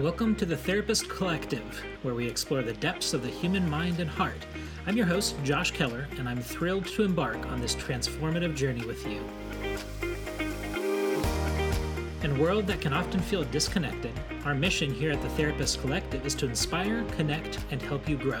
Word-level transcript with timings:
Welcome 0.00 0.34
to 0.36 0.46
the 0.46 0.56
Therapist 0.56 1.10
Collective, 1.10 1.78
where 2.00 2.14
we 2.14 2.26
explore 2.26 2.62
the 2.62 2.72
depths 2.72 3.12
of 3.12 3.22
the 3.22 3.28
human 3.28 3.68
mind 3.68 4.00
and 4.00 4.08
heart. 4.08 4.46
I'm 4.86 4.96
your 4.96 5.04
host, 5.04 5.36
Josh 5.44 5.74
Kellar, 5.74 6.06
and 6.18 6.26
I'm 6.26 6.40
thrilled 6.40 6.86
to 6.86 7.02
embark 7.02 7.36
on 7.48 7.60
this 7.60 7.74
transformative 7.74 8.56
journey 8.56 8.82
with 8.86 9.06
you. 9.06 9.22
In 12.22 12.34
a 12.34 12.40
world 12.40 12.66
that 12.68 12.80
can 12.80 12.94
often 12.94 13.20
feel 13.20 13.44
disconnected, 13.44 14.18
our 14.46 14.54
mission 14.54 14.90
here 14.90 15.10
at 15.10 15.20
the 15.20 15.28
Therapist 15.28 15.82
Collective 15.82 16.24
is 16.24 16.34
to 16.36 16.46
inspire, 16.46 17.04
connect, 17.18 17.58
and 17.70 17.82
help 17.82 18.08
you 18.08 18.16
grow. 18.16 18.40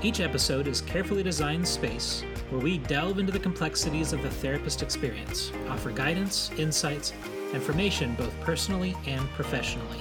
Each 0.00 0.20
episode 0.20 0.66
is 0.66 0.80
carefully 0.80 1.22
designed 1.22 1.68
space 1.68 2.24
where 2.48 2.62
we 2.62 2.78
delve 2.78 3.18
into 3.18 3.30
the 3.32 3.38
complexities 3.38 4.14
of 4.14 4.22
the 4.22 4.30
therapist 4.30 4.82
experience, 4.82 5.52
offer 5.68 5.90
guidance, 5.90 6.50
insights, 6.56 7.12
information 7.52 8.14
both 8.14 8.32
personally 8.40 8.96
and 9.06 9.28
professionally. 9.32 9.98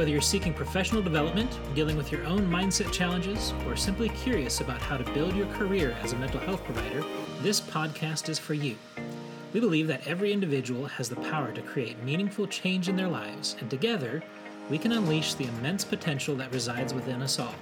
Whether 0.00 0.12
you're 0.12 0.22
seeking 0.22 0.54
professional 0.54 1.02
development, 1.02 1.58
dealing 1.74 1.94
with 1.94 2.10
your 2.10 2.24
own 2.24 2.50
mindset 2.50 2.90
challenges, 2.90 3.52
or 3.66 3.76
simply 3.76 4.08
curious 4.08 4.62
about 4.62 4.80
how 4.80 4.96
to 4.96 5.04
build 5.12 5.36
your 5.36 5.46
career 5.48 5.94
as 6.02 6.14
a 6.14 6.16
mental 6.16 6.40
health 6.40 6.64
provider, 6.64 7.04
this 7.42 7.60
podcast 7.60 8.30
is 8.30 8.38
for 8.38 8.54
you. 8.54 8.78
We 9.52 9.60
believe 9.60 9.88
that 9.88 10.06
every 10.06 10.32
individual 10.32 10.86
has 10.86 11.10
the 11.10 11.16
power 11.16 11.52
to 11.52 11.60
create 11.60 12.02
meaningful 12.02 12.46
change 12.46 12.88
in 12.88 12.96
their 12.96 13.08
lives, 13.08 13.56
and 13.60 13.68
together, 13.68 14.22
we 14.70 14.78
can 14.78 14.92
unleash 14.92 15.34
the 15.34 15.44
immense 15.44 15.84
potential 15.84 16.34
that 16.36 16.54
resides 16.54 16.94
within 16.94 17.20
us 17.20 17.38
all. 17.38 17.54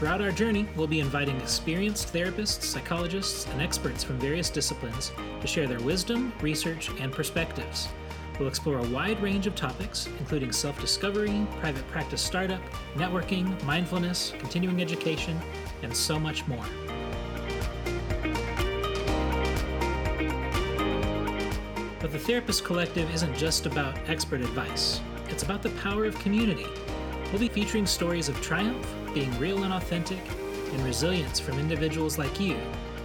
Throughout 0.00 0.22
our 0.22 0.32
journey, 0.32 0.66
we'll 0.76 0.86
be 0.86 1.00
inviting 1.00 1.38
experienced 1.42 2.10
therapists, 2.10 2.62
psychologists, 2.62 3.46
and 3.48 3.60
experts 3.60 4.02
from 4.02 4.18
various 4.18 4.48
disciplines 4.48 5.12
to 5.42 5.46
share 5.46 5.66
their 5.66 5.78
wisdom, 5.80 6.32
research, 6.40 6.88
and 7.00 7.12
perspectives. 7.12 7.86
We'll 8.38 8.48
explore 8.48 8.78
a 8.78 8.88
wide 8.88 9.22
range 9.22 9.46
of 9.46 9.54
topics, 9.54 10.08
including 10.18 10.52
self 10.52 10.80
discovery, 10.80 11.46
private 11.60 11.86
practice 11.88 12.22
startup, 12.22 12.62
networking, 12.94 13.62
mindfulness, 13.64 14.32
continuing 14.38 14.80
education, 14.80 15.38
and 15.82 15.94
so 15.94 16.18
much 16.18 16.48
more. 16.48 16.64
But 22.00 22.10
the 22.10 22.18
Therapist 22.18 22.64
Collective 22.64 23.14
isn't 23.14 23.36
just 23.36 23.66
about 23.66 23.98
expert 24.08 24.40
advice, 24.40 25.02
it's 25.28 25.42
about 25.42 25.60
the 25.60 25.68
power 25.82 26.06
of 26.06 26.18
community. 26.20 26.68
We'll 27.30 27.40
be 27.40 27.50
featuring 27.50 27.84
stories 27.84 28.30
of 28.30 28.40
triumph, 28.40 28.86
being 29.14 29.36
real 29.38 29.64
and 29.64 29.72
authentic, 29.72 30.20
and 30.72 30.84
resilience 30.84 31.40
from 31.40 31.58
individuals 31.58 32.18
like 32.18 32.38
you 32.38 32.56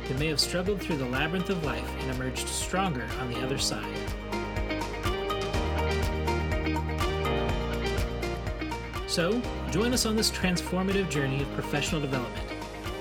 who 0.08 0.14
may 0.16 0.28
have 0.28 0.40
struggled 0.40 0.80
through 0.80 0.98
the 0.98 1.06
labyrinth 1.06 1.50
of 1.50 1.64
life 1.64 1.90
and 2.02 2.12
emerged 2.12 2.48
stronger 2.48 3.08
on 3.20 3.30
the 3.32 3.42
other 3.42 3.58
side. 3.58 3.98
So, 9.08 9.42
join 9.72 9.94
us 9.94 10.06
on 10.06 10.16
this 10.16 10.30
transformative 10.30 11.10
journey 11.10 11.42
of 11.42 11.52
professional 11.54 12.02
development 12.02 12.52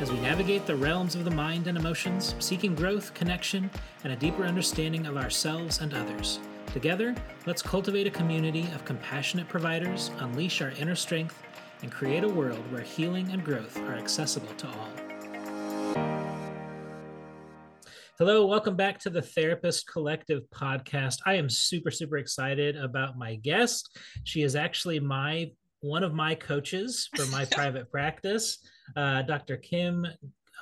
as 0.01 0.11
we 0.11 0.19
navigate 0.21 0.67
the 0.67 0.77
realms 0.77 1.15
of 1.15 1.25
the 1.25 1.31
mind 1.31 1.67
and 1.67 1.79
emotions, 1.79 2.35
seeking 2.39 2.75
growth, 2.75 3.15
connection, 3.15 3.71
and 4.03 4.13
a 4.13 4.17
deeper 4.17 4.45
understanding 4.45 5.07
of 5.07 5.17
ourselves 5.17 5.81
and 5.81 5.95
others. 5.95 6.41
Together, 6.73 7.15
let's 7.47 7.63
cultivate 7.63 8.07
a 8.07 8.11
community 8.11 8.69
of 8.75 8.85
compassionate 8.85 9.49
providers, 9.49 10.11
unleash 10.19 10.61
our 10.61 10.71
inner 10.73 10.97
strength, 10.97 11.44
and 11.85 11.93
create 11.93 12.25
a 12.25 12.29
world 12.29 12.59
where 12.73 12.81
healing 12.81 13.31
and 13.31 13.45
growth 13.45 13.77
are 13.81 13.93
accessible 13.95 14.49
to 14.57 14.67
all. 14.67 14.89
Hello, 18.17 18.47
welcome 18.47 18.75
back 18.75 18.99
to 19.01 19.11
the 19.11 19.21
Therapist 19.21 19.87
Collective 19.87 20.45
podcast. 20.51 21.17
I 21.27 21.35
am 21.35 21.51
super, 21.51 21.91
super 21.91 22.17
excited 22.17 22.75
about 22.77 23.19
my 23.19 23.35
guest. 23.35 23.99
She 24.25 24.41
is 24.43 24.57
actually 24.57 24.99
my 24.99 25.51
one 25.81 26.03
of 26.03 26.15
my 26.15 26.35
coaches 26.35 27.11
for 27.15 27.27
my 27.27 27.45
private 27.53 27.91
practice, 27.91 28.67
uh, 28.97 29.21
Dr. 29.21 29.59
Kim. 29.59 30.07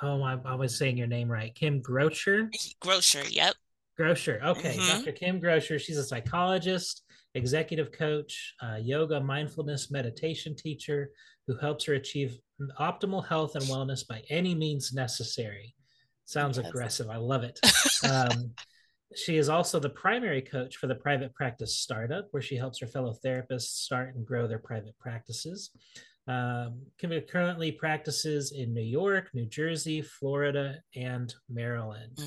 Oh, 0.01 0.21
I, 0.23 0.37
I 0.43 0.55
was 0.55 0.77
saying 0.77 0.97
your 0.97 1.07
name 1.07 1.29
right, 1.31 1.55
Kim 1.55 1.81
Grocher. 1.81 2.49
Grocer, 2.81 3.23
yep. 3.29 3.55
Grocer. 3.97 4.41
Okay, 4.43 4.75
Mhm. 4.75 5.05
Dr. 5.05 5.13
Kim 5.13 5.39
Grocher. 5.39 5.79
She's 5.79 5.97
a 5.97 6.03
psychologist, 6.03 7.03
executive 7.35 7.91
coach, 7.91 8.53
uh, 8.61 8.77
yoga, 8.81 9.19
mindfulness, 9.19 9.91
meditation 9.91 10.55
teacher 10.55 11.11
who 11.47 11.57
helps 11.57 11.85
her 11.85 11.93
achieve 11.93 12.37
optimal 12.79 13.25
health 13.27 13.55
and 13.55 13.65
wellness 13.65 14.07
by 14.07 14.21
any 14.29 14.55
means 14.55 14.93
necessary. 14.93 15.75
Sounds 16.25 16.57
Yes. 16.57 16.67
aggressive. 16.69 17.09
I 17.09 17.17
love 17.17 17.43
it. 17.43 17.59
Um, 18.03 18.51
she 19.15 19.37
is 19.37 19.47
also 19.47 19.79
the 19.79 19.89
primary 19.89 20.41
coach 20.41 20.75
for 20.75 20.87
the 20.87 20.95
private 20.95 21.33
practice 21.33 21.77
startup, 21.77 22.27
where 22.31 22.41
she 22.41 22.57
helps 22.57 22.79
her 22.79 22.87
fellow 22.87 23.15
therapists 23.23 23.83
start 23.85 24.15
and 24.15 24.25
grow 24.25 24.45
their 24.47 24.59
private 24.59 24.97
practices. 24.99 25.69
Um, 26.27 26.81
currently 27.29 27.71
practices 27.71 28.51
in 28.51 28.73
New 28.73 28.81
York, 28.81 29.29
New 29.33 29.45
Jersey, 29.45 30.01
Florida, 30.01 30.81
and 30.95 31.33
Maryland. 31.49 32.17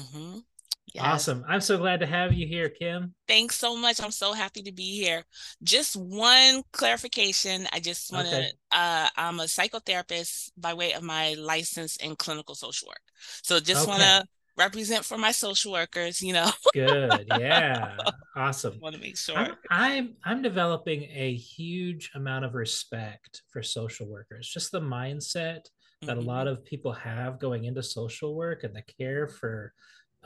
Hmm 0.96 1.02
Awesome. 1.04 1.44
I'm 1.48 1.60
so 1.60 1.78
glad 1.78 2.00
to 2.00 2.06
have 2.06 2.32
you 2.32 2.46
here, 2.46 2.68
Kim. 2.68 3.14
Thanks 3.28 3.56
so 3.56 3.76
much. 3.76 4.00
I'm 4.00 4.12
so 4.12 4.34
happy 4.34 4.62
to 4.62 4.72
be 4.72 4.96
here. 5.00 5.24
Just 5.62 5.96
one 5.96 6.62
clarification. 6.72 7.66
I 7.72 7.80
just 7.80 8.12
want 8.12 8.28
to, 8.28 8.36
Okay. 8.36 8.50
uh, 8.70 9.08
I'm 9.16 9.40
a 9.40 9.44
psychotherapist 9.44 10.50
by 10.56 10.74
way 10.74 10.92
of 10.92 11.02
my 11.02 11.34
license 11.34 11.96
in 11.96 12.14
clinical 12.14 12.54
social 12.54 12.86
work. 12.88 13.00
So 13.42 13.58
just 13.58 13.84
want 13.88 14.02
to 14.02 14.24
represent 14.56 15.04
for 15.04 15.18
my 15.18 15.32
social 15.32 15.72
workers, 15.72 16.22
you 16.22 16.32
know, 16.32 16.50
Good. 16.74 17.28
Yeah. 17.28 18.00
Awesome. 18.36 18.80
want 18.80 18.94
to 18.94 19.00
make 19.00 19.16
sure. 19.16 19.36
I'm, 19.38 19.54
I'm 19.70 20.16
I'm 20.24 20.42
developing 20.42 21.04
a 21.04 21.34
huge 21.34 22.10
amount 22.14 22.44
of 22.44 22.54
respect 22.54 23.42
for 23.50 23.62
social 23.62 24.06
workers. 24.06 24.46
Just 24.48 24.72
the 24.72 24.80
mindset 24.80 25.60
that 26.06 26.18
a 26.18 26.20
Mhm. 26.20 26.26
lot 26.26 26.46
of 26.48 26.64
people 26.64 26.92
have 26.92 27.40
going 27.40 27.64
into 27.64 27.82
social 27.82 28.34
work 28.34 28.62
and 28.62 28.74
the 28.76 28.82
care 28.82 29.26
for 29.26 29.72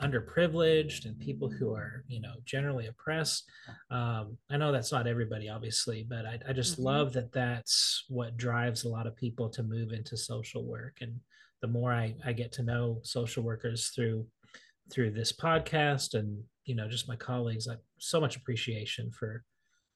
underprivileged 0.01 1.05
and 1.05 1.19
people 1.19 1.49
who 1.49 1.73
are 1.75 2.03
you 2.07 2.19
know 2.19 2.33
generally 2.45 2.87
oppressed 2.87 3.43
um, 3.91 4.37
i 4.49 4.57
know 4.57 4.71
that's 4.71 4.91
not 4.91 5.05
everybody 5.07 5.47
obviously 5.49 6.05
but 6.09 6.25
i, 6.25 6.39
I 6.47 6.53
just 6.53 6.79
Mhm. 6.79 6.83
love 6.85 7.13
that 7.13 7.31
that's 7.31 8.05
what 8.09 8.37
drives 8.37 8.83
a 8.83 8.89
lot 8.89 9.07
of 9.07 9.15
people 9.15 9.49
to 9.49 9.63
move 9.63 9.91
into 9.91 10.17
social 10.17 10.65
work 10.65 10.97
and 11.01 11.19
the 11.61 11.67
more 11.67 11.93
I, 11.93 12.15
I 12.25 12.33
get 12.33 12.51
to 12.53 12.63
know 12.63 12.99
social 13.03 13.43
workers 13.43 13.89
through 13.89 14.25
through 14.91 15.11
this 15.11 15.31
podcast 15.31 16.15
and 16.15 16.43
you 16.65 16.75
know 16.75 16.87
just 16.89 17.07
my 17.07 17.15
colleagues 17.15 17.67
i 17.67 17.75
so 17.99 18.19
much 18.19 18.35
appreciation 18.35 19.11
for 19.11 19.43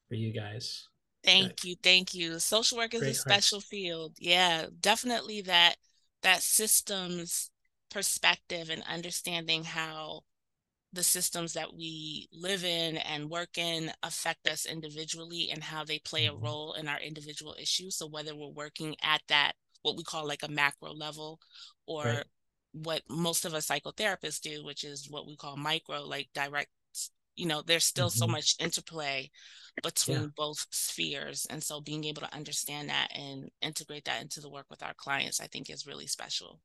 for 0.08 0.14
you 0.14 0.32
guys 0.32 0.88
Thank 1.24 1.64
you, 1.64 1.74
thank 1.82 2.14
you. 2.14 2.38
Social 2.38 2.78
work 2.78 2.94
is 2.94 3.00
Great 3.00 3.08
a 3.10 3.14
hearts. 3.14 3.20
special 3.46 3.60
field. 3.60 4.14
Yeah, 4.20 4.66
definitely 4.80 5.40
that 5.42 5.74
that 6.22 6.40
systems 6.40 7.50
perspective 7.96 8.70
and 8.70 8.82
understanding 8.84 9.64
how 9.64 10.22
the 10.92 11.02
systems 11.02 11.52
that 11.54 11.74
we 11.74 12.28
live 12.32 12.64
in 12.64 12.96
and 12.98 13.30
work 13.30 13.58
in 13.58 13.90
affect 14.02 14.48
us 14.48 14.66
individually 14.66 15.50
and 15.52 15.62
how 15.64 15.84
they 15.84 15.98
play 16.00 16.26
a 16.26 16.34
role 16.34 16.74
in 16.74 16.88
our 16.88 17.00
individual 17.00 17.56
issues. 17.60 17.96
So 17.96 18.06
whether 18.06 18.34
we're 18.34 18.48
working 18.48 18.96
at 19.02 19.22
that 19.28 19.54
what 19.82 19.96
we 19.96 20.04
call 20.04 20.26
like 20.26 20.42
a 20.42 20.48
macro 20.48 20.92
level 20.92 21.40
or 21.86 22.04
Right. 22.04 22.26
what 22.72 23.02
most 23.08 23.44
of 23.46 23.54
us 23.54 23.68
psychotherapists 23.68 24.40
do, 24.40 24.64
which 24.64 24.84
is 24.84 25.08
what 25.10 25.26
we 25.26 25.36
call 25.36 25.56
micro, 25.56 26.02
like 26.02 26.28
direct, 26.34 26.70
you 27.36 27.46
know, 27.46 27.62
there's 27.62 27.84
still 27.86 28.10
so 28.10 28.26
Mhm. 28.26 28.32
much 28.32 28.56
interplay 28.60 29.30
between 29.82 30.32
both 30.36 30.66
spheres. 30.70 31.46
And 31.50 31.62
so 31.62 31.80
being 31.80 32.04
able 32.04 32.22
to 32.22 32.34
understand 32.34 32.88
that 32.90 33.08
and 33.14 33.50
integrate 33.62 34.04
that 34.06 34.22
into 34.22 34.40
the 34.40 34.50
work 34.50 34.66
with 34.70 34.82
our 34.82 34.94
clients, 34.94 35.40
I 35.40 35.48
think 35.48 35.70
is 35.70 35.86
really 35.86 36.08
special. 36.08 36.60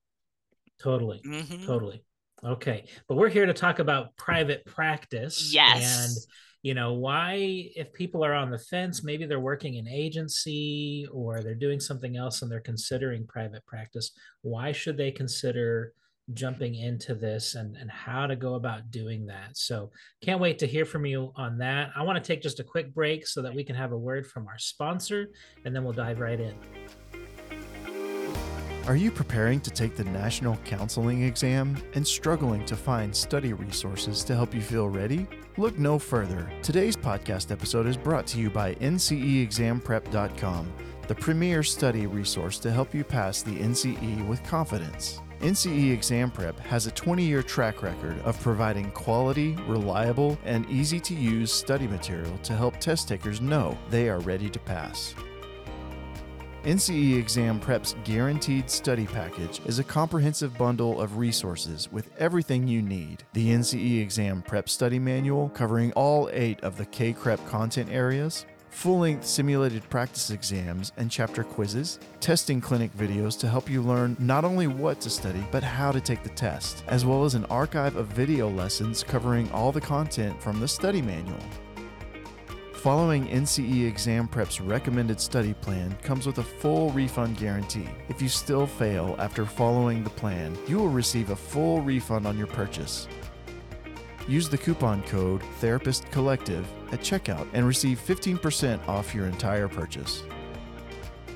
Totally. 0.81 1.22
Mhm. 1.25 1.66
totally. 1.66 2.04
Okay. 2.44 2.86
But 3.07 3.16
we're 3.18 3.30
here 3.30 3.45
to 3.45 3.54
talk 3.54 3.80
about 3.80 4.16
private 4.18 4.66
practice 4.66 5.54
Yes. 5.54 5.83
and 6.07 6.18
you 6.63 6.74
know 6.75 6.94
why 6.94 7.33
if 7.75 7.92
people 7.94 8.24
are 8.24 8.33
on 8.33 8.51
the 8.51 8.57
fence 8.60 9.04
maybe 9.04 9.25
they're 9.25 9.39
working 9.39 9.75
in 9.75 9.88
agency 9.88 11.07
or 11.12 11.42
they're 11.42 11.56
doing 11.56 11.80
something 11.80 12.18
else 12.18 12.42
and 12.42 12.51
they're 12.51 12.60
considering 12.60 13.25
private 13.25 13.66
practice 13.66 14.12
why 14.44 14.72
should 14.72 14.95
they 14.95 15.12
consider 15.12 15.94
jumping 16.33 16.75
into 16.75 17.13
this 17.16 17.56
and 17.56 17.75
and 17.78 17.89
how 17.89 18.25
to 18.28 18.36
go 18.36 18.54
about 18.56 18.89
doing 18.92 19.25
that? 19.25 19.57
So 19.57 19.92
can't 20.22 20.39
wait 20.39 20.60
to 20.60 20.68
hear 20.68 20.86
from 20.86 21.06
you 21.06 21.31
on 21.36 21.57
that. 21.57 21.89
I 21.95 22.04
want 22.04 22.24
to 22.24 22.28
take 22.28 22.42
just 22.44 22.60
a 22.60 22.63
quick 22.63 22.94
break 22.94 23.25
so 23.28 23.42
that 23.42 23.54
we 23.54 23.63
can 23.63 23.75
have 23.75 23.92
a 23.92 23.98
word 23.98 24.25
from 24.28 24.48
our 24.48 24.57
sponsor 24.60 25.30
and 25.66 25.75
then 25.75 25.83
we'll 25.83 25.94
dive 25.94 26.19
right 26.19 26.39
in 26.39 26.56
Are 28.88 28.95
you 28.95 29.12
preparing 29.12 29.62
to 29.62 29.69
take 29.69 29.95
the 29.95 30.06
National 30.06 30.57
Counseling 30.66 31.22
Exam 31.22 31.78
and 31.94 32.06
struggling 32.06 32.66
to 32.66 32.75
find 32.75 33.16
study 33.16 33.54
resources 33.54 34.24
to 34.24 34.36
help 34.36 34.56
you 34.56 34.62
feel 34.62 34.89
ready? 34.89 35.28
Look 35.57 35.78
no 35.78 36.00
further. 36.00 36.51
Today's 36.63 36.98
podcast 36.98 37.51
episode 37.51 37.86
is 37.86 37.95
brought 37.95 38.25
to 38.28 38.39
you 38.39 38.50
by 38.50 38.74
NCEExamprep.com, 38.75 40.74
the 41.07 41.13
premier 41.13 41.62
study 41.62 42.07
resource 42.07 42.57
to 42.57 42.72
help 42.72 42.95
you 42.95 43.04
pass 43.04 43.44
the 43.44 43.56
NCE 43.56 44.28
with 44.28 44.44
confidence. 44.44 45.22
NCE 45.42 45.94
Exam 45.94 46.31
Prep 46.31 46.60
has 46.62 46.88
a 46.88 46.92
20 46.92 47.24
year 47.24 47.44
track 47.44 47.83
record 47.83 48.18
of 48.22 48.42
providing 48.42 48.89
quality, 48.92 49.56
reliable, 49.68 50.39
and 50.44 50.68
easy 50.72 51.00
to 51.01 51.13
use 51.13 51.54
study 51.54 51.88
material 51.88 52.36
to 52.39 52.56
help 52.56 52.78
test 52.78 53.07
takers 53.07 53.42
know 53.42 53.78
they 53.92 54.10
are 54.10 54.22
ready 54.22 54.50
to 54.50 54.60
pass. 54.60 55.13
NCE 56.63 57.18
Exam 57.18 57.60
Prep's 57.60 57.96
Guaranteed 58.04 58.69
Study 58.69 59.08
Package 59.08 59.60
is 59.66 59.80
a 59.80 59.84
comprehensive 59.84 60.56
bundle 60.60 61.02
of 61.02 61.18
resources 61.18 61.92
with 61.92 62.12
everything 62.19 62.68
you 62.68 62.84
need. 62.84 63.24
The 63.34 63.50
NCE 63.50 64.00
Exam 64.00 64.44
Prep 64.44 64.69
Study 64.69 65.00
Manual, 65.00 65.50
covering 65.50 65.92
all 65.94 66.30
eight 66.31 66.60
of 66.62 66.78
the 66.78 66.86
CACREP 66.86 67.44
content 67.48 67.90
areas, 67.90 68.46
full 68.69 69.00
length 69.00 69.25
simulated 69.25 69.90
practice 69.90 70.30
exams 70.30 70.92
and 70.98 71.10
chapter 71.10 71.44
quizzes, 71.44 71.98
testing 72.19 72.62
clinic 72.62 72.96
videos 72.96 73.40
to 73.40 73.50
help 73.50 73.68
you 73.68 73.81
learn 73.81 74.16
not 74.19 74.46
only 74.46 74.68
what 74.68 75.02
to 75.02 75.10
study, 75.10 75.44
but 75.52 75.64
how 75.64 75.92
to 75.92 76.00
take 76.00 76.22
the 76.22 76.30
test, 76.30 76.84
as 76.86 77.07
well 77.07 77.25
as 77.25 77.34
an 77.34 77.46
archive 77.46 77.96
of 77.96 78.06
video 78.10 78.48
lessons 78.48 79.04
covering 79.04 79.52
all 79.52 79.72
the 79.72 79.81
content 79.81 80.40
from 80.40 80.60
the 80.60 80.68
study 80.68 81.02
manual. 81.02 81.40
Following 82.81 83.28
NCE 83.28 83.88
Exam 83.88 84.28
Prep's 84.28 84.60
recommended 84.60 85.22
study 85.22 85.54
plan 85.54 85.95
comes 86.01 86.25
with 86.25 86.39
a 86.39 86.44
full 86.44 86.89
refund 86.89 87.38
guarantee. 87.38 87.88
If 88.10 88.24
you 88.24 88.28
still 88.28 88.66
fail 88.66 89.16
after 89.19 89.45
following 89.45 90.04
the 90.04 90.10
plan, 90.10 90.57
you 90.68 90.80
will 90.80 90.89
receive 90.89 91.30
a 91.30 91.36
full 91.36 91.81
refund 91.81 92.25
on 92.25 92.39
your 92.39 92.48
purchase. 92.48 93.07
Use 94.28 94.50
the 94.50 94.57
coupon 94.57 95.04
code 95.04 95.44
Therapist 95.60 96.10
Collective 96.10 96.66
at 96.92 97.01
checkout 97.01 97.48
and 97.54 97.68
receive 97.68 98.00
15% 98.00 98.88
off 98.88 99.13
your 99.13 99.28
entire 99.28 99.68
purchase. 99.68 100.24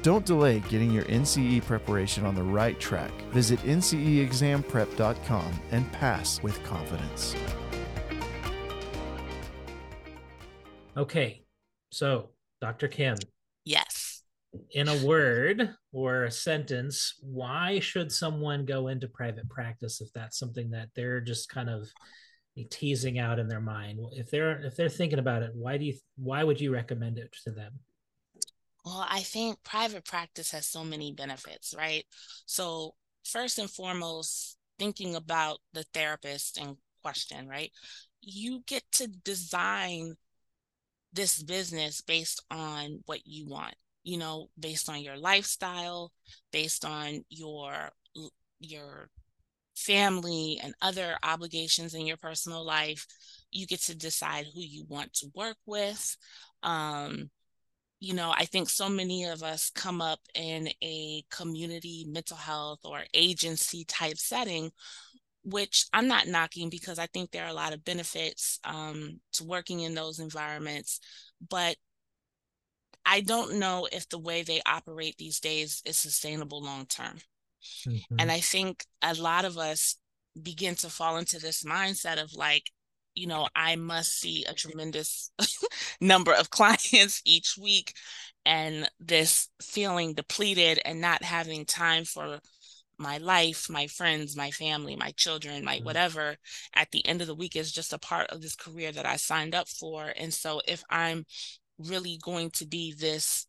Don't 0.01 0.25
delay 0.25 0.61
getting 0.61 0.89
your 0.89 1.03
NCE 1.03 1.63
preparation 1.63 2.25
on 2.25 2.33
the 2.33 2.41
right 2.41 2.79
track. 2.79 3.11
Visit 3.29 3.59
nceexamprep.com 3.59 5.61
and 5.69 5.91
pass 5.91 6.41
with 6.41 6.63
confidence. 6.63 7.35
Okay, 10.97 11.43
so 11.91 12.29
Dr. 12.61 12.87
Kim, 12.87 13.17
Yes. 13.65 14.23
in 14.71 14.87
a 14.87 15.05
word 15.05 15.75
or 15.91 16.23
a 16.23 16.31
sentence, 16.31 17.15
why 17.21 17.79
should 17.79 18.11
someone 18.11 18.65
go 18.65 18.87
into 18.87 19.07
private 19.07 19.49
practice 19.49 19.99
if 19.99 20.11
that's 20.13 20.39
something 20.39 20.69
that 20.71 20.89
they're 20.95 21.19
just 21.19 21.49
kind 21.49 21.69
of 21.69 21.89
teasing 22.69 23.19
out 23.19 23.39
in 23.39 23.47
their 23.47 23.59
mind? 23.59 23.99
If 24.13 24.31
they're 24.31 24.61
if 24.63 24.75
they're 24.77 24.87
thinking 24.87 25.19
about 25.19 25.43
it, 25.43 25.51
why 25.53 25.77
do 25.77 25.85
you 25.85 25.95
why 26.15 26.43
would 26.43 26.61
you 26.61 26.71
recommend 26.71 27.17
it 27.17 27.35
to 27.43 27.51
them? 27.51 27.73
Well, 28.85 29.05
I 29.09 29.21
think 29.21 29.61
private 29.63 30.05
practice 30.05 30.51
has 30.51 30.67
so 30.67 30.83
many 30.83 31.11
benefits, 31.11 31.73
right? 31.75 32.05
So, 32.45 32.93
first 33.25 33.57
and 33.57 33.69
foremost, 33.69 34.57
thinking 34.77 35.15
about 35.15 35.57
the 35.73 35.83
therapist 35.93 36.57
in 36.57 36.77
question, 37.01 37.47
right? 37.47 37.71
You 38.21 38.63
get 38.67 38.83
to 38.93 39.07
design 39.07 40.15
this 41.15 41.41
business 41.41 42.01
based 42.01 42.43
on 42.51 42.99
what 43.05 43.21
you 43.25 43.47
want 43.47 43.73
you 44.03 44.17
know 44.17 44.49
based 44.59 44.89
on 44.89 45.01
your 45.01 45.17
lifestyle 45.17 46.11
based 46.51 46.85
on 46.85 47.23
your 47.29 47.89
your 48.59 49.09
family 49.75 50.59
and 50.63 50.73
other 50.81 51.17
obligations 51.23 51.93
in 51.93 52.05
your 52.05 52.17
personal 52.17 52.65
life. 52.65 53.05
You 53.51 53.67
get 53.67 53.81
to 53.83 53.95
decide 53.95 54.45
who 54.53 54.61
you 54.61 54.85
want 54.87 55.13
to 55.15 55.27
work 55.35 55.57
with. 55.65 56.17
Um 56.63 57.29
you 58.01 58.13
know 58.13 58.33
i 58.35 58.43
think 58.43 58.69
so 58.69 58.89
many 58.89 59.23
of 59.23 59.41
us 59.41 59.71
come 59.73 60.01
up 60.01 60.19
in 60.35 60.67
a 60.83 61.23
community 61.31 62.05
mental 62.09 62.35
health 62.35 62.79
or 62.83 62.99
agency 63.13 63.85
type 63.85 64.17
setting 64.17 64.69
which 65.45 65.85
I'm 65.93 66.07
not 66.07 66.27
knocking 66.27 66.69
because 66.69 66.97
I 66.97 67.05
think 67.05 67.31
there 67.31 67.45
are 67.45 67.49
a 67.49 67.53
lot 67.53 67.71
of 67.71 67.85
benefits 67.85 68.59
um, 68.63 69.19
to 69.33 69.43
working 69.43 69.81
in 69.81 69.93
those 69.93 70.19
environments. 70.19 70.99
But 71.47 71.77
I 73.05 73.21
don't 73.21 73.59
know 73.59 73.87
if 73.91 74.09
the 74.09 74.17
way 74.17 74.41
they 74.41 74.61
operate 74.65 75.15
these 75.17 75.39
days 75.39 75.83
is 75.85 75.97
sustainable 75.97 76.63
long 76.63 76.87
term. 76.87 77.17
Mm-hmm. 77.87 78.15
And 78.19 78.31
I 78.31 78.39
think 78.39 78.85
a 79.03 79.13
lot 79.13 79.45
of 79.45 79.57
us 79.57 79.97
begin 80.41 80.75
to 80.75 80.89
fall 80.89 81.17
into 81.17 81.39
this 81.39 81.63
mindset 81.63 82.21
of 82.21 82.33
like, 82.33 82.71
you 83.13 83.27
know, 83.27 83.47
I 83.55 83.75
must 83.75 84.19
see 84.19 84.43
a 84.45 84.53
tremendous 84.53 85.31
number 86.01 86.33
of 86.33 86.49
clients 86.49 87.21
each 87.23 87.55
week 87.61 87.93
and 88.45 88.89
this 88.99 89.47
feeling 89.61 90.15
depleted 90.15 90.79
and 90.83 90.99
not 90.99 91.23
having 91.23 91.65
time 91.65 92.03
for 92.03 92.39
my 92.97 93.17
life, 93.17 93.69
my 93.69 93.87
friends, 93.87 94.35
my 94.35 94.51
family, 94.51 94.95
my 94.95 95.11
children, 95.11 95.65
my 95.65 95.77
mm-hmm. 95.77 95.85
whatever 95.85 96.35
at 96.73 96.91
the 96.91 97.05
end 97.05 97.21
of 97.21 97.27
the 97.27 97.35
week 97.35 97.55
is 97.55 97.71
just 97.71 97.93
a 97.93 97.99
part 97.99 98.27
of 98.29 98.41
this 98.41 98.55
career 98.55 98.91
that 98.91 99.05
I 99.05 99.17
signed 99.17 99.55
up 99.55 99.67
for. 99.67 100.11
And 100.15 100.33
so 100.33 100.61
if 100.67 100.83
I'm 100.89 101.25
really 101.77 102.19
going 102.21 102.51
to 102.51 102.65
be 102.65 102.93
this 102.93 103.47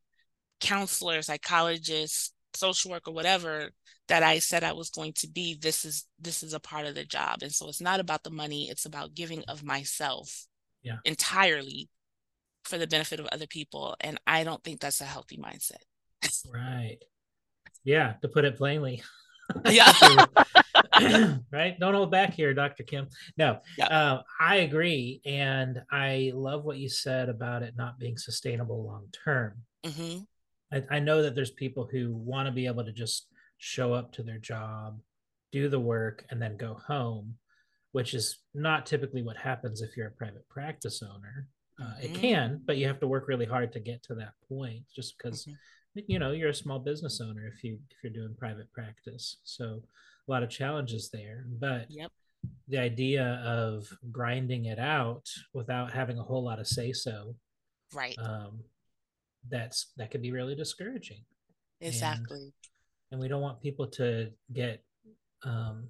counselor, 0.60 1.22
psychologist, 1.22 2.34
social 2.54 2.90
worker, 2.90 3.10
whatever 3.10 3.70
that 4.08 4.22
I 4.22 4.38
said 4.38 4.64
I 4.64 4.72
was 4.72 4.90
going 4.90 5.12
to 5.14 5.28
be, 5.28 5.54
this 5.54 5.84
is 5.84 6.06
this 6.18 6.42
is 6.42 6.54
a 6.54 6.60
part 6.60 6.86
of 6.86 6.94
the 6.94 7.04
job. 7.04 7.42
And 7.42 7.52
so 7.52 7.68
it's 7.68 7.80
not 7.80 8.00
about 8.00 8.24
the 8.24 8.30
money, 8.30 8.68
it's 8.68 8.86
about 8.86 9.14
giving 9.14 9.44
of 9.48 9.62
myself 9.62 10.46
yeah. 10.82 10.98
entirely 11.04 11.88
for 12.64 12.78
the 12.78 12.86
benefit 12.86 13.20
of 13.20 13.26
other 13.26 13.46
people. 13.46 13.96
And 14.00 14.20
I 14.26 14.44
don't 14.44 14.62
think 14.62 14.80
that's 14.80 15.00
a 15.00 15.04
healthy 15.04 15.38
mindset. 15.38 15.82
right. 16.52 16.98
Yeah, 17.84 18.14
to 18.22 18.28
put 18.28 18.44
it 18.44 18.56
plainly. 18.56 19.02
Yeah. 19.70 19.92
right. 21.52 21.78
Don't 21.78 21.94
hold 21.94 22.10
back 22.10 22.34
here, 22.34 22.54
Dr. 22.54 22.82
Kim. 22.82 23.08
No, 23.36 23.60
yeah. 23.78 23.86
uh, 23.86 24.22
I 24.40 24.56
agree. 24.56 25.20
And 25.24 25.82
I 25.90 26.32
love 26.34 26.64
what 26.64 26.78
you 26.78 26.88
said 26.88 27.28
about 27.28 27.62
it 27.62 27.74
not 27.76 27.98
being 27.98 28.16
sustainable 28.16 28.84
long 28.84 29.06
term. 29.24 29.54
Mm-hmm. 29.84 30.18
I, 30.72 30.96
I 30.96 30.98
know 31.00 31.22
that 31.22 31.34
there's 31.34 31.50
people 31.50 31.88
who 31.90 32.12
want 32.12 32.46
to 32.46 32.52
be 32.52 32.66
able 32.66 32.84
to 32.84 32.92
just 32.92 33.28
show 33.58 33.92
up 33.92 34.12
to 34.12 34.22
their 34.22 34.38
job, 34.38 35.00
do 35.52 35.68
the 35.68 35.80
work, 35.80 36.24
and 36.30 36.40
then 36.40 36.56
go 36.56 36.74
home, 36.86 37.34
which 37.92 38.14
is 38.14 38.38
not 38.54 38.86
typically 38.86 39.22
what 39.22 39.36
happens 39.36 39.82
if 39.82 39.96
you're 39.96 40.08
a 40.08 40.12
private 40.12 40.48
practice 40.48 41.02
owner. 41.02 41.48
Uh, 41.80 41.84
mm-hmm. 41.84 42.04
It 42.04 42.14
can, 42.14 42.62
but 42.64 42.78
you 42.78 42.86
have 42.86 43.00
to 43.00 43.06
work 43.06 43.28
really 43.28 43.46
hard 43.46 43.72
to 43.72 43.80
get 43.80 44.02
to 44.04 44.14
that 44.16 44.32
point 44.48 44.84
just 44.94 45.16
because. 45.18 45.42
Mm-hmm 45.42 45.52
you 46.06 46.18
know 46.18 46.32
you're 46.32 46.50
a 46.50 46.54
small 46.54 46.78
business 46.78 47.20
owner 47.20 47.46
if 47.46 47.64
you 47.64 47.78
if 47.90 47.96
you're 48.02 48.12
doing 48.12 48.34
private 48.38 48.72
practice. 48.72 49.38
So 49.44 49.82
a 50.28 50.30
lot 50.30 50.42
of 50.42 50.50
challenges 50.50 51.08
there 51.10 51.44
but 51.60 51.86
yep. 51.88 52.10
the 52.68 52.78
idea 52.78 53.40
of 53.44 53.88
grinding 54.10 54.64
it 54.66 54.78
out 54.78 55.28
without 55.54 55.92
having 55.92 56.18
a 56.18 56.22
whole 56.22 56.42
lot 56.42 56.58
of 56.58 56.66
say 56.66 56.92
so 56.92 57.36
right. 57.94 58.16
um 58.18 58.58
that's 59.48 59.92
that 59.96 60.10
could 60.10 60.22
be 60.22 60.32
really 60.32 60.54
discouraging. 60.54 61.22
Exactly. 61.80 62.40
and, 62.40 62.52
and 63.12 63.20
we 63.20 63.28
don't 63.28 63.42
want 63.42 63.60
people 63.60 63.86
to 63.86 64.30
get 64.52 64.82
um 65.44 65.88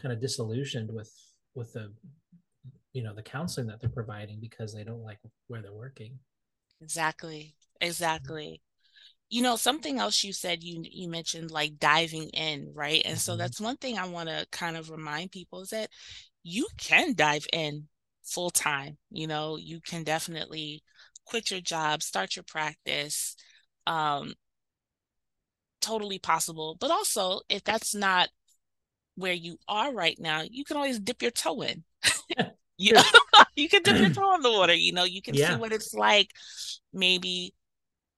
kind 0.00 0.12
of 0.12 0.20
disillusioned 0.20 0.90
with 0.90 1.12
with 1.54 1.72
the 1.74 1.92
you 2.92 3.02
know 3.02 3.14
the 3.14 3.22
counseling 3.22 3.66
that 3.66 3.80
they're 3.80 3.90
providing 3.90 4.40
because 4.40 4.74
they 4.74 4.84
don't 4.84 5.02
like 5.02 5.18
where 5.48 5.60
they're 5.60 5.72
working. 5.72 6.18
Exactly. 6.80 7.54
Exactly 7.80 8.62
you 9.30 9.42
know 9.42 9.56
something 9.56 9.98
else 9.98 10.24
you 10.24 10.32
said 10.32 10.62
you 10.62 10.82
you 10.84 11.08
mentioned 11.08 11.50
like 11.50 11.78
diving 11.78 12.28
in 12.30 12.70
right? 12.74 13.02
And 13.04 13.14
mm-hmm. 13.14 13.18
so 13.18 13.36
that's 13.36 13.60
one 13.60 13.76
thing 13.76 13.98
i 13.98 14.06
want 14.06 14.28
to 14.28 14.46
kind 14.50 14.76
of 14.76 14.90
remind 14.90 15.30
people 15.32 15.62
is 15.62 15.70
that 15.70 15.90
you 16.42 16.66
can 16.78 17.14
dive 17.14 17.46
in 17.52 17.88
full 18.24 18.50
time 18.50 18.96
you 19.10 19.26
know? 19.26 19.56
You 19.56 19.80
can 19.80 20.04
definitely 20.04 20.82
quit 21.24 21.50
your 21.50 21.60
job 21.60 22.02
start 22.02 22.36
your 22.36 22.44
practice 22.44 23.36
um 23.86 24.32
totally 25.80 26.18
possible. 26.18 26.76
But 26.80 26.90
also 26.90 27.40
if 27.48 27.64
that's 27.64 27.94
not 27.94 28.28
where 29.14 29.32
you 29.32 29.58
are 29.68 29.92
right 29.92 30.16
now 30.18 30.42
you 30.48 30.64
can 30.64 30.76
always 30.76 30.98
dip 30.98 31.22
your 31.22 31.30
toe 31.30 31.62
in. 31.62 31.84
You 32.80 32.92
know 32.92 33.02
you 33.56 33.68
can 33.68 33.82
dip 33.82 33.96
your 33.98 34.10
toe 34.10 34.36
in 34.36 34.42
the 34.42 34.52
water 34.52 34.72
you 34.72 34.92
know? 34.92 35.02
You 35.02 35.20
can 35.20 35.34
yeah. 35.34 35.50
see 35.50 35.56
what 35.56 35.72
it's 35.72 35.94
like 35.94 36.30
maybe 36.92 37.52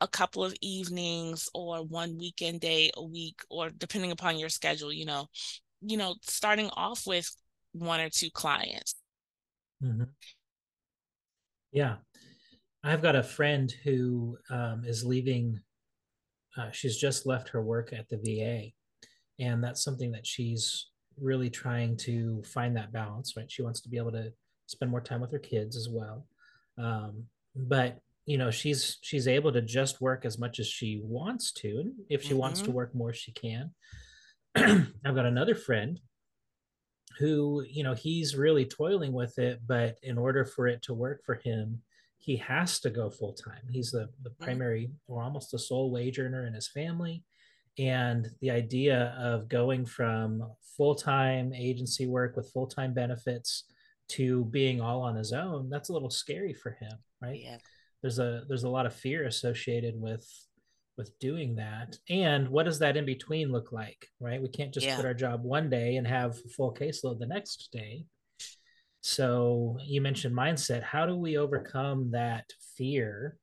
a 0.01 0.09
couple 0.09 0.45
of 0.45 0.55
evenings 0.61 1.49
or 1.55 1.85
one 1.85 2.17
weekend 2.19 2.61
day 2.61 2.91
a 2.97 3.05
week 3.05 3.41
or 3.51 3.71
depending 3.71 4.11
upon 4.11 4.39
your 4.39 4.49
schedule 4.49 4.93
you 4.93 5.05
know 5.05 5.27
you 5.83 5.97
know 5.97 6.15
starting 6.23 6.71
off 6.75 7.07
with 7.07 7.31
one 7.73 8.01
or 8.01 8.11
two 8.11 8.31
clients. 8.31 8.95
Mm-hmm. 9.83 10.05
yeah. 11.73 11.97
I've 12.83 13.03
got 13.03 13.17
a 13.17 13.23
friend 13.23 13.73
who 13.85 14.37
um, 14.51 14.83
is 14.85 15.05
leaving 15.05 15.61
uh, 16.57 16.71
she's 16.73 16.97
just 16.97 17.27
left 17.27 17.49
her 17.51 17.63
work 17.63 17.93
at 17.93 18.09
the 18.09 18.17
va 18.17 18.73
and 19.39 19.63
that's 19.63 19.85
something 19.85 20.11
that 20.13 20.27
she's 20.27 20.89
really 21.19 21.49
trying 21.49 21.97
to 21.99 22.43
find 22.43 22.77
that 22.77 22.93
balance 22.93 23.35
right? 23.37 23.51
She 23.51 23.63
wants 23.63 23.81
to 23.83 23.89
be 23.89 23.99
able 23.99 24.13
to 24.13 24.33
spend 24.67 24.91
more 24.91 25.01
time 25.01 25.21
with 25.21 25.33
her 25.33 25.39
kids 25.39 25.77
as 25.77 25.89
well. 25.91 26.27
Um, 26.79 27.25
but 27.55 27.99
you 28.31 28.39
know 28.39 28.51
she's 28.51 28.99
she's 29.03 29.27
able 29.27 29.53
to 29.53 29.63
just 29.63 30.01
work 30.01 30.25
as 30.25 30.39
much 30.39 30.61
as 30.61 30.67
she 30.67 31.01
wants 31.03 31.53
to 31.53 31.69
and 31.81 31.93
if 32.09 32.23
she 32.23 32.31
mm-hmm. 32.31 32.39
wants 32.39 32.61
to 32.61 32.67
mm-hmm. 32.67 32.77
work 32.77 32.95
more 32.95 33.13
she 33.13 33.33
can 33.33 33.71
I've 34.57 35.15
got 35.15 35.27
another 35.27 35.55
friend 35.55 36.01
who, 37.19 37.65
you 37.69 37.85
know, 37.85 37.95
he's 37.95 38.37
really 38.37 38.65
toiling 38.65 39.13
with 39.13 39.39
it, 39.39 39.61
but 39.67 39.99
in 40.03 40.19
order 40.19 40.45
for 40.45 40.67
it 40.67 40.83
to 40.83 40.95
work 40.95 41.23
for 41.25 41.37
him, 41.37 41.83
he 42.19 42.37
has 42.37 42.81
to 42.81 42.91
go 42.91 43.11
full 43.11 43.35
time. 43.35 43.63
He's 43.71 43.93
the, 43.93 44.09
the 44.23 44.31
mm-hmm. 44.31 44.45
primary 44.45 44.91
or 45.07 45.23
almost 45.23 45.51
the 45.51 45.59
sole 45.59 45.91
wage 45.91 46.19
earner 46.19 46.47
in 46.47 46.55
his 46.55 46.69
family. 46.69 47.23
And 47.79 48.27
the 48.41 48.51
idea 48.51 49.15
of 49.19 49.49
going 49.49 49.87
from 49.87 50.43
full 50.77 50.95
time 50.95 51.55
agency 51.55 52.07
work 52.07 52.37
with 52.37 52.51
full 52.51 52.67
time 52.67 52.93
benefits 52.93 53.65
to 54.09 54.45
being 54.47 54.81
all 54.81 55.03
on 55.03 55.15
his 55.15 55.33
own, 55.33 55.71
that's 55.71 55.89
a 55.89 55.93
little 55.93 56.11
scary 56.11 56.53
for 56.53 56.73
him, 56.73 56.93
right? 57.23 57.41
Yeah. 57.41 57.59
There's 58.03 58.19
a 58.19 58.45
there's 58.49 58.65
a 58.65 58.69
lot 58.69 58.87
of 58.87 58.95
fear 58.95 59.27
associated 59.27 60.01
with 60.01 60.27
with 60.97 61.19
doing 61.19 61.57
that. 61.57 61.97
And 62.09 62.49
what 62.49 62.65
does 62.65 62.79
that 62.81 62.97
in 62.97 63.07
between 63.07 63.53
look 63.53 63.73
like, 63.73 64.07
right? 64.21 64.41
We 64.43 64.49
can't 64.49 64.73
just 64.73 64.87
yeah. 64.87 64.97
quit 64.97 65.07
our 65.07 65.15
job 65.15 65.43
one 65.43 65.71
day 65.71 65.97
and 65.97 66.07
have 66.07 66.39
full 66.53 66.75
caseload 66.75 67.19
the 67.19 67.27
next 67.27 67.71
day. 67.73 68.05
So 69.01 69.79
you 69.83 70.03
mentioned 70.03 70.37
mindset. 70.37 70.83
How 70.83 71.07
do 71.07 71.17
we 71.17 71.39
overcome 71.39 72.11
that 72.11 72.51
fear 72.77 73.39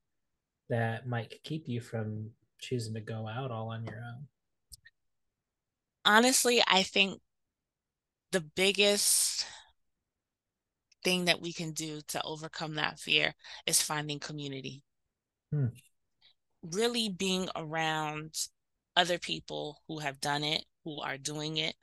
that 0.70 1.08
might 1.08 1.34
keep 1.44 1.68
you 1.68 1.82
from 1.82 2.30
choosing 2.60 2.94
to 2.94 3.02
go 3.02 3.28
out 3.28 3.50
all 3.50 3.70
on 3.70 3.84
your 3.86 3.98
own? 3.98 4.28
Honestly, 6.06 6.62
I 6.68 6.84
think 6.84 7.20
the 8.32 8.42
biggest 8.42 9.46
thing 11.08 11.24
that 11.24 11.42
we 11.42 11.54
can 11.54 11.72
do 11.72 12.02
to 12.10 12.22
overcome 12.24 12.76
that 12.76 13.00
fear 13.00 13.34
is 13.66 13.82
finding 13.82 14.20
community. 14.20 14.84
Hmm. 15.54 15.68
Really 16.62 17.08
being 17.08 17.48
around 17.56 18.36
other 18.98 19.18
people 19.18 19.82
who 19.88 20.00
have 20.00 20.20
done 20.20 20.44
it, 20.44 20.66
who 20.84 21.00
are 21.00 21.18
doing 21.18 21.58
it, 21.58 21.76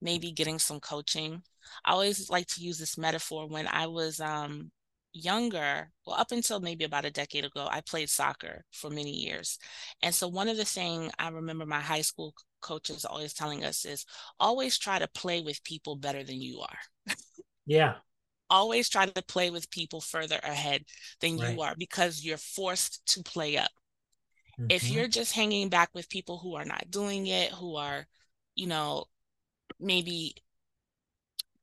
maybe 0.00 0.30
getting 0.30 0.60
some 0.60 0.78
coaching. 0.78 1.42
I 1.84 1.90
always 1.90 2.30
like 2.30 2.46
to 2.48 2.62
use 2.62 2.78
this 2.78 2.96
metaphor 2.96 3.48
when 3.48 3.66
I 3.66 3.88
was 3.88 4.20
um, 4.20 4.70
younger, 5.12 5.90
well, 6.06 6.14
up 6.14 6.30
until 6.30 6.60
maybe 6.60 6.84
about 6.84 7.04
a 7.04 7.10
decade 7.10 7.44
ago, 7.44 7.66
I 7.68 7.80
played 7.80 8.08
soccer 8.08 8.64
for 8.72 8.90
many 8.90 9.10
years. 9.10 9.58
And 10.04 10.14
so 10.14 10.28
one 10.28 10.48
of 10.48 10.56
the 10.56 10.64
things 10.64 11.10
I 11.18 11.30
remember 11.30 11.66
my 11.66 11.80
high 11.80 12.02
school 12.02 12.32
coaches 12.60 13.04
always 13.04 13.34
telling 13.34 13.64
us 13.64 13.84
is 13.84 14.06
always 14.38 14.78
try 14.78 15.00
to 15.00 15.08
play 15.08 15.40
with 15.40 15.64
people 15.64 15.96
better 15.96 16.22
than 16.22 16.40
you 16.40 16.60
are. 16.60 17.14
yeah. 17.66 17.94
Always 18.50 18.88
try 18.88 19.06
to 19.06 19.22
play 19.22 19.50
with 19.50 19.70
people 19.70 20.00
further 20.00 20.38
ahead 20.42 20.84
than 21.20 21.38
right. 21.38 21.54
you 21.54 21.62
are 21.62 21.74
because 21.78 22.24
you're 22.24 22.38
forced 22.38 23.06
to 23.14 23.22
play 23.22 23.56
up. 23.56 23.70
Mm-hmm. 24.58 24.66
If 24.70 24.90
you're 24.90 25.08
just 25.08 25.32
hanging 25.32 25.68
back 25.68 25.90
with 25.94 26.08
people 26.08 26.38
who 26.38 26.54
are 26.54 26.64
not 26.64 26.90
doing 26.90 27.26
it, 27.26 27.52
who 27.52 27.76
are, 27.76 28.06
you 28.54 28.66
know, 28.66 29.04
maybe 29.78 30.34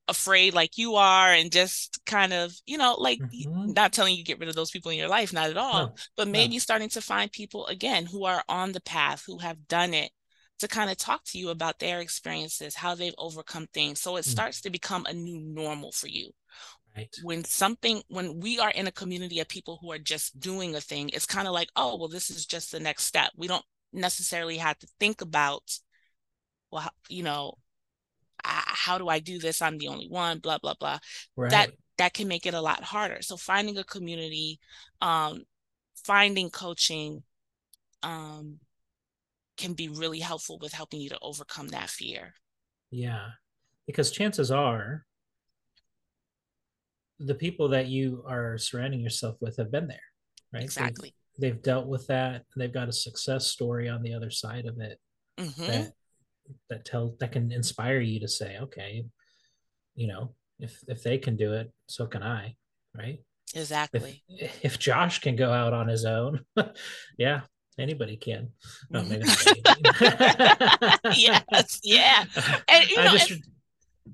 afraid 0.08 0.54
like 0.54 0.78
you 0.78 0.94
are 0.94 1.32
and 1.32 1.50
just 1.50 2.04
kind 2.06 2.32
of 2.32 2.52
you 2.64 2.78
know 2.78 2.94
like 2.98 3.18
mm-hmm. 3.18 3.72
not 3.72 3.92
telling 3.92 4.14
you 4.14 4.22
get 4.22 4.38
rid 4.38 4.48
of 4.48 4.54
those 4.54 4.70
people 4.70 4.90
in 4.90 4.98
your 4.98 5.08
life 5.08 5.32
not 5.32 5.50
at 5.50 5.56
all 5.56 5.86
no. 5.86 5.94
but 6.16 6.28
maybe 6.28 6.54
no. 6.54 6.58
starting 6.60 6.88
to 6.88 7.00
find 7.00 7.32
people 7.32 7.66
again 7.66 8.06
who 8.06 8.24
are 8.24 8.42
on 8.48 8.72
the 8.72 8.80
path 8.82 9.24
who 9.26 9.38
have 9.38 9.66
done 9.66 9.92
it 9.94 10.10
to 10.58 10.68
kind 10.68 10.90
of 10.90 10.96
talk 10.96 11.22
to 11.24 11.38
you 11.38 11.50
about 11.50 11.78
their 11.80 12.00
experiences 12.00 12.76
how 12.76 12.94
they've 12.94 13.14
overcome 13.18 13.66
things 13.74 14.00
so 14.00 14.16
it 14.16 14.20
mm-hmm. 14.20 14.30
starts 14.30 14.60
to 14.60 14.70
become 14.70 15.04
a 15.06 15.12
new 15.12 15.40
normal 15.40 15.90
for 15.90 16.06
you 16.06 16.30
right 16.96 17.14
when 17.22 17.44
something 17.44 18.02
when 18.08 18.40
we 18.40 18.58
are 18.58 18.70
in 18.70 18.86
a 18.86 18.92
community 18.92 19.40
of 19.40 19.48
people 19.48 19.78
who 19.80 19.92
are 19.92 19.98
just 19.98 20.38
doing 20.40 20.74
a 20.74 20.80
thing 20.80 21.08
it's 21.10 21.26
kind 21.26 21.46
of 21.46 21.54
like 21.54 21.68
oh 21.76 21.96
well 21.96 22.08
this 22.08 22.30
is 22.30 22.46
just 22.46 22.72
the 22.72 22.80
next 22.80 23.04
step 23.04 23.30
we 23.36 23.46
don't 23.46 23.64
necessarily 23.92 24.56
have 24.56 24.78
to 24.78 24.86
think 24.98 25.20
about 25.20 25.62
well 26.70 26.90
you 27.08 27.22
know 27.22 27.54
how 28.46 28.98
do 28.98 29.08
I 29.08 29.18
do 29.18 29.38
this? 29.38 29.62
I'm 29.62 29.78
the 29.78 29.88
only 29.88 30.08
one, 30.08 30.38
blah, 30.38 30.58
blah, 30.58 30.74
blah. 30.78 30.98
Right. 31.36 31.50
That 31.50 31.70
that 31.98 32.12
can 32.12 32.28
make 32.28 32.46
it 32.46 32.54
a 32.54 32.60
lot 32.60 32.82
harder. 32.82 33.22
So 33.22 33.36
finding 33.36 33.78
a 33.78 33.84
community, 33.84 34.60
um, 35.00 35.44
finding 36.04 36.50
coaching, 36.50 37.22
um, 38.02 38.58
can 39.56 39.72
be 39.72 39.88
really 39.88 40.20
helpful 40.20 40.58
with 40.60 40.72
helping 40.72 41.00
you 41.00 41.08
to 41.08 41.18
overcome 41.22 41.68
that 41.68 41.88
fear. 41.88 42.34
Yeah. 42.90 43.28
Because 43.86 44.10
chances 44.10 44.50
are 44.50 45.05
the 47.18 47.34
people 47.34 47.68
that 47.68 47.86
you 47.86 48.24
are 48.26 48.58
surrounding 48.58 49.00
yourself 49.00 49.36
with 49.40 49.56
have 49.56 49.72
been 49.72 49.88
there, 49.88 49.98
right? 50.52 50.62
Exactly. 50.62 51.14
They've, 51.38 51.52
they've 51.52 51.62
dealt 51.62 51.86
with 51.86 52.06
that. 52.08 52.42
They've 52.56 52.72
got 52.72 52.88
a 52.88 52.92
success 52.92 53.46
story 53.46 53.88
on 53.88 54.02
the 54.02 54.14
other 54.14 54.30
side 54.30 54.66
of 54.66 54.80
it 54.80 54.98
mm-hmm. 55.38 55.66
that 55.66 55.92
that 56.70 56.84
tell 56.84 57.16
that 57.20 57.32
can 57.32 57.50
inspire 57.52 58.00
you 58.00 58.20
to 58.20 58.28
say, 58.28 58.58
okay, 58.60 59.04
you 59.94 60.06
know, 60.06 60.34
if 60.58 60.78
if 60.88 61.02
they 61.02 61.18
can 61.18 61.36
do 61.36 61.52
it, 61.54 61.72
so 61.88 62.06
can 62.06 62.22
I, 62.22 62.56
right? 62.96 63.20
Exactly. 63.54 64.22
If, 64.28 64.64
if 64.64 64.78
Josh 64.78 65.20
can 65.20 65.36
go 65.36 65.52
out 65.52 65.72
on 65.72 65.88
his 65.88 66.04
own, 66.04 66.40
yeah, 67.18 67.42
anybody 67.78 68.16
can. 68.16 68.50
No, 68.90 69.02
yes, 71.14 71.80
yeah, 71.82 72.24
and 72.68 72.90
you 72.90 72.96
know, 72.96 73.12
just... 73.12 73.30
and, 73.30 73.42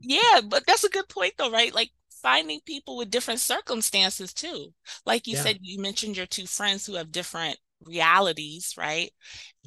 yeah, 0.00 0.40
but 0.44 0.64
that's 0.66 0.84
a 0.84 0.90
good 0.90 1.08
point 1.08 1.34
though, 1.38 1.50
right? 1.50 1.74
Like 1.74 1.90
finding 2.22 2.60
people 2.64 2.96
with 2.96 3.10
different 3.10 3.40
circumstances 3.40 4.32
too. 4.32 4.72
Like 5.04 5.26
you 5.26 5.36
yeah. 5.36 5.42
said, 5.42 5.58
you 5.60 5.80
mentioned 5.80 6.16
your 6.16 6.26
two 6.26 6.46
friends 6.46 6.86
who 6.86 6.94
have 6.94 7.12
different 7.12 7.58
realities, 7.84 8.74
right? 8.78 9.10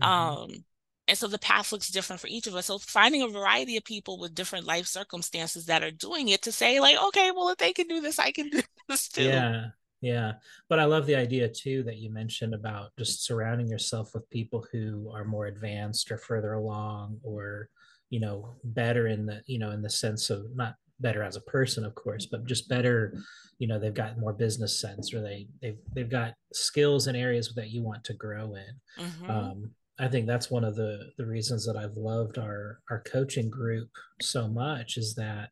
Mm-hmm. 0.01 0.11
Um, 0.11 0.65
and 1.07 1.17
so 1.17 1.27
the 1.27 1.37
path 1.37 1.71
looks 1.71 1.89
different 1.89 2.19
for 2.19 2.27
each 2.27 2.47
of 2.47 2.55
us. 2.55 2.65
So 2.65 2.79
finding 2.79 3.21
a 3.21 3.27
variety 3.27 3.77
of 3.77 3.83
people 3.83 4.19
with 4.19 4.33
different 4.33 4.65
life 4.65 4.87
circumstances 4.87 5.65
that 5.67 5.83
are 5.83 5.91
doing 5.91 6.29
it 6.29 6.41
to 6.43 6.51
say, 6.51 6.79
like, 6.79 6.97
okay, 7.07 7.31
well, 7.31 7.49
if 7.49 7.57
they 7.57 7.73
can 7.73 7.87
do 7.87 8.01
this, 8.01 8.17
I 8.17 8.31
can 8.31 8.49
do 8.49 8.61
this 8.89 9.09
too. 9.09 9.23
Yeah. 9.23 9.65
Yeah. 10.01 10.33
But 10.69 10.79
I 10.79 10.85
love 10.85 11.05
the 11.05 11.15
idea 11.15 11.47
too 11.47 11.83
that 11.83 11.97
you 11.97 12.11
mentioned 12.11 12.53
about 12.53 12.91
just 12.97 13.23
surrounding 13.23 13.67
yourself 13.67 14.13
with 14.13 14.29
people 14.29 14.65
who 14.71 15.11
are 15.13 15.25
more 15.25 15.47
advanced 15.47 16.11
or 16.11 16.17
further 16.17 16.53
along 16.53 17.17
or, 17.23 17.69
you 18.09 18.19
know, 18.19 18.55
better 18.63 19.07
in 19.07 19.25
the, 19.25 19.41
you 19.47 19.57
know, 19.57 19.71
in 19.71 19.81
the 19.81 19.89
sense 19.89 20.29
of 20.29 20.55
not 20.55 20.75
better 20.99 21.23
as 21.23 21.35
a 21.35 21.41
person, 21.41 21.85
of 21.85 21.95
course, 21.95 22.25
but 22.25 22.45
just 22.45 22.69
better, 22.69 23.17
you 23.59 23.67
know, 23.67 23.79
they've 23.79 23.93
got 23.93 24.17
more 24.17 24.33
business 24.33 24.79
sense 24.79 25.13
or 25.13 25.21
they 25.21 25.47
they've 25.61 25.77
they've 25.93 26.09
got 26.09 26.33
skills 26.53 27.07
in 27.07 27.15
areas 27.15 27.53
that 27.55 27.69
you 27.69 27.83
want 27.83 28.03
to 28.05 28.13
grow 28.13 28.55
in. 28.55 29.05
Mm-hmm. 29.05 29.29
Um, 29.29 29.71
I 29.99 30.07
think 30.07 30.27
that's 30.27 30.51
one 30.51 30.63
of 30.63 30.75
the 30.75 31.11
the 31.17 31.25
reasons 31.25 31.65
that 31.65 31.77
I've 31.77 31.95
loved 31.95 32.37
our 32.37 32.79
our 32.89 33.01
coaching 33.01 33.49
group 33.49 33.89
so 34.21 34.47
much 34.47 34.97
is 34.97 35.15
that 35.15 35.51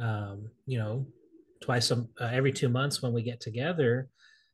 um, 0.00 0.50
you 0.66 0.78
know 0.78 1.06
twice 1.60 1.90
a, 1.90 2.06
uh, 2.20 2.30
every 2.32 2.52
two 2.52 2.68
months 2.68 3.02
when 3.02 3.12
we 3.12 3.22
get 3.22 3.40
together, 3.40 4.08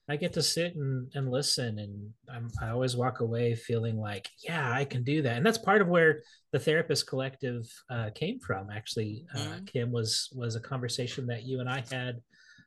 I 0.09 0.17
get 0.17 0.35
to 0.35 0.43
sit 0.43 0.75
and, 0.77 1.11
and 1.15 1.31
listen, 1.31 1.79
and 1.79 2.11
I'm, 2.29 2.51
I 2.61 2.71
always 2.71 2.95
walk 2.95 3.21
away 3.21 3.55
feeling 3.55 3.97
like, 3.99 4.29
yeah, 4.43 4.71
I 4.71 4.85
can 4.85 5.03
do 5.03 5.23
that, 5.23 5.37
and 5.37 5.47
that's 5.47 5.59
part 5.59 5.81
of 5.81 5.89
where 5.89 6.23
the 6.53 6.59
therapist 6.59 7.07
collective 7.07 7.65
uh, 7.91 8.11
came 8.15 8.39
from. 8.39 8.69
Actually, 8.71 9.27
uh, 9.35 9.39
mm-hmm. 9.39 9.65
Kim 9.65 9.93
was 9.93 10.29
was 10.35 10.57
a 10.57 10.61
conversation 10.61 11.27
that 11.29 11.45
you 11.45 11.61
and 11.61 11.69
I 11.69 11.85
had 11.91 12.21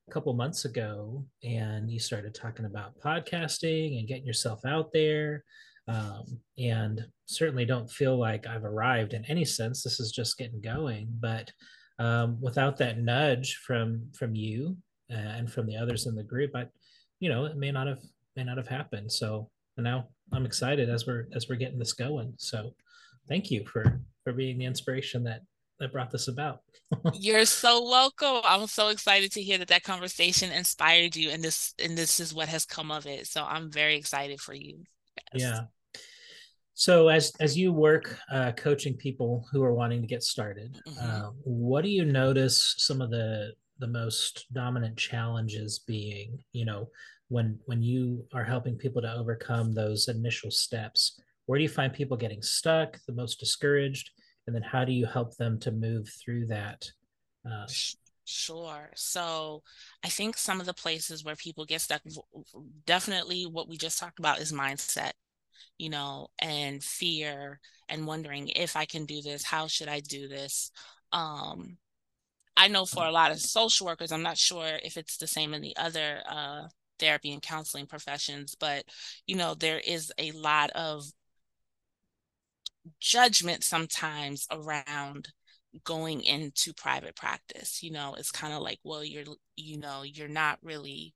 a 0.08 0.12
couple 0.12 0.34
months 0.34 0.66
ago, 0.66 1.26
and 1.44 1.92
you 1.92 2.00
started 2.00 2.34
talking 2.34 2.66
about 2.66 3.00
podcasting 3.00 4.00
and 4.00 4.08
getting 4.08 4.26
yourself 4.26 4.66
out 4.66 4.92
there 4.92 5.44
um, 5.88 6.40
and 6.58 7.06
certainly 7.26 7.66
don't 7.66 7.90
feel 7.90 8.18
like 8.18 8.46
I've 8.46 8.66
arrived 8.66 9.14
in 9.14 9.24
any 9.26 9.46
sense. 9.46 9.84
This 9.84 10.00
is 10.00 10.12
just 10.12 10.38
getting 10.38 10.62
going, 10.62 11.08
but 11.20 11.52
um, 12.00 12.40
without 12.42 12.78
that 12.78 13.00
nudge 13.00 13.56
from 13.66 14.08
from 14.14 14.36
you 14.36 14.78
uh, 15.12 15.16
and 15.16 15.52
from 15.52 15.66
the 15.66 15.78
others 15.78 16.06
in 16.06 16.16
the 16.16 16.24
group, 16.24 16.52
I, 16.56 16.66
you 17.20 17.30
know, 17.30 17.46
it 17.46 17.58
may 17.58 17.72
not 17.72 17.88
have 17.88 18.00
may 18.36 18.44
not 18.44 18.58
have 18.58 18.68
happened. 18.68 19.12
So 19.12 19.50
now 19.78 20.08
I'm 20.34 20.46
excited 20.46 20.90
as 20.90 21.06
we're 21.06 21.28
as 21.36 21.48
we're 21.50 21.56
getting 21.56 21.80
this 21.80 21.94
going. 21.94 22.34
So 22.38 22.74
thank 23.28 23.52
you 23.52 23.66
for 23.66 24.02
for 24.24 24.34
being 24.34 24.58
the 24.58 24.66
inspiration 24.66 25.24
that 25.24 25.42
that 25.80 25.92
brought 25.92 26.12
this 26.12 26.28
about. 26.28 26.62
You're 27.14 27.46
so 27.46 27.84
welcome. 27.84 28.42
I'm 28.44 28.68
so 28.68 28.88
excited 28.88 29.32
to 29.34 29.42
hear 29.42 29.58
that 29.60 29.68
that 29.68 29.84
conversation 29.84 30.52
inspired 30.52 31.16
you, 31.16 31.30
and 31.30 31.44
this 31.44 31.74
and 31.84 31.98
this 31.98 32.20
is 32.20 32.34
what 32.34 32.50
has 32.50 32.66
come 32.66 32.92
of 32.92 33.06
it. 33.06 33.28
So 33.28 33.44
I'm 33.44 33.72
very 33.72 33.96
excited 33.96 34.40
for 34.40 34.54
you. 34.54 34.84
Yes. 35.34 35.42
Yeah, 35.42 35.62
so 36.78 37.08
as 37.08 37.34
as 37.40 37.58
you 37.58 37.74
work 37.74 38.20
uh, 38.32 38.52
coaching 38.52 38.94
people 38.94 39.48
who 39.52 39.64
are 39.64 39.74
wanting 39.74 40.00
to 40.02 40.08
get 40.08 40.22
started, 40.22 40.80
mm-hmm. 40.88 41.26
uh, 41.26 41.32
what 41.44 41.84
do 41.84 41.90
you 41.90 42.06
notice 42.06 42.76
some 42.78 43.02
of 43.02 43.10
the 43.10 43.54
the 43.80 43.88
most 43.88 44.46
dominant 44.54 44.98
challenges 44.98 45.80
being? 45.80 46.40
You 46.54 46.66
know, 46.66 46.90
when 47.30 47.60
when 47.66 47.82
you 47.82 48.26
are 48.34 48.44
helping 48.44 48.76
people 48.76 49.02
to 49.02 49.14
overcome 49.14 49.74
those 49.74 50.08
initial 50.08 50.52
steps, 50.52 51.20
where 51.46 51.58
do 51.58 51.64
you 51.64 51.70
find 51.70 51.94
people 51.94 52.18
getting 52.18 52.42
stuck, 52.42 52.98
the 53.08 53.14
most 53.14 53.40
discouraged, 53.40 54.12
and 54.46 54.56
then 54.56 54.64
how 54.64 54.86
do 54.86 54.92
you 54.92 55.06
help 55.06 55.36
them 55.38 55.60
to 55.60 55.72
move 55.72 56.10
through 56.24 56.48
that? 56.48 56.86
Uh, 57.50 57.66
Sure. 58.30 58.90
So 58.94 59.64
I 60.04 60.10
think 60.10 60.38
some 60.38 60.60
of 60.60 60.66
the 60.66 60.74
places 60.74 61.24
where 61.24 61.38
people 61.38 61.64
get 61.64 61.80
stuck, 61.80 62.02
definitely 62.86 63.46
what 63.46 63.70
we 63.70 63.78
just 63.78 64.00
talked 64.00 64.20
about 64.20 64.40
is 64.40 64.52
mindset 64.52 65.12
you 65.78 65.90
know, 65.90 66.28
and 66.40 66.84
fear 66.84 67.60
and 67.90 68.08
wondering 68.08 68.50
if 68.50 68.76
I 68.76 68.86
can 68.86 69.06
do 69.06 69.22
this, 69.22 69.44
how 69.44 69.68
should 69.68 69.88
I 69.88 70.00
do 70.00 70.28
this? 70.28 70.72
Um, 71.12 71.78
I 72.58 72.68
know 72.68 72.86
for 72.86 73.06
a 73.06 73.12
lot 73.12 73.32
of 73.32 73.40
social 73.40 73.86
workers, 73.88 74.12
I'm 74.12 74.24
not 74.24 74.38
sure 74.38 74.80
if 74.84 74.98
it's 74.98 75.18
the 75.18 75.28
same 75.28 75.54
in 75.54 75.62
the 75.62 75.78
other 75.78 76.22
uh, 76.28 76.68
therapy 77.00 77.32
and 77.32 77.42
counseling 77.42 77.86
professions, 77.86 78.56
but 78.60 78.86
you 79.28 79.36
know, 79.36 79.54
there 79.54 79.80
is 79.80 80.12
a 80.18 80.32
lot 80.32 80.72
of 80.72 81.06
judgment 83.00 83.64
sometimes 83.64 84.48
around 84.52 85.30
going 85.84 86.22
into 86.24 86.74
private 86.74 87.16
practice. 87.16 87.84
You 87.84 87.92
know, 87.92 88.16
it's 88.18 88.32
kind 88.32 88.54
of 88.54 88.62
like, 88.62 88.80
well, 88.84 89.04
you're, 89.04 89.26
you 89.56 89.78
know, 89.78 90.04
you're 90.04 90.28
not 90.28 90.60
really 90.64 91.14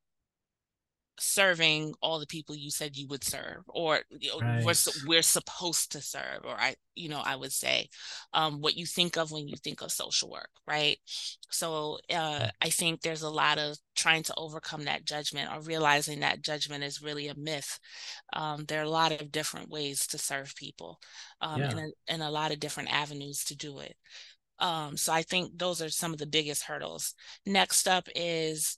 serving 1.22 1.94
all 2.01 2.20
the 2.20 2.28
people 2.28 2.56
you 2.56 2.72
said 2.72 2.98
you 2.98 3.08
would 3.08 3.24
serve 3.24 3.63
or 3.68 4.00
right. 4.42 4.66
we're, 4.66 4.74
we're 5.06 5.22
supposed 5.22 5.92
to 5.92 6.01
serve 6.01 6.44
or 6.44 6.56
i 6.60 6.75
you 6.96 7.10
know 7.10 7.22
i 7.24 7.36
would 7.36 7.51
say 7.51 7.88
um, 8.34 8.62
what 8.62 8.75
you 8.75 8.86
think 8.86 9.18
of 9.18 9.32
when 9.32 9.48
you 9.48 9.56
think 9.63 9.82
of 9.82 9.92
social 9.92 10.30
work 10.30 10.50
right? 10.68 10.98
So 11.50 12.00
uh, 12.13 12.48
i 12.62 12.70
think 12.70 13.01
there's 13.01 13.24
a 13.24 13.30
lot 13.30 13.58
of 13.58 13.78
trying 13.96 14.24
to 14.24 14.34
overcome 14.38 14.86
that 14.86 15.06
judgment 15.06 15.50
or 15.54 15.62
realizing 15.62 16.22
that 16.22 16.42
judgment 16.42 16.84
is 16.84 17.01
really 17.01 17.28
a 17.28 17.36
myth. 17.36 17.80
Um, 18.34 18.66
there 18.68 18.82
are 18.82 18.86
a 18.86 18.90
lot 18.90 19.12
of 19.12 19.32
different 19.32 19.70
ways 19.70 20.08
to 20.08 20.18
serve 20.18 20.56
people 20.56 21.00
um, 21.42 21.62
yeah. 21.62 21.70
and, 21.70 21.80
a, 21.80 21.92
and 22.08 22.24
a 22.24 22.32
lot 22.32 22.51
of 22.51 22.60
different 22.60 22.92
avenues 22.92 23.44
to 23.46 23.56
do 23.56 23.80
it. 23.80 23.96
Um, 24.60 24.96
so 24.96 25.12
i 25.12 25.24
think 25.24 25.58
those 25.58 25.82
are 25.82 25.90
some 25.90 26.13
of 26.13 26.20
the 26.20 26.28
biggest 26.28 26.63
hurdles. 26.63 27.13
Next 27.46 27.88
up 27.88 28.08
is 28.16 28.78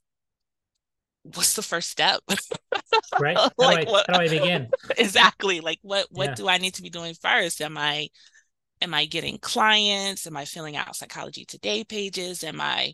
what's 1.23 1.55
the 1.55 1.61
first 1.61 1.89
step? 1.89 2.21
right. 3.19 3.37
How, 3.37 3.49
like, 3.57 3.85
do 3.85 3.89
I, 3.89 3.91
what, 3.91 4.05
how 4.07 4.17
do 4.17 4.23
I 4.23 4.29
begin? 4.29 4.69
Exactly. 4.97 5.61
Like 5.61 5.79
what 5.81 6.07
what 6.11 6.29
yeah. 6.29 6.35
do 6.35 6.47
I 6.47 6.57
need 6.57 6.75
to 6.75 6.83
be 6.83 6.89
doing 6.89 7.15
first? 7.15 7.61
Am 7.61 7.77
I 7.77 8.09
am 8.81 8.93
I 8.93 9.05
getting 9.05 9.37
clients? 9.39 10.27
Am 10.27 10.37
I 10.37 10.45
filling 10.45 10.75
out 10.75 10.95
psychology 10.95 11.45
today 11.45 11.83
pages? 11.83 12.43
Am 12.43 12.61
I 12.61 12.93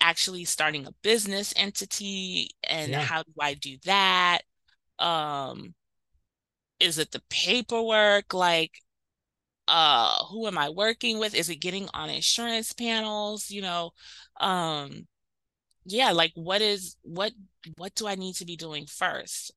actually 0.00 0.44
starting 0.44 0.86
a 0.86 0.92
business 1.02 1.52
entity? 1.56 2.50
And 2.62 2.92
yeah. 2.92 3.00
how 3.00 3.22
do 3.22 3.32
I 3.40 3.54
do 3.54 3.76
that? 3.84 4.40
Um 4.98 5.74
is 6.80 6.98
it 6.98 7.10
the 7.10 7.22
paperwork? 7.30 8.34
Like 8.34 8.72
uh 9.66 10.24
who 10.26 10.46
am 10.46 10.58
I 10.58 10.68
working 10.68 11.18
with? 11.18 11.34
Is 11.34 11.48
it 11.48 11.56
getting 11.56 11.88
on 11.94 12.10
insurance 12.10 12.74
panels? 12.74 13.50
You 13.50 13.62
know, 13.62 13.90
um 14.38 15.06
yeah 15.84 16.12
like 16.12 16.32
what 16.34 16.60
is 16.62 16.96
what 17.02 17.32
what 17.76 17.94
do 17.94 18.06
i 18.06 18.14
need 18.14 18.34
to 18.34 18.44
be 18.44 18.56
doing 18.56 18.86
first 18.86 19.52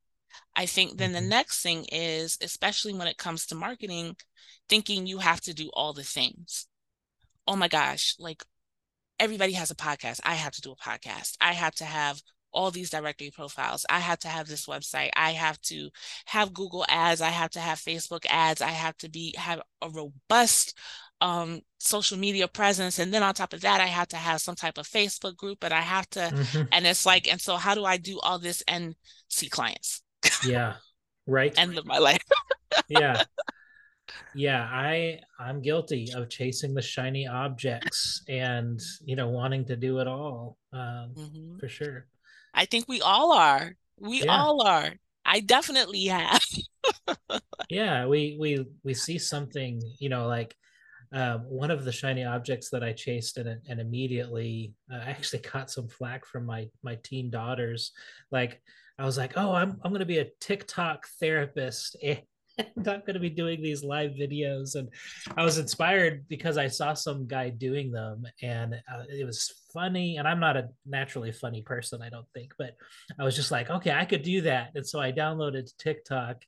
i 0.55 0.65
think 0.65 0.97
then 0.97 1.13
the 1.13 1.19
mm-hmm. 1.19 1.29
next 1.29 1.61
thing 1.61 1.85
is 1.91 2.37
especially 2.41 2.93
when 2.93 3.07
it 3.07 3.17
comes 3.17 3.45
to 3.45 3.55
marketing 3.55 4.15
thinking 4.69 5.05
you 5.05 5.19
have 5.19 5.41
to 5.41 5.53
do 5.53 5.69
all 5.73 5.93
the 5.93 6.03
things 6.03 6.67
oh 7.47 7.55
my 7.55 7.67
gosh 7.67 8.15
like 8.19 8.43
everybody 9.19 9.53
has 9.53 9.71
a 9.71 9.75
podcast 9.75 10.19
i 10.23 10.35
have 10.35 10.51
to 10.51 10.61
do 10.61 10.71
a 10.71 10.75
podcast 10.75 11.37
i 11.41 11.53
have 11.53 11.73
to 11.73 11.85
have 11.85 12.21
all 12.57 12.71
these 12.71 12.89
directory 12.89 13.29
profiles. 13.29 13.85
I 13.87 13.99
have 13.99 14.19
to 14.19 14.27
have 14.27 14.47
this 14.47 14.65
website. 14.65 15.11
I 15.15 15.31
have 15.31 15.61
to 15.63 15.89
have 16.25 16.53
Google 16.53 16.85
ads. 16.89 17.21
I 17.21 17.29
have 17.29 17.51
to 17.51 17.59
have 17.59 17.77
Facebook 17.77 18.25
ads. 18.27 18.61
I 18.61 18.69
have 18.69 18.97
to 18.97 19.09
be 19.09 19.35
have 19.37 19.61
a 19.81 19.89
robust 19.89 20.75
um, 21.21 21.61
social 21.79 22.17
media 22.17 22.47
presence. 22.47 22.99
And 22.99 23.13
then 23.13 23.23
on 23.23 23.33
top 23.33 23.53
of 23.53 23.61
that, 23.61 23.81
I 23.81 23.87
have 23.87 24.07
to 24.09 24.17
have 24.17 24.41
some 24.41 24.55
type 24.55 24.77
of 24.77 24.87
Facebook 24.87 25.35
group, 25.35 25.63
and 25.63 25.73
I 25.73 25.81
have 25.81 26.09
to, 26.11 26.19
mm-hmm. 26.19 26.63
and 26.71 26.85
it's 26.85 27.05
like, 27.05 27.31
and 27.31 27.41
so 27.41 27.55
how 27.55 27.75
do 27.75 27.85
I 27.85 27.97
do 27.97 28.19
all 28.19 28.39
this 28.39 28.63
and 28.67 28.95
see 29.27 29.49
clients? 29.49 30.01
Yeah. 30.45 30.75
Right. 31.25 31.53
End 31.57 31.77
of 31.77 31.85
my 31.85 31.97
life. 31.97 32.23
yeah. 32.89 33.23
Yeah. 34.33 34.63
I, 34.71 35.19
I'm 35.37 35.61
guilty 35.61 36.07
of 36.15 36.29
chasing 36.29 36.73
the 36.73 36.81
shiny 36.81 37.27
objects 37.27 38.23
and, 38.29 38.79
you 39.03 39.17
know, 39.17 39.27
wanting 39.27 39.65
to 39.65 39.75
do 39.75 39.99
it 39.99 40.07
all 40.07 40.57
um, 40.71 41.11
mm-hmm. 41.13 41.57
for 41.57 41.67
sure. 41.67 42.07
I 42.53 42.65
think 42.65 42.87
we 42.87 43.01
all 43.01 43.33
are. 43.33 43.73
We 43.99 44.23
yeah. 44.23 44.37
all 44.37 44.65
are. 44.65 44.93
I 45.25 45.41
definitely 45.41 46.05
have. 46.05 46.41
yeah, 47.69 48.05
we 48.05 48.37
we 48.39 48.65
we 48.83 48.93
see 48.93 49.17
something, 49.17 49.81
you 49.99 50.07
know, 50.07 50.27
like 50.27 50.55
um, 51.13 51.41
one 51.41 51.71
of 51.71 51.85
the 51.85 51.91
shiny 51.91 52.25
objects 52.25 52.69
that 52.69 52.83
I 52.83 52.93
chased 52.93 53.37
and, 53.37 53.61
and 53.67 53.79
immediately 53.79 54.73
uh, 54.91 54.97
I 54.97 55.09
actually 55.09 55.39
caught 55.39 55.71
some 55.71 55.87
flack 55.87 56.25
from 56.25 56.45
my 56.45 56.69
my 56.83 56.97
teen 57.03 57.29
daughters. 57.29 57.91
Like 58.31 58.61
I 58.99 59.05
was 59.05 59.17
like, 59.17 59.33
oh, 59.35 59.53
I'm 59.53 59.79
I'm 59.83 59.91
gonna 59.91 60.05
be 60.05 60.19
a 60.19 60.29
TikTok 60.41 61.07
therapist 61.19 61.95
and 62.03 62.87
I'm 62.87 63.03
gonna 63.05 63.19
be 63.19 63.29
doing 63.29 63.61
these 63.61 63.83
live 63.83 64.11
videos. 64.11 64.75
And 64.75 64.89
I 65.37 65.43
was 65.43 65.57
inspired 65.57 66.27
because 66.27 66.57
I 66.57 66.67
saw 66.67 66.93
some 66.93 67.27
guy 67.27 67.49
doing 67.49 67.91
them 67.91 68.25
and 68.41 68.73
uh, 68.73 69.03
it 69.09 69.25
was 69.25 69.53
funny. 69.73 70.17
And 70.17 70.27
I'm 70.27 70.39
not 70.39 70.57
a 70.57 70.69
naturally 70.85 71.31
funny 71.31 71.61
person, 71.61 72.01
I 72.01 72.09
don't 72.09 72.27
think, 72.33 72.53
but 72.57 72.75
I 73.19 73.23
was 73.23 73.35
just 73.35 73.51
like, 73.51 73.69
okay, 73.69 73.91
I 73.91 74.05
could 74.05 74.23
do 74.23 74.41
that. 74.41 74.71
And 74.75 74.85
so 74.85 74.99
I 74.99 75.11
downloaded 75.11 75.71
TikTok 75.77 76.43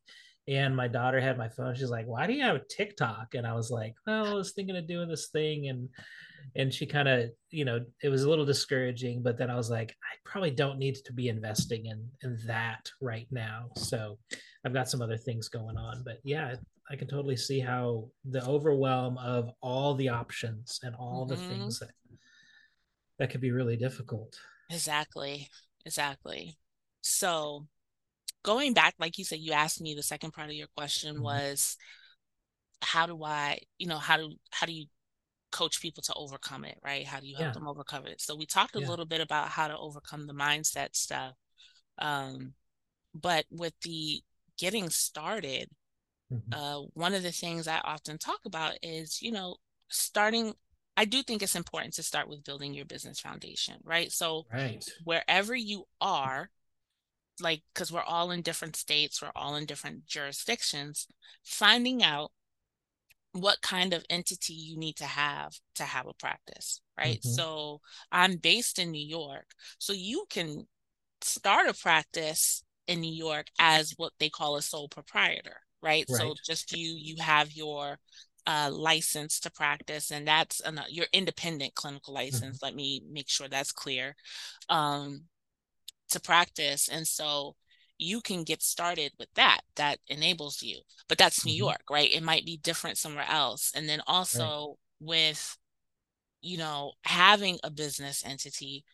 and 0.49 0.75
my 0.75 0.87
daughter 0.87 1.19
had 1.19 1.37
my 1.37 1.47
phone 1.47 1.75
she's 1.75 1.89
like 1.89 2.07
why 2.07 2.27
do 2.27 2.33
you 2.33 2.41
have 2.41 2.55
a 2.55 2.61
tiktok? 2.69 3.35
And 3.35 3.45
i 3.45 3.53
was 3.53 3.69
like 3.69 3.93
well 4.05 4.27
i 4.27 4.33
was 4.33 4.53
thinking 4.53 4.75
of 4.75 4.87
doing 4.87 5.07
this 5.07 5.29
thing 5.29 5.67
and 5.69 5.87
and 6.55 6.73
she 6.73 6.85
kind 6.85 7.07
of 7.07 7.29
you 7.51 7.63
know 7.65 7.79
it 8.03 8.09
was 8.09 8.23
a 8.23 8.29
little 8.29 8.45
discouraging 8.45 9.21
but 9.21 9.37
then 9.37 9.49
i 9.49 9.55
was 9.55 9.69
like 9.69 9.95
i 10.03 10.15
probably 10.25 10.51
don't 10.51 10.79
need 10.79 10.95
to 10.95 11.13
be 11.13 11.29
investing 11.29 11.85
in 11.85 12.07
in 12.23 12.37
that 12.47 12.89
right 13.01 13.27
now. 13.31 13.69
So 13.75 14.17
i've 14.65 14.73
got 14.73 14.89
some 14.89 15.01
other 15.01 15.17
things 15.17 15.47
going 15.49 15.77
on 15.77 16.03
but 16.03 16.17
yeah 16.23 16.55
i 16.89 16.95
can 16.95 17.07
totally 17.07 17.37
see 17.37 17.59
how 17.59 18.09
the 18.25 18.43
overwhelm 18.45 19.17
of 19.19 19.51
all 19.61 19.93
the 19.95 20.09
options 20.09 20.79
and 20.83 20.95
all 20.95 21.27
mm-hmm. 21.27 21.41
the 21.41 21.49
things 21.49 21.79
that 21.79 21.89
that 23.19 23.29
could 23.29 23.41
be 23.41 23.51
really 23.51 23.75
difficult. 23.75 24.35
Exactly. 24.71 25.49
Exactly. 25.85 26.57
So 27.01 27.67
going 28.43 28.73
back, 28.73 28.95
like 28.99 29.17
you 29.17 29.25
said, 29.25 29.39
you 29.39 29.51
asked 29.51 29.81
me 29.81 29.93
the 29.93 30.03
second 30.03 30.31
part 30.31 30.49
of 30.49 30.55
your 30.55 30.67
question 30.75 31.15
mm-hmm. 31.15 31.23
was 31.23 31.77
how 32.81 33.05
do 33.05 33.23
I, 33.23 33.59
you 33.77 33.87
know, 33.87 33.97
how 33.97 34.17
do 34.17 34.33
how 34.51 34.65
do 34.65 34.73
you 34.73 34.85
coach 35.51 35.81
people 35.81 36.03
to 36.03 36.13
overcome 36.15 36.65
it, 36.65 36.77
right? 36.83 37.05
How 37.05 37.19
do 37.19 37.27
you 37.27 37.35
help 37.35 37.47
yeah. 37.47 37.53
them 37.53 37.67
overcome 37.67 38.05
it? 38.07 38.21
So 38.21 38.35
we 38.35 38.45
talked 38.45 38.75
a 38.75 38.81
yeah. 38.81 38.87
little 38.87 39.05
bit 39.05 39.21
about 39.21 39.49
how 39.49 39.67
to 39.67 39.77
overcome 39.77 40.27
the 40.27 40.33
mindset 40.33 40.95
stuff. 40.95 41.33
Um, 41.97 42.53
but 43.13 43.45
with 43.49 43.73
the 43.81 44.21
getting 44.57 44.89
started, 44.89 45.69
mm-hmm. 46.31 46.53
uh, 46.53 46.81
one 46.93 47.13
of 47.13 47.23
the 47.23 47.31
things 47.31 47.67
I 47.67 47.79
often 47.79 48.17
talk 48.17 48.39
about 48.45 48.75
is, 48.81 49.21
you 49.21 49.31
know, 49.31 49.57
starting 49.89 50.53
I 50.99 51.05
do 51.05 51.23
think 51.23 51.41
it's 51.41 51.55
important 51.55 51.93
to 51.93 52.03
start 52.03 52.27
with 52.27 52.43
building 52.43 52.73
your 52.73 52.83
business 52.83 53.21
foundation, 53.21 53.75
right? 53.85 54.11
So 54.11 54.47
right. 54.51 54.83
wherever 55.05 55.55
you 55.55 55.85
are, 56.01 56.49
like 57.41 57.61
because 57.73 57.91
we're 57.91 58.01
all 58.01 58.31
in 58.31 58.41
different 58.41 58.75
states 58.75 59.21
we're 59.21 59.31
all 59.35 59.55
in 59.55 59.65
different 59.65 60.05
jurisdictions 60.05 61.07
finding 61.43 62.03
out 62.03 62.31
what 63.33 63.61
kind 63.61 63.93
of 63.93 64.03
entity 64.09 64.53
you 64.53 64.77
need 64.77 64.95
to 64.95 65.05
have 65.05 65.53
to 65.75 65.83
have 65.83 66.07
a 66.07 66.13
practice 66.13 66.81
right 66.97 67.19
mm-hmm. 67.19 67.29
so 67.29 67.79
i'm 68.11 68.37
based 68.37 68.79
in 68.79 68.91
new 68.91 69.05
york 69.05 69.45
so 69.77 69.93
you 69.93 70.25
can 70.29 70.65
start 71.21 71.69
a 71.69 71.73
practice 71.73 72.63
in 72.87 72.99
new 72.99 73.13
york 73.13 73.47
as 73.59 73.93
what 73.97 74.13
they 74.19 74.29
call 74.29 74.55
a 74.55 74.61
sole 74.61 74.87
proprietor 74.87 75.57
right, 75.83 76.05
right. 76.09 76.21
so 76.21 76.33
just 76.45 76.75
you 76.75 76.95
you 76.97 77.15
have 77.21 77.51
your 77.51 77.97
uh, 78.49 78.69
license 78.71 79.39
to 79.41 79.51
practice, 79.51 80.09
and 80.09 80.27
that's 80.27 80.59
an, 80.61 80.81
your 80.89 81.05
independent 81.13 81.75
clinical 81.75 82.15
mm-hmm. 82.15 82.23
license. 82.23 82.57
Mm-hmm. 82.57 82.65
Let 82.65 82.75
me 82.75 83.03
make 83.11 83.29
sure 83.29 83.47
that's 83.47 83.71
clear. 83.71 84.15
Um, 84.69 85.25
to 86.09 86.19
practice. 86.19 86.87
And 86.87 87.07
so 87.07 87.55
you 87.97 88.21
can 88.21 88.43
get 88.43 88.61
started 88.61 89.11
with 89.19 89.29
that. 89.35 89.61
That 89.75 89.99
enables 90.07 90.61
you. 90.61 90.79
But 91.07 91.17
that's 91.17 91.45
New 91.45 91.51
mm-hmm. 91.51 91.57
York, 91.57 91.81
right? 91.89 92.11
It 92.11 92.23
might 92.23 92.45
be 92.45 92.57
different 92.57 92.97
somewhere 92.97 93.27
else. 93.29 93.71
And 93.75 93.87
then 93.87 94.01
also 94.07 94.77
right. 95.01 95.07
with, 95.07 95.57
you 96.41 96.57
know, 96.57 96.93
having 97.03 97.59
a 97.63 97.69
business 97.69 98.23
entity 98.25 98.85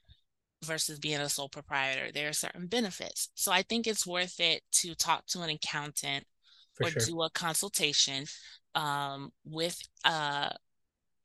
versus 0.64 0.98
being 0.98 1.20
a 1.20 1.30
sole 1.30 1.50
proprietor, 1.50 2.12
there 2.12 2.30
are 2.30 2.34
certain 2.34 2.68
benefits. 2.68 3.30
So 3.36 3.52
I 3.52 3.62
think 3.62 3.86
it's 3.86 4.08
worth 4.08 4.40
it 4.40 4.64
to 4.74 4.96
talk 4.96 5.28
to 5.28 5.42
an 5.42 5.50
accountant 5.52 6.26
For 6.74 6.88
or 6.88 6.90
sure. 6.90 7.02
do 7.06 7.22
a 7.22 7.30
consultation 7.30 8.26
um, 8.74 9.32
with 9.46 9.78
uh, 10.04 10.50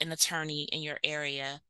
an 0.00 0.12
attorney 0.12 0.68
in 0.70 0.82
your 0.82 0.98
area 1.02 1.60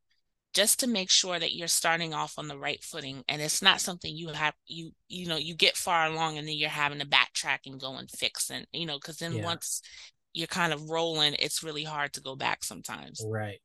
just 0.55 0.81
to 0.81 0.87
make 0.87 1.11
sure 1.11 1.39
that 1.39 1.55
you're 1.55 1.69
starting 1.69 2.13
off 2.13 2.35
on 2.39 2.49
the 2.49 2.59
right 2.59 2.83
footing 2.83 3.23
and 3.29 3.41
it's 3.41 3.63
not 3.63 3.81
something 3.81 4.15
you 4.15 4.29
have 4.29 4.55
you 4.67 4.91
you 5.09 5.27
know 5.29 5.37
you 5.37 5.55
get 5.55 5.77
far 5.77 6.07
along 6.07 6.39
and 6.39 6.47
then 6.47 6.57
you're 6.57 6.69
having 6.69 6.99
to 6.99 7.07
backtrack 7.07 7.61
and 7.67 7.81
go 7.81 7.95
and 7.97 8.11
fix 8.11 8.51
and 8.51 8.67
you 8.73 8.87
know 8.87 8.99
because 8.99 9.19
then 9.19 9.35
yeah. 9.35 9.45
once 9.45 9.83
you're 10.33 10.47
kind 10.47 10.73
of 10.73 10.91
rolling 10.91 11.35
it's 11.39 11.63
really 11.63 11.85
hard 11.85 12.13
to 12.13 12.21
go 12.21 12.35
back 12.35 12.65
sometimes 12.65 13.25
right 13.29 13.59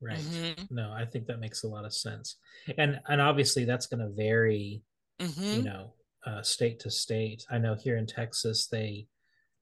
right 0.00 0.18
mm-hmm. 0.18 0.74
no 0.74 0.92
i 0.92 1.04
think 1.04 1.26
that 1.26 1.40
makes 1.40 1.64
a 1.64 1.68
lot 1.68 1.84
of 1.84 1.94
sense 1.94 2.36
and 2.78 3.00
and 3.08 3.20
obviously 3.20 3.64
that's 3.64 3.86
going 3.86 4.00
to 4.00 4.10
vary 4.14 4.82
mm-hmm. 5.20 5.58
you 5.58 5.62
know 5.62 5.92
uh, 6.26 6.42
state 6.42 6.78
to 6.78 6.90
state 6.90 7.44
i 7.50 7.58
know 7.58 7.74
here 7.74 7.96
in 7.96 8.06
texas 8.06 8.68
they 8.68 9.06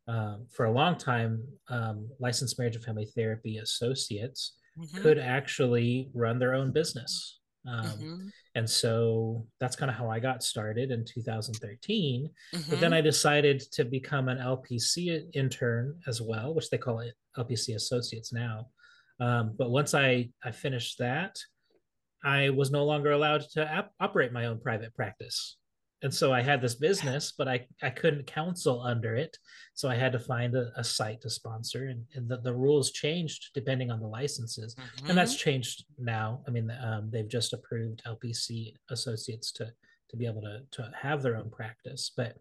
um, 0.09 0.47
for 0.51 0.67
a 0.67 0.73
long 0.73 0.97
time, 0.97 1.45
um, 1.69 2.09
licensed 2.19 2.59
marriage 2.59 2.75
and 2.75 2.85
family 2.85 3.07
therapy 3.15 3.59
associates 3.59 4.57
Mhm. 4.81 5.03
could 5.03 5.19
actually 5.19 6.11
run 6.15 6.39
their 6.39 6.55
own 6.55 6.73
business. 6.73 7.41
Um, 7.67 7.85
Mhm. 8.01 8.33
And 8.57 8.69
so 8.69 9.47
that's 9.61 9.77
kind 9.77 9.91
of 9.91 9.97
how 9.97 10.09
I 10.11 10.19
got 10.19 10.43
started 10.43 10.91
in 10.91 11.05
2013. 11.05 12.29
But 12.69 12.81
then 12.81 12.91
Mhm. 12.91 12.95
I 12.95 13.01
decided 13.01 13.61
to 13.73 13.85
become 13.85 14.29
an 14.29 14.39
LPC 14.39 15.29
intern 15.35 16.01
as 16.09 16.21
well, 16.21 16.53
which 16.55 16.69
they 16.71 16.79
call 16.79 16.99
it 17.01 17.15
LPC 17.37 17.75
associates 17.75 18.33
now. 18.33 18.71
Um, 19.21 19.55
but 19.57 19.71
once 19.71 19.95
I, 19.95 20.31
I 20.43 20.51
finished 20.51 20.99
that, 20.99 21.39
I 22.25 22.51
was 22.51 22.71
no 22.73 22.85
longer 22.85 23.13
allowed 23.13 23.43
to 23.51 23.63
ap- 23.71 23.95
operate 24.01 24.33
my 24.33 24.47
own 24.47 24.59
private 24.61 24.93
practice. 24.97 25.57
And 26.03 26.13
so 26.13 26.33
I 26.33 26.41
had 26.41 26.63
this 26.63 26.75
business, 26.75 27.33
but 27.37 27.47
I, 27.47 27.67
I 27.83 27.91
couldn't 27.91 28.27
counsel 28.27 28.81
under 28.81 29.15
it. 29.17 29.37
So 29.75 29.89
I 29.89 29.97
had 29.97 30.13
to 30.13 30.19
find 30.19 30.55
a, 30.55 30.71
a 30.77 30.83
site 30.83 31.21
to 31.23 31.31
sponsor. 31.31 31.89
And, 31.89 32.05
and 32.15 32.29
the, 32.29 32.39
the 32.39 32.55
rules 32.55 32.91
changed 32.91 33.51
depending 33.55 33.91
on 33.91 34.01
the 34.01 34.07
licenses. 34.07 34.77
And 35.09 35.17
that's 35.17 35.35
Mhm. 35.35 35.39
changed 35.39 35.85
now. 35.99 36.43
I 36.49 36.51
mean, 36.51 36.71
um, 36.83 37.11
they've 37.11 37.29
just 37.29 37.53
approved 37.53 38.03
LPC 38.07 38.75
associates 38.91 39.53
to, 39.53 39.71
to 40.09 40.17
be 40.17 40.27
able 40.27 40.41
to, 40.43 40.63
to 40.71 40.91
have 40.99 41.23
their 41.23 41.37
own 41.37 41.51
practice. 41.51 42.13
But 42.17 42.37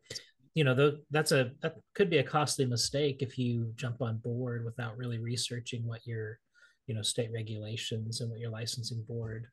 you 0.56 0.64
know, 0.64 0.74
though 0.74 0.98
that's 1.12 1.32
a 1.32 1.52
that 1.62 1.76
could 1.94 2.10
be 2.10 2.18
a 2.18 2.24
costly 2.24 2.66
mistake 2.66 3.22
if 3.22 3.38
you 3.38 3.72
jump 3.76 4.02
on 4.02 4.18
board 4.18 4.66
without 4.66 4.98
really 4.98 5.20
researching 5.20 5.86
what 5.86 6.06
your, 6.08 6.40
you 6.88 6.96
know, 6.96 7.04
state 7.04 7.30
regulations 7.32 8.20
and 8.20 8.32
what 8.32 8.40
your 8.40 8.50
licensing 8.50 9.04
board 9.08 9.46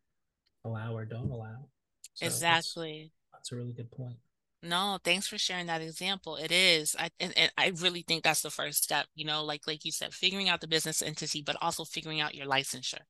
allow 0.65 0.97
or 0.97 1.05
don't 1.05 1.31
allow. 1.31 1.69
So 2.15 2.25
exactly. 2.27 3.13
That's 3.47 3.53
a 3.53 3.57
really 3.57 3.75
good 3.75 3.93
point. 3.93 4.17
No, 4.61 4.99
thanks 5.05 5.29
for 5.29 5.39
sharing 5.39 5.67
that 5.67 5.81
example. 5.81 6.35
It 6.35 6.51
is. 6.51 6.97
I 6.99 7.11
and, 7.21 7.33
and 7.39 7.53
I 7.57 7.69
really 7.77 8.03
think 8.03 8.25
that's 8.25 8.43
the 8.43 8.51
first 8.51 8.83
step, 8.83 9.07
you 9.15 9.25
know, 9.25 9.45
like 9.45 9.69
like 9.69 9.85
you 9.85 9.93
said, 9.93 10.13
figuring 10.13 10.49
out 10.49 10.61
the 10.61 10.67
business 10.67 11.01
entity, 11.01 11.43
but 11.43 11.57
also 11.63 11.85
figuring 11.85 12.21
out 12.21 12.35
your 12.35 12.47
licensure. 12.47 13.03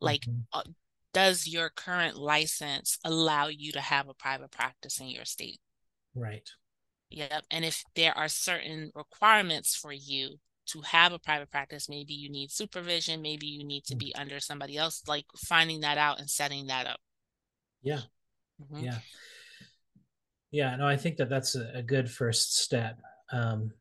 Like, 0.00 0.24
Mhm. 0.24 0.46
uh, 0.54 0.62
does 1.12 1.46
your 1.46 1.68
current 1.68 2.16
license 2.16 2.98
allow 3.04 3.48
you 3.48 3.72
to 3.72 3.80
have 3.82 4.08
a 4.08 4.14
private 4.14 4.52
practice 4.52 5.00
in 5.00 5.08
your 5.08 5.26
state? 5.26 5.60
Right. 6.14 6.48
Yep. 7.10 7.44
And 7.50 7.64
if 7.66 7.84
there 7.94 8.16
are 8.16 8.28
certain 8.28 8.90
requirements 8.94 9.76
for 9.76 9.92
you 9.92 10.40
to 10.68 10.80
have 10.80 11.12
a 11.12 11.18
private 11.18 11.50
practice, 11.50 11.90
maybe 11.90 12.14
you 12.14 12.30
need 12.30 12.50
supervision, 12.50 13.20
maybe 13.20 13.46
you 13.46 13.64
need 13.64 13.84
to 13.84 13.94
Mm. 13.94 13.98
be 13.98 14.14
under 14.14 14.40
somebody 14.40 14.78
else, 14.78 15.02
like 15.06 15.26
finding 15.36 15.80
that 15.80 15.98
out 15.98 16.20
and 16.20 16.30
setting 16.30 16.68
that 16.68 16.86
up. 16.86 17.00
Yeah. 17.82 18.00
Mhm. 18.58 18.84
Yeah. 18.84 18.98
Yeah. 20.54 20.76
No, 20.76 20.86
I 20.86 20.96
think 20.96 21.16
that 21.16 21.28
that's 21.28 21.56
a, 21.56 21.68
a 21.74 21.82
good 21.82 22.08
first 22.08 22.56
step. 22.58 23.00
Um, 23.32 23.72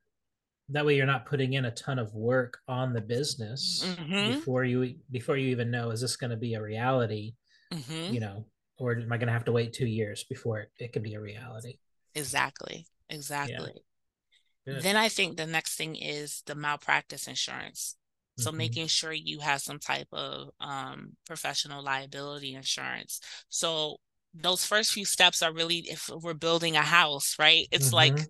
that 0.70 0.86
way 0.86 0.96
you're 0.96 1.06
not 1.06 1.28
putting 1.28 1.54
in 1.54 1.66
a 1.66 1.72
ton 1.72 2.00
of 2.00 2.14
work 2.16 2.60
on 2.68 2.94
the 2.94 3.02
business 3.02 3.84
Mhm. 3.86 4.38
before 4.38 4.64
you 4.64 4.96
before 5.12 5.38
you 5.38 5.50
even 5.50 5.70
know 5.70 5.92
is 5.92 6.02
this 6.02 6.16
going 6.16 6.32
to 6.32 6.38
be 6.38 6.54
a 6.56 6.62
reality 6.62 7.36
Mhm. 7.72 8.14
you 8.14 8.20
know 8.22 8.46
or 8.78 8.94
am 8.94 9.12
i 9.12 9.18
going 9.18 9.28
to 9.28 9.34
have 9.34 9.44
to 9.44 9.52
wait 9.52 9.74
two 9.74 9.86
years 9.86 10.24
before 10.24 10.62
it, 10.62 10.72
it 10.80 10.94
can 10.94 11.04
be 11.04 11.16
a 11.16 11.20
reality 11.20 11.78
Exactly. 12.16 12.88
Exactly. 13.10 13.74
Good. 14.66 14.82
Then 14.82 14.96
I 14.96 15.10
think 15.10 15.36
the 15.36 15.46
next 15.46 15.76
thing 15.76 15.96
is 15.96 16.42
the 16.46 16.56
malpractice 16.56 17.28
insurance. 17.28 17.98
So 18.38 18.52
Mhm. 18.52 18.58
making 18.58 18.88
sure 18.88 19.12
you 19.12 19.40
have 19.40 19.62
some 19.62 19.80
type 19.80 20.08
of 20.14 20.52
um, 20.60 21.18
professional 21.28 21.84
liability 21.84 22.56
insurance. 22.56 23.20
So 23.50 23.98
those 24.34 24.66
first 24.66 24.92
few 24.94 25.06
steps 25.06 25.42
are 25.42 25.54
really 25.54 25.80
if 25.90 26.10
we're 26.10 26.34
building 26.34 26.76
a 26.76 26.82
house, 26.82 27.36
right? 27.40 27.68
It's 27.72 27.94
like 27.94 28.14
Mhm. 28.14 28.28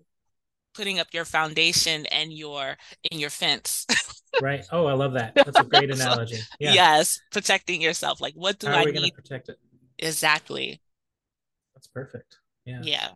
putting 0.74 0.98
up 1.00 1.08
your 1.12 1.24
foundation 1.26 2.06
and 2.06 2.32
your 2.32 2.76
in 3.10 3.18
your 3.20 3.30
fence. 3.30 3.86
right 4.38 4.64
oh 4.72 4.86
i 4.86 4.92
love 4.92 5.12
that 5.14 5.36
that's 5.44 5.60
a 5.60 5.64
great 5.64 5.90
analogy 5.90 6.46
yeah 6.58 6.74
Yes, 6.74 7.20
protecting 7.30 7.80
yourself. 7.80 8.20
Like 8.20 8.34
what 8.34 8.58
do 8.58 8.66
how 8.66 8.76
are 8.78 8.80
I 8.80 8.84
we 8.84 8.92
need 8.92 9.02
to 9.02 9.08
protect 9.08 9.48
it 9.48 9.58
exactly? 9.98 10.80
that's 11.74 11.86
perfect 11.86 12.38
yeah 12.64 12.86
Yeah. 12.86 13.10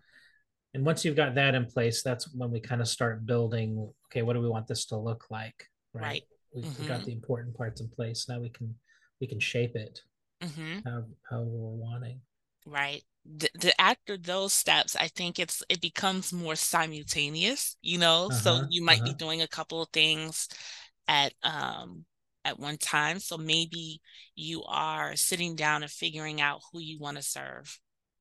and 0.74 0.84
once 0.84 1.04
you've 1.04 1.16
got 1.16 1.34
that 1.34 1.54
in 1.54 1.66
place 1.66 2.02
that's 2.02 2.32
when 2.34 2.50
we 2.50 2.60
kind 2.60 2.80
of 2.80 2.88
start 2.88 3.26
building 3.26 3.88
okay 4.06 4.22
what 4.22 4.34
do 4.34 4.40
we 4.40 4.48
want 4.48 4.66
this 4.66 4.84
to 4.86 4.96
look 4.96 5.24
like 5.30 5.68
right, 5.94 6.04
Right. 6.04 6.24
We, 6.54 6.66
we 6.78 6.84
got 6.84 7.04
the 7.04 7.12
important 7.12 7.56
parts 7.56 7.80
in 7.80 7.88
place 7.88 8.28
now 8.28 8.40
we 8.40 8.50
can 8.50 8.74
we 9.20 9.26
can 9.26 9.40
shape 9.40 9.76
it 9.76 10.00
hmm 10.42 10.78
how 10.84 11.04
how 11.30 11.40
we're 11.42 11.76
wanting 11.88 12.20
Right. 12.68 13.02
The, 13.24 13.48
the 13.54 13.80
after 13.80 14.16
those 14.16 14.52
steps, 14.52 14.96
I 14.96 15.08
think 15.08 15.38
it's 15.38 15.62
it 15.68 15.80
becomes 15.80 16.32
more 16.32 16.56
simultaneous, 16.56 17.76
you 17.82 17.98
know. 17.98 18.30
So 18.30 18.60
Uh-huh, 18.60 18.68
you 18.68 18.82
might 18.82 19.04
be 19.04 19.12
uh-huh. 19.12 19.14
doing 19.14 19.42
a 19.42 19.48
couple 19.48 19.82
of 19.82 19.88
things 19.90 20.48
at 21.08 21.34
um 21.42 22.04
at 22.44 22.58
one 22.58 22.78
time. 22.78 23.20
So 23.20 23.36
maybe 23.38 24.00
you 24.36 24.64
are 24.64 25.16
sitting 25.16 25.56
down 25.56 25.82
and 25.82 25.90
figuring 25.92 26.40
out 26.40 26.62
who 26.72 26.80
you 26.80 26.98
want 26.98 27.16
to 27.18 27.22
serve, 27.22 27.78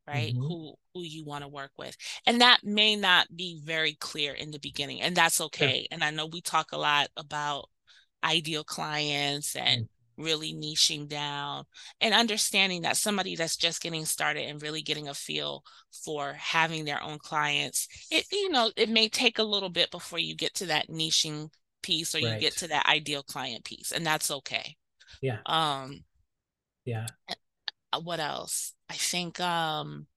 right? 0.07 0.33
Mhm. 0.33 0.47
Who 0.47 0.75
who 0.93 1.03
you 1.03 1.23
want 1.25 1.43
to 1.43 1.49
work 1.49 1.71
with. 1.77 1.95
And 2.25 2.41
that 2.41 2.59
may 2.63 2.95
not 2.95 3.27
be 3.35 3.61
very 3.63 3.95
clear 3.95 4.33
in 4.33 4.51
the 4.51 4.59
beginning, 4.59 5.01
and 5.01 5.15
that's 5.15 5.41
okay. 5.41 5.87
And 5.91 6.03
I 6.03 6.11
know 6.11 6.27
we 6.27 6.41
talk 6.41 6.71
a 6.73 6.77
lot 6.77 7.09
about 7.17 7.69
ideal 8.23 8.63
clients 8.63 9.55
and 9.55 9.81
Mm. 9.81 9.87
Really 10.17 10.53
niching 10.53 11.07
down 11.07 11.63
and 12.01 12.13
understanding 12.13 12.81
that 12.81 12.97
somebody 12.97 13.35
that's 13.35 13.57
just 13.57 13.81
getting 13.81 14.05
started 14.05 14.49
and 14.49 14.61
really 14.61 14.81
getting 14.81 15.07
a 15.07 15.13
feel 15.13 15.63
for 16.03 16.33
having 16.33 16.85
their 16.85 17.01
own 17.03 17.19
clients 17.19 17.87
it 18.09 18.25
you 18.31 18.49
know 18.49 18.71
it 18.75 18.89
may 18.89 19.07
take 19.07 19.37
a 19.37 19.43
little 19.43 19.69
bit 19.69 19.91
before 19.91 20.19
you 20.19 20.35
get 20.35 20.53
to 20.55 20.65
that 20.65 20.89
niching 20.89 21.49
piece 21.87 22.13
or 22.13 22.19
you 22.19 22.37
get 22.39 22.55
to 22.57 22.67
that 22.67 22.85
ideal 22.85 23.23
client 23.23 23.63
piece 23.63 23.91
and 23.91 24.05
that's 24.05 24.29
okay. 24.29 24.75
Yeah. 25.21 25.37
Um 25.45 26.03
yeah. 26.85 27.05
uh, 27.93 28.01
what 28.01 28.19
else? 28.19 28.73
I 28.89 28.95
think 28.95 29.39
um 29.39 30.07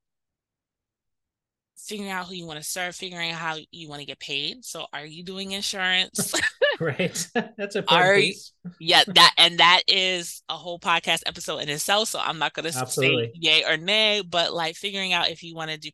figuring 1.86 2.10
out 2.10 2.26
who 2.26 2.34
you 2.34 2.46
want 2.46 2.58
to 2.58 2.64
serve 2.68 2.94
figuring 2.94 3.30
out 3.30 3.38
how 3.38 3.56
you 3.70 3.88
want 3.88 4.00
to 4.00 4.06
get 4.06 4.20
paid 4.20 4.64
so 4.64 4.86
are 4.92 5.06
you 5.06 5.24
doing 5.24 5.52
insurance 5.52 6.32
right 6.80 7.28
that's 7.56 7.76
a 7.76 7.82
Are 7.88 8.14
piece 8.14 8.52
Yeah, 8.78 9.04
that 9.14 9.34
and 9.36 9.58
that 9.58 9.82
is 9.88 10.42
a 10.48 10.54
whole 10.56 10.78
podcast 10.78 11.22
episode 11.26 11.58
in 11.58 11.68
itself. 11.68 12.08
So 12.08 12.18
I'm 12.18 12.38
not 12.38 12.54
gonna 12.54 12.72
say 12.72 13.28
yay 13.32 13.64
or 13.64 13.76
nay, 13.76 14.22
but 14.26 14.52
like 14.54 14.76
figuring 14.76 15.12
out 15.12 15.30
if 15.30 15.42
you 15.42 15.54
want 15.54 15.70
to 15.70 15.78
do 15.78 15.90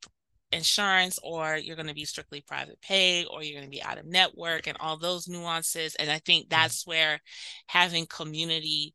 insurance 0.53 1.19
or 1.23 1.57
you're 1.57 1.77
going 1.77 1.89
to 1.89 1.95
be 1.95 2.05
strictly 2.05 2.41
private 2.41 2.81
pay 2.81 3.25
or 3.25 3.43
you're 3.43 3.59
going 3.59 3.69
to 3.69 3.71
be 3.77 3.83
out 3.83 3.99
of 3.99 4.07
network 4.07 4.69
and 4.69 4.77
all 4.79 4.97
those 4.97 5.27
nuances. 5.29 5.97
And 5.97 6.09
I 6.11 6.19
think 6.21 6.49
that's 6.49 6.87
where 6.87 7.21
having 7.67 8.07
community 8.07 8.95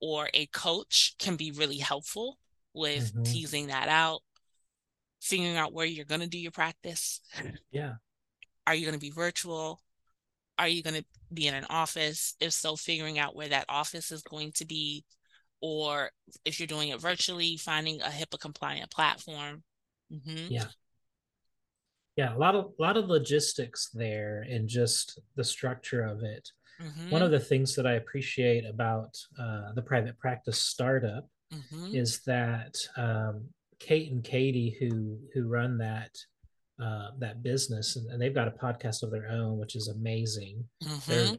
or 0.00 0.28
a 0.34 0.46
coach 0.46 1.14
can 1.18 1.36
be 1.36 1.52
really 1.52 1.78
helpful 1.78 2.38
with 2.74 3.12
Mhm. 3.14 3.24
teasing 3.24 3.68
that 3.68 3.88
out, 3.88 4.22
figuring 5.20 5.56
out 5.56 5.72
where 5.72 5.86
you're 5.86 6.04
going 6.04 6.20
to 6.20 6.28
do 6.28 6.38
your 6.38 6.52
practice. 6.52 7.20
yeah 7.72 7.94
Are 8.66 8.74
you 8.74 8.86
going 8.86 8.98
to 8.98 9.00
be 9.00 9.10
virtual? 9.10 9.80
Are 10.58 10.68
you 10.68 10.82
going 10.82 10.96
to 10.96 11.04
be 11.32 11.46
in 11.46 11.54
an 11.54 11.66
office? 11.70 12.34
If 12.40 12.52
so, 12.52 12.76
figuring 12.76 13.18
out 13.18 13.34
where 13.34 13.48
that 13.48 13.66
office 13.68 14.12
is 14.12 14.22
going 14.22 14.52
to 14.52 14.66
be, 14.66 15.04
or 15.60 16.10
if 16.44 16.60
you're 16.60 16.66
doing 16.66 16.88
it 16.90 17.00
virtually, 17.00 17.56
finding 17.56 18.00
a 18.02 18.06
HIPAA 18.06 18.38
compliant 18.40 18.90
platform. 18.90 19.62
hmm 20.10 20.48
yeah 20.48 20.66
yeah 22.16 22.34
a 22.34 22.38
lot 22.38 22.54
of 22.54 22.72
a 22.78 22.82
lot 22.82 22.96
of 22.96 23.08
logistics 23.08 23.90
there 23.94 24.44
and 24.48 24.68
just 24.68 25.20
the 25.36 25.44
structure 25.44 26.02
of 26.02 26.22
it 26.22 26.50
hmm 26.78 27.10
one 27.10 27.22
of 27.22 27.30
the 27.30 27.40
things 27.40 27.74
that 27.74 27.86
i 27.86 27.92
appreciate 27.94 28.64
about 28.64 29.16
uh, 29.38 29.72
the 29.74 29.82
private 29.82 30.18
practice 30.18 30.58
startup 30.60 31.26
hmm 31.50 31.94
is 31.94 32.20
that 32.20 32.76
um, 32.96 33.44
kate 33.80 34.12
and 34.12 34.22
katie 34.22 34.76
who 34.78 35.18
who 35.34 35.48
run 35.48 35.76
that 35.78 36.16
uh, 36.80 37.08
that 37.18 37.42
business 37.42 37.96
and, 37.96 38.10
and 38.10 38.20
they've 38.22 38.34
got 38.34 38.48
a 38.48 38.52
podcast 38.52 39.02
of 39.02 39.10
their 39.10 39.28
own 39.28 39.58
which 39.58 39.74
is 39.74 39.88
amazing. 39.88 40.64
Hmm 40.82 40.98
they're 41.08 41.36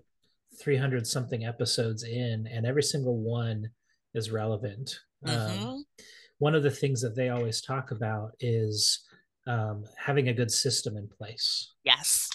300 0.61 1.07
something 1.07 1.45
episodes 1.45 2.03
in 2.03 2.45
and 2.51 2.65
every 2.65 2.83
single 2.83 3.17
one 3.17 3.69
is 4.13 4.31
relevant. 4.31 4.99
Um, 5.25 5.59
hmm 5.59 5.77
one 6.39 6.55
of 6.55 6.63
the 6.63 6.71
things 6.71 6.99
that 7.01 7.15
they 7.15 7.29
always 7.29 7.61
talk 7.61 7.91
about 7.91 8.31
is 8.39 9.05
um, 9.45 9.85
having 9.95 10.29
a 10.29 10.33
good 10.33 10.49
system 10.49 10.97
in 10.97 11.07
place. 11.07 11.73
Yes. 11.83 12.27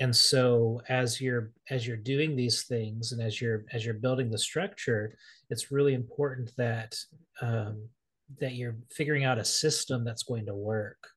and 0.00 0.14
so 0.14 0.80
as 0.88 1.20
you're 1.20 1.52
as 1.70 1.86
you're 1.86 1.96
doing 1.96 2.34
these 2.34 2.64
things 2.64 3.12
and 3.12 3.22
as 3.22 3.40
you're 3.40 3.64
as 3.72 3.84
you're 3.84 3.94
building 3.94 4.30
the 4.30 4.38
structure 4.38 5.14
it's 5.48 5.70
really 5.70 5.94
important 5.94 6.50
that 6.56 6.94
um, 7.40 7.88
that 8.38 8.54
you're 8.54 8.76
figuring 8.90 9.24
out 9.24 9.38
a 9.38 9.44
system 9.44 10.04
that's 10.04 10.22
going 10.22 10.46
to 10.46 10.54
work 10.54 11.08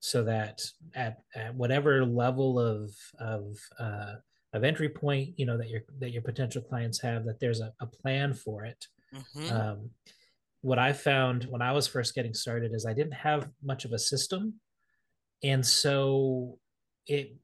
so 0.00 0.24
that 0.24 0.60
at, 0.94 1.18
at 1.34 1.54
whatever 1.54 2.04
level 2.04 2.58
of 2.58 2.90
of 3.18 3.56
uh, 3.78 4.14
of 4.52 4.64
entry 4.64 4.88
point 4.88 5.30
you 5.36 5.46
know 5.46 5.56
that 5.56 5.70
your 5.70 5.82
that 5.98 6.10
your 6.10 6.22
potential 6.22 6.60
clients 6.62 7.00
have 7.00 7.24
that 7.24 7.40
there's 7.40 7.60
a, 7.60 7.72
a 7.80 7.86
plan 7.86 8.34
for 8.34 8.64
it. 8.64 8.86
Hmm 9.34 9.52
um, 9.52 9.90
what 10.62 10.78
I 10.78 10.92
found 10.92 11.44
when 11.44 11.60
I 11.60 11.72
was 11.72 11.88
first 11.88 12.14
getting 12.14 12.34
started 12.34 12.72
is 12.72 12.86
I 12.86 12.92
didn't 12.92 13.14
have 13.14 13.48
much 13.62 13.84
of 13.84 13.92
a 13.92 13.98
system, 13.98 14.54
and 15.42 15.64
so 15.64 16.58
it 17.06 17.34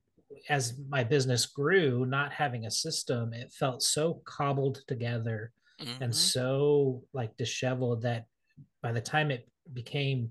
as 0.48 0.78
my 0.88 1.02
business 1.02 1.46
grew, 1.46 2.06
not 2.06 2.32
having 2.32 2.66
a 2.66 2.70
system, 2.70 3.32
it 3.32 3.52
felt 3.52 3.82
so 3.82 4.20
cobbled 4.24 4.82
together 4.86 5.52
mm-hmm. 5.80 6.02
and 6.02 6.14
so 6.14 7.02
like 7.12 7.36
disheveled 7.36 8.02
that 8.02 8.26
by 8.82 8.92
the 8.92 9.00
time 9.00 9.30
it 9.30 9.48
became 9.72 10.30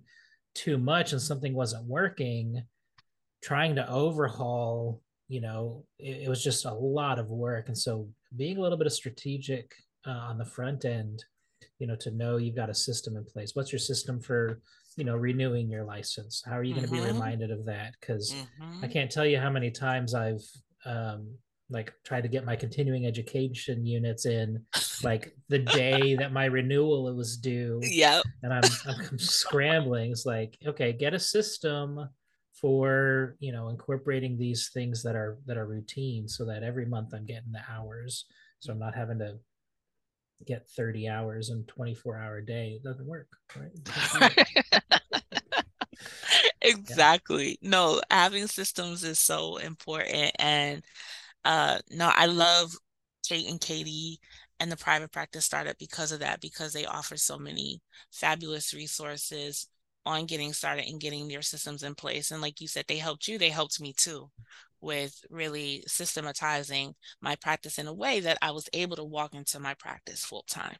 too 0.56 0.78
much 0.78 1.12
and 1.12 1.22
something 1.22 1.54
wasn't 1.54 1.86
working, 1.86 2.64
trying 3.44 3.76
to 3.76 3.90
overhaul, 3.90 5.02
you 5.28 5.42
know, 5.42 5.86
it, 6.00 6.24
it 6.24 6.30
was 6.30 6.44
just 6.44 6.66
a 6.66 6.74
lot 6.74 7.20
of 7.20 7.30
work. 7.30 7.68
And 7.68 7.78
so 7.78 8.10
being 8.36 8.58
a 8.58 8.62
little 8.62 8.78
bit 8.78 8.88
of 8.88 8.94
strategic 8.94 9.74
uh, 10.06 10.12
on 10.12 10.38
the 10.38 10.46
front 10.46 10.86
end, 10.86 11.24
you 11.80 11.88
know, 11.88 11.96
to 11.98 12.12
know 12.12 12.38
you've 12.38 12.56
got 12.56 12.70
a 12.70 12.74
system 12.74 13.16
in 13.18 13.26
place. 13.26 13.52
What's 13.54 13.72
your 13.72 13.80
system 13.80 14.20
for, 14.20 14.62
you 14.96 15.04
know, 15.04 15.16
renewing 15.16 15.70
your 15.70 15.84
license? 15.84 16.44
How 16.46 16.58
are 16.58 16.64
you 16.64 16.74
going 16.74 16.88
to 16.88 16.92
mm-hmm. 16.92 17.06
be 17.06 17.12
reminded 17.12 17.52
of 17.52 17.66
that? 17.66 17.94
Because 18.00 18.34
mm-hmm. 18.34 18.84
I 18.84 18.88
can't 18.88 19.12
tell 19.12 19.26
you 19.26 19.40
how 19.40 19.52
many 19.52 19.70
times 19.70 20.16
I've 20.16 20.44
um, 20.86 21.36
like 21.70 21.94
tried 22.06 22.22
to 22.22 22.30
get 22.30 22.46
my 22.46 22.56
continuing 22.56 23.06
education 23.06 23.86
units 23.86 24.26
in 24.26 24.64
like 25.04 25.36
the 25.50 25.60
day 25.60 26.16
that 26.20 26.32
my 26.32 26.46
renewal 26.46 27.14
was 27.16 27.38
due. 27.38 27.80
Yeah. 27.84 28.22
And 28.44 28.54
I'm, 28.54 28.64
I'm 28.88 29.20
scrambling. 29.20 30.12
It's 30.12 30.26
like, 30.26 30.58
okay, 30.66 30.94
get 30.94 31.14
a 31.14 31.20
system 31.20 32.08
for 32.60 33.36
you 33.40 33.52
know 33.52 33.70
incorporating 33.70 34.38
these 34.38 34.70
things 34.74 35.04
that 35.04 35.16
are 35.16 35.38
that 35.46 35.58
are 35.58 35.68
routine 35.68 36.28
so 36.28 36.46
that 36.46 36.64
every 36.64 36.86
month 36.86 37.14
i'm 37.14 37.26
getting 37.26 37.52
the 37.52 37.62
hours 37.72 38.26
so 38.60 38.72
i'm 38.72 38.80
not 38.80 38.96
having 38.96 39.20
to 39.20 39.38
get 40.46 40.68
30 40.70 41.08
hours 41.08 41.50
in 41.50 41.64
24 41.66 42.18
hour 42.18 42.42
day 42.42 42.80
it 42.80 42.84
doesn't 42.84 43.06
work 43.06 43.28
right 43.56 44.84
exactly 46.62 47.58
yeah. 47.62 47.70
no 47.70 48.02
having 48.10 48.48
systems 48.48 49.04
is 49.04 49.20
so 49.20 49.58
important 49.58 50.32
and 50.40 50.84
uh 51.48 51.80
no 51.92 52.12
i 52.16 52.28
love 52.28 52.76
kate 53.28 53.48
and 53.50 53.62
katie 53.62 54.20
and 54.60 54.72
the 54.72 54.78
private 54.78 55.12
practice 55.12 55.46
startup 55.46 55.78
because 55.80 56.12
of 56.12 56.20
that 56.20 56.42
because 56.42 56.74
they 56.74 56.86
offer 56.86 57.18
so 57.18 57.38
many 57.38 57.82
fabulous 58.12 58.74
resources 58.74 59.68
on 60.06 60.26
getting 60.26 60.54
started 60.54 60.86
and 60.88 61.02
getting 61.02 61.28
their 61.28 61.42
systems 61.42 61.84
in 61.84 61.96
place 61.96 62.32
and 62.32 62.42
like 62.42 62.62
you 62.62 62.68
said 62.68 62.86
they 62.88 62.98
helped 62.98 63.28
you 63.28 63.40
they 63.40 63.50
helped 63.50 63.82
me 63.82 63.94
too 63.94 64.30
with 64.82 65.26
really 65.30 65.84
systematizing 65.88 66.96
my 67.22 67.36
practice 67.36 67.80
in 67.80 67.88
a 67.88 67.94
way 67.94 68.20
that 68.20 68.38
I 68.42 68.52
was 68.52 68.70
able 68.74 68.96
to 68.98 69.04
walk 69.04 69.34
into 69.34 69.60
my 69.60 69.74
practice 69.74 70.24
full 70.24 70.46
time. 70.48 70.78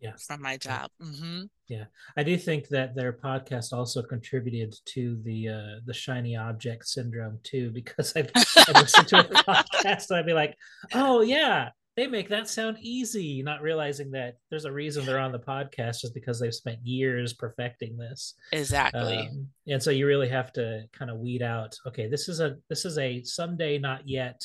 Yeah. 0.00 0.12
From 0.26 0.42
my 0.42 0.56
job. 0.56 0.90
Yeah. 1.00 1.06
Mm-hmm. 1.06 1.42
yeah. 1.68 1.84
I 2.16 2.22
do 2.22 2.36
think 2.36 2.68
that 2.68 2.94
their 2.94 3.12
podcast 3.12 3.72
also 3.72 4.02
contributed 4.02 4.74
to 4.94 5.18
the 5.24 5.48
uh, 5.48 5.80
the 5.84 5.94
shiny 5.94 6.36
object 6.36 6.86
syndrome 6.86 7.38
too, 7.42 7.70
because 7.74 8.14
I've, 8.16 8.30
I've 8.34 8.82
listened 8.82 9.08
to 9.08 9.20
a 9.20 9.24
podcast 9.44 10.10
and 10.10 10.18
I'd 10.18 10.26
be 10.26 10.32
like, 10.32 10.56
oh 10.94 11.22
yeah, 11.22 11.70
they 11.96 12.06
make 12.06 12.28
that 12.28 12.48
sound 12.48 12.76
easy, 12.80 13.42
not 13.42 13.62
realizing 13.62 14.10
that 14.10 14.36
there's 14.50 14.66
a 14.66 14.72
reason 14.72 15.06
they're 15.06 15.18
on 15.18 15.32
the 15.32 15.38
podcast 15.38 16.02
just 16.02 16.12
because 16.12 16.38
they've 16.38 16.54
spent 16.54 16.78
years 16.84 17.32
perfecting 17.32 17.96
this. 17.96 18.34
Exactly. 18.52 19.28
Um, 19.30 19.48
and 19.66 19.82
so 19.82 19.90
you 19.90 20.06
really 20.06 20.28
have 20.28 20.52
to 20.54 20.84
kind 20.92 21.10
of 21.10 21.18
weed 21.18 21.40
out, 21.40 21.74
okay, 21.86 22.06
this 22.06 22.28
is 22.28 22.40
a 22.40 22.56
this 22.68 22.84
is 22.84 22.98
a 22.98 23.22
someday 23.22 23.78
not 23.78 24.06
yet 24.06 24.42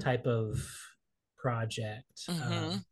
type 0.00 0.26
of 0.26 0.58
project. 1.36 2.26
Mm-hmm. 2.28 2.52
Um, 2.52 2.84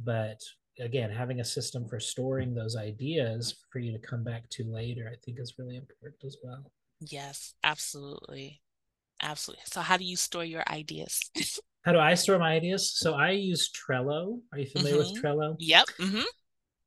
but 0.00 0.40
again, 0.80 1.10
having 1.10 1.40
a 1.40 1.44
system 1.44 1.86
for 1.88 2.00
storing 2.00 2.54
those 2.54 2.76
ideas 2.76 3.54
for 3.70 3.78
you 3.78 3.92
to 3.92 3.98
come 3.98 4.24
back 4.24 4.48
to 4.50 4.64
later, 4.64 5.10
I 5.12 5.16
think 5.24 5.38
is 5.40 5.54
really 5.58 5.76
important 5.76 6.24
as 6.24 6.36
well. 6.42 6.70
Yes, 7.00 7.54
absolutely. 7.62 8.60
Absolutely. 9.22 9.64
So 9.66 9.80
how 9.80 9.96
do 9.96 10.04
you 10.04 10.16
store 10.16 10.44
your 10.44 10.64
ideas? 10.68 11.30
How 11.84 11.92
do 11.92 11.98
I 11.98 12.14
store 12.14 12.38
my 12.38 12.54
ideas? 12.54 12.96
So 12.96 13.12
I 13.12 13.32
use 13.32 13.70
Trello. 13.70 14.40
Are 14.52 14.58
you 14.58 14.64
familiar 14.64 15.02
mm-hmm. 15.02 15.12
with 15.12 15.22
Trello? 15.22 15.54
Yep. 15.58 15.84
Mm-hmm. 16.00 16.22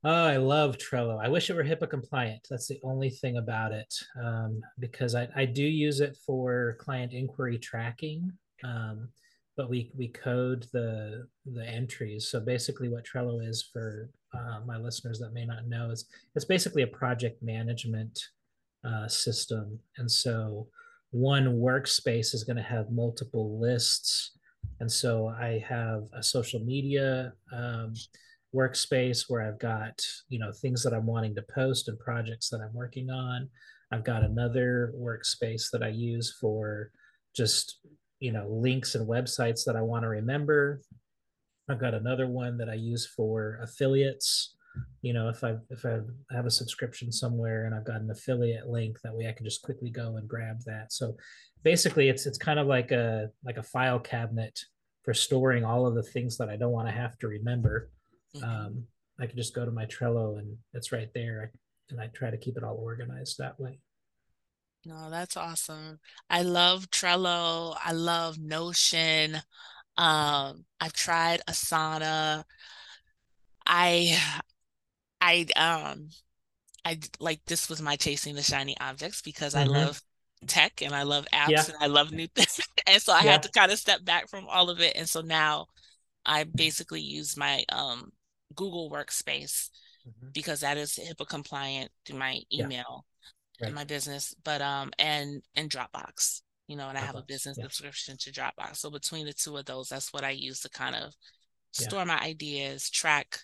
Oh, 0.03 0.25
I 0.25 0.37
love 0.37 0.77
Trello. 0.77 1.23
I 1.23 1.29
wish 1.29 1.51
it 1.51 1.55
were 1.55 1.63
HIPAA 1.63 1.87
compliant. 1.87 2.47
That's 2.49 2.67
the 2.67 2.79
only 2.83 3.11
thing 3.11 3.37
about 3.37 3.73
it, 3.73 3.93
um, 4.19 4.61
because 4.79 5.13
I, 5.13 5.27
I 5.35 5.45
do 5.45 5.63
use 5.63 5.99
it 5.99 6.17
for 6.25 6.77
client 6.79 7.13
inquiry 7.13 7.59
tracking. 7.59 8.31
Um, 8.63 9.09
but 9.57 9.69
we 9.69 9.91
we 9.97 10.07
code 10.09 10.67
the 10.71 11.27
the 11.45 11.67
entries. 11.67 12.29
So 12.29 12.39
basically, 12.39 12.89
what 12.89 13.05
Trello 13.05 13.45
is 13.45 13.69
for 13.73 14.09
uh, 14.33 14.61
my 14.65 14.77
listeners 14.77 15.19
that 15.19 15.33
may 15.33 15.45
not 15.45 15.67
know 15.67 15.89
is 15.89 16.05
it's 16.35 16.45
basically 16.45 16.83
a 16.83 16.87
project 16.87 17.43
management 17.43 18.17
uh, 18.85 19.07
system, 19.07 19.79
and 19.97 20.09
so 20.09 20.67
one 21.11 21.57
workspace 21.57 22.33
is 22.33 22.43
going 22.43 22.57
to 22.57 22.63
have 22.63 22.91
multiple 22.91 23.59
lists 23.59 24.37
and 24.79 24.91
so 24.91 25.27
I 25.27 25.63
have 25.67 26.03
a 26.13 26.21
social 26.21 26.59
media 26.59 27.33
um, 27.51 27.93
workspace 28.55 29.25
where 29.27 29.41
I've 29.41 29.59
got, 29.59 29.99
you 30.29 30.39
know, 30.39 30.51
things 30.51 30.83
that 30.83 30.93
I'm 30.93 31.05
wanting 31.05 31.35
to 31.35 31.45
post 31.53 31.87
and 31.87 31.99
projects 31.99 32.49
that 32.49 32.61
I'm 32.61 32.73
working 32.73 33.09
on. 33.09 33.49
I've 33.91 34.03
got 34.03 34.23
another 34.23 34.93
workspace 34.95 35.71
that 35.71 35.81
I 35.81 35.89
use 35.89 36.35
for 36.39 36.91
just, 37.35 37.79
you 38.19 38.31
know, 38.31 38.47
links 38.49 38.95
and 38.95 39.07
websites 39.07 39.63
that 39.65 39.75
I 39.75 39.81
want 39.81 40.03
to 40.03 40.09
remember. 40.09 40.81
I've 41.69 41.79
got 41.79 41.93
another 41.93 42.27
one 42.27 42.57
that 42.57 42.69
I 42.69 42.75
use 42.75 43.05
for 43.05 43.59
affiliates. 43.61 44.55
You 45.01 45.13
know, 45.13 45.29
if 45.29 45.43
I 45.43 45.55
if 45.69 45.85
I 45.85 45.99
have 46.31 46.45
a 46.45 46.51
subscription 46.51 47.11
somewhere 47.11 47.65
and 47.65 47.73
I've 47.73 47.85
got 47.85 48.01
an 48.01 48.11
affiliate 48.11 48.67
link, 48.67 48.97
that 49.03 49.15
way 49.15 49.27
I 49.27 49.31
can 49.31 49.45
just 49.45 49.63
quickly 49.63 49.89
go 49.89 50.17
and 50.17 50.27
grab 50.27 50.61
that. 50.65 50.93
So 50.93 51.17
basically 51.63 52.09
it's 52.09 52.25
it's 52.25 52.37
kind 52.37 52.59
of 52.59 52.67
like 52.67 52.91
a 52.91 53.29
like 53.43 53.57
a 53.57 53.63
file 53.63 53.99
cabinet 53.99 54.57
for 55.03 55.13
storing 55.13 55.63
all 55.63 55.87
of 55.87 55.95
the 55.95 56.03
things 56.03 56.37
that 56.37 56.49
I 56.49 56.57
don't 56.57 56.71
want 56.71 56.87
to 56.87 56.93
have 56.93 57.17
to 57.19 57.27
remember. 57.27 57.89
Mm-hmm. 58.35 58.49
Um, 58.49 58.83
I 59.19 59.25
can 59.25 59.37
just 59.37 59.55
go 59.55 59.65
to 59.65 59.71
my 59.71 59.85
Trello 59.85 60.37
and 60.37 60.55
it's 60.73 60.91
right 60.91 61.09
there, 61.13 61.51
and 61.89 61.99
I 61.99 62.07
try 62.07 62.29
to 62.29 62.37
keep 62.37 62.57
it 62.57 62.63
all 62.63 62.75
organized 62.75 63.37
that 63.39 63.59
way. 63.59 63.79
No, 64.85 65.09
that's 65.09 65.35
awesome. 65.35 65.99
I 66.29 66.43
love 66.43 66.89
Trello. 66.89 67.75
I 67.83 67.91
love 67.91 68.37
Notion. 68.37 69.35
Um, 69.97 70.65
I've 70.79 70.93
tried 70.93 71.41
Asana. 71.49 72.43
I, 73.65 74.17
I, 75.19 75.45
um, 75.55 76.09
I 76.85 76.99
like 77.19 77.41
this 77.45 77.69
was 77.69 77.81
my 77.81 77.97
chasing 77.97 78.35
the 78.35 78.43
shiny 78.43 78.77
objects 78.79 79.21
because 79.21 79.53
mm-hmm. 79.53 79.69
I 79.69 79.77
love 79.77 80.01
tech 80.45 80.81
and 80.81 80.93
I 80.95 81.03
love 81.03 81.27
apps 81.33 81.49
yeah. 81.49 81.65
and 81.65 81.75
I 81.81 81.87
love 81.87 82.11
new 82.11 82.27
things. 82.27 82.61
and 82.87 83.01
so 83.01 83.11
I 83.11 83.23
yeah. 83.23 83.33
had 83.33 83.43
to 83.43 83.51
kind 83.51 83.71
of 83.71 83.79
step 83.79 84.05
back 84.05 84.29
from 84.29 84.47
all 84.47 84.69
of 84.69 84.79
it. 84.79 84.95
And 84.95 85.09
so 85.09 85.21
now 85.21 85.67
I 86.25 86.45
basically 86.45 87.01
use 87.01 87.35
my 87.35 87.65
um, 87.69 88.11
Google 88.55 88.89
Workspace 88.89 89.69
mm-hmm. 90.07 90.29
because 90.33 90.61
that 90.61 90.77
is 90.77 90.97
HIPAA 90.97 91.27
compliant 91.27 91.91
through 92.05 92.19
my 92.19 92.41
email 92.53 92.69
yeah. 92.69 93.16
Right. 93.61 93.73
my 93.73 93.83
business, 93.83 94.35
but 94.43 94.61
um 94.61 94.91
and 94.99 95.41
and 95.55 95.69
Dropbox, 95.69 96.41
you 96.67 96.75
know, 96.75 96.89
and 96.89 96.97
Dropbox. 96.97 97.01
I 97.01 97.05
have 97.05 97.15
a 97.15 97.23
business 97.23 97.57
subscription 97.61 98.17
to 98.19 98.31
Dropbox. 98.31 98.77
So 98.77 98.89
between 98.89 99.25
the 99.25 99.33
two 99.33 99.57
of 99.57 99.65
those, 99.65 99.89
that's 99.89 100.13
what 100.13 100.23
I 100.23 100.31
use 100.31 100.61
to 100.61 100.69
kind 100.69 100.95
of 100.95 101.13
store 101.71 102.05
my 102.05 102.19
ideas, 102.19 102.89
track 102.89 103.39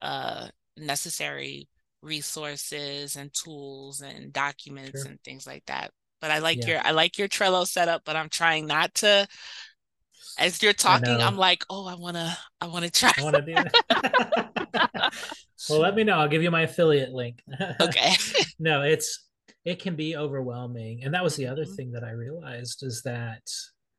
uh 0.00 0.48
necessary 0.76 1.68
resources 2.02 3.16
and 3.16 3.32
tools 3.32 4.00
and 4.00 4.32
documents 4.32 5.02
sure. 5.02 5.10
and 5.10 5.20
things 5.22 5.46
like 5.46 5.62
that 5.66 5.92
but 6.22 6.30
I 6.30 6.38
like 6.38 6.58
yeah. 6.58 6.68
your 6.68 6.80
I 6.84 6.92
like 6.92 7.18
your 7.18 7.28
Trello 7.28 7.66
setup, 7.66 8.02
but 8.04 8.14
I'm 8.16 8.28
trying 8.28 8.66
not 8.66 8.94
to 8.96 9.26
as 10.38 10.62
you're 10.62 10.72
talking, 10.72 11.20
I'm 11.20 11.36
like, 11.36 11.64
oh, 11.68 11.86
I 11.86 11.94
wanna 11.94 12.36
I 12.60 12.66
wanna 12.68 12.88
try. 12.88 13.12
I 13.18 13.22
wanna 13.22 13.42
do 13.42 13.54
that. 13.54 15.12
well, 15.68 15.80
let 15.80 15.94
me 15.94 16.04
know. 16.04 16.14
I'll 16.14 16.28
give 16.28 16.42
you 16.42 16.50
my 16.50 16.62
affiliate 16.62 17.12
link. 17.12 17.42
okay. 17.80 18.14
no, 18.58 18.82
it's 18.82 19.24
it 19.64 19.80
can 19.80 19.94
be 19.94 20.16
overwhelming. 20.16 21.04
And 21.04 21.14
that 21.14 21.22
was 21.22 21.36
the 21.36 21.46
other 21.46 21.64
mm-hmm. 21.64 21.74
thing 21.74 21.92
that 21.92 22.04
I 22.04 22.10
realized 22.10 22.82
is 22.82 23.02
that 23.02 23.42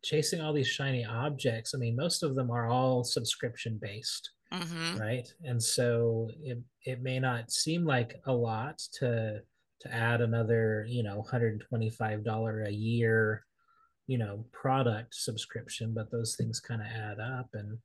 chasing 0.03 0.41
all 0.41 0.53
these 0.53 0.67
shiny 0.67 1.05
objects, 1.05 1.73
I 1.73 1.77
mean, 1.77 1.95
most 1.95 2.23
of 2.23 2.35
them 2.35 2.51
are 2.51 2.67
all 2.67 3.03
subscription 3.03 3.79
based. 3.81 4.31
Mm-hmm. 4.51 4.99
Right. 4.99 5.27
And 5.43 5.61
so 5.61 6.29
it, 6.43 6.59
it 6.85 7.01
may 7.01 7.19
not 7.19 7.51
seem 7.51 7.85
like 7.85 8.21
a 8.25 8.33
lot 8.33 8.79
to 8.99 9.41
to 9.81 9.93
add 9.93 10.21
another, 10.21 10.85
you 10.87 11.03
know, 11.03 11.25
$125 11.29 12.67
a 12.67 12.71
year, 12.71 13.43
you 14.07 14.17
know, 14.17 14.45
product 14.53 15.13
subscription, 15.13 15.93
but 15.93 16.09
those 16.09 16.37
things 16.37 16.61
kind 16.61 16.79
of 16.79 16.87
add 16.87 17.19
up. 17.19 17.49
And 17.53 17.77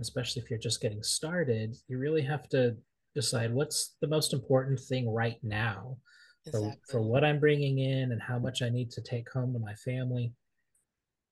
especially 0.00 0.40
if 0.40 0.48
you're 0.48 0.58
just 0.58 0.80
getting 0.80 1.02
started, 1.02 1.76
you 1.86 1.98
really 1.98 2.22
have 2.22 2.48
to 2.48 2.76
decide 3.14 3.52
what's 3.52 3.94
the 4.00 4.08
most 4.08 4.32
important 4.32 4.80
thing 4.80 5.12
right 5.12 5.38
now 5.42 5.98
exactly. 6.46 6.72
for, 6.86 6.92
for 6.92 7.02
what 7.02 7.24
I'm 7.24 7.40
bringing 7.40 7.78
in 7.78 8.12
and 8.12 8.20
how 8.20 8.38
much 8.38 8.62
I 8.62 8.68
need 8.68 8.90
to 8.92 9.02
take 9.02 9.30
home 9.30 9.52
to 9.52 9.58
my 9.58 9.74
family. 9.74 10.32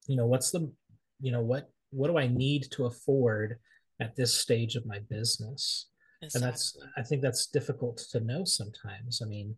You 0.06 0.16
know, 0.16 0.26
what's 0.26 0.50
the, 0.50 0.70
you 1.20 1.32
know, 1.32 1.42
what, 1.42 1.70
what 1.90 2.08
do 2.08 2.18
I 2.18 2.26
need 2.26 2.68
to 2.72 2.86
afford 2.86 3.58
at 4.00 4.16
this 4.16 4.34
stage 4.34 4.76
of 4.76 4.86
my 4.86 4.98
business? 5.10 5.88
Exactly. 6.22 6.38
And 6.38 6.52
that's, 6.52 6.78
I 6.96 7.02
think 7.02 7.22
that's 7.22 7.46
difficult 7.46 7.98
to 8.10 8.20
know 8.20 8.44
sometimes. 8.44 9.20
I 9.22 9.26
mean, 9.28 9.54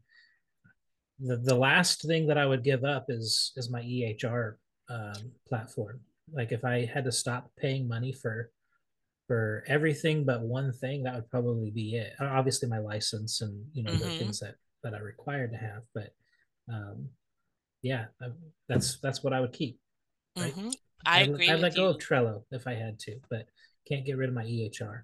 the, 1.18 1.36
the 1.36 1.54
last 1.54 2.02
thing 2.02 2.26
that 2.26 2.38
I 2.38 2.46
would 2.46 2.64
give 2.64 2.84
up 2.84 3.06
is 3.08 3.52
is 3.56 3.70
my 3.70 3.82
EHR 3.82 4.54
um, 4.88 5.32
platform. 5.48 6.00
Like 6.32 6.52
if 6.52 6.64
I 6.64 6.84
had 6.92 7.04
to 7.04 7.12
stop 7.12 7.50
paying 7.58 7.88
money 7.88 8.12
for 8.12 8.50
for 9.26 9.64
everything 9.66 10.24
but 10.24 10.42
one 10.42 10.72
thing, 10.72 11.04
that 11.04 11.14
would 11.14 11.30
probably 11.30 11.70
be 11.70 11.96
it. 11.96 12.12
Obviously, 12.20 12.68
my 12.68 12.78
license 12.78 13.40
and 13.40 13.64
you 13.72 13.82
know 13.82 13.92
mm-hmm. 13.92 14.00
the 14.00 14.18
things 14.18 14.40
that 14.40 14.56
that 14.84 14.94
I 14.94 15.00
required 15.00 15.52
to 15.52 15.58
have, 15.58 15.82
but 15.94 16.14
um, 16.72 17.08
yeah, 17.82 18.06
that's 18.68 18.98
that's 19.00 19.22
what 19.22 19.32
I 19.32 19.40
would 19.40 19.52
keep. 19.52 19.78
Right? 20.36 20.52
Mm-hmm. 20.52 20.70
I 21.04 21.20
I'd, 21.20 21.28
agree. 21.28 21.50
I'd 21.50 21.60
let 21.60 21.76
go 21.76 21.88
of 21.88 21.98
Trello 21.98 22.44
if 22.50 22.66
I 22.66 22.74
had 22.74 22.98
to, 23.00 23.20
but 23.28 23.46
can't 23.88 24.06
get 24.06 24.16
rid 24.16 24.28
of 24.28 24.34
my 24.34 24.44
EHR 24.44 25.02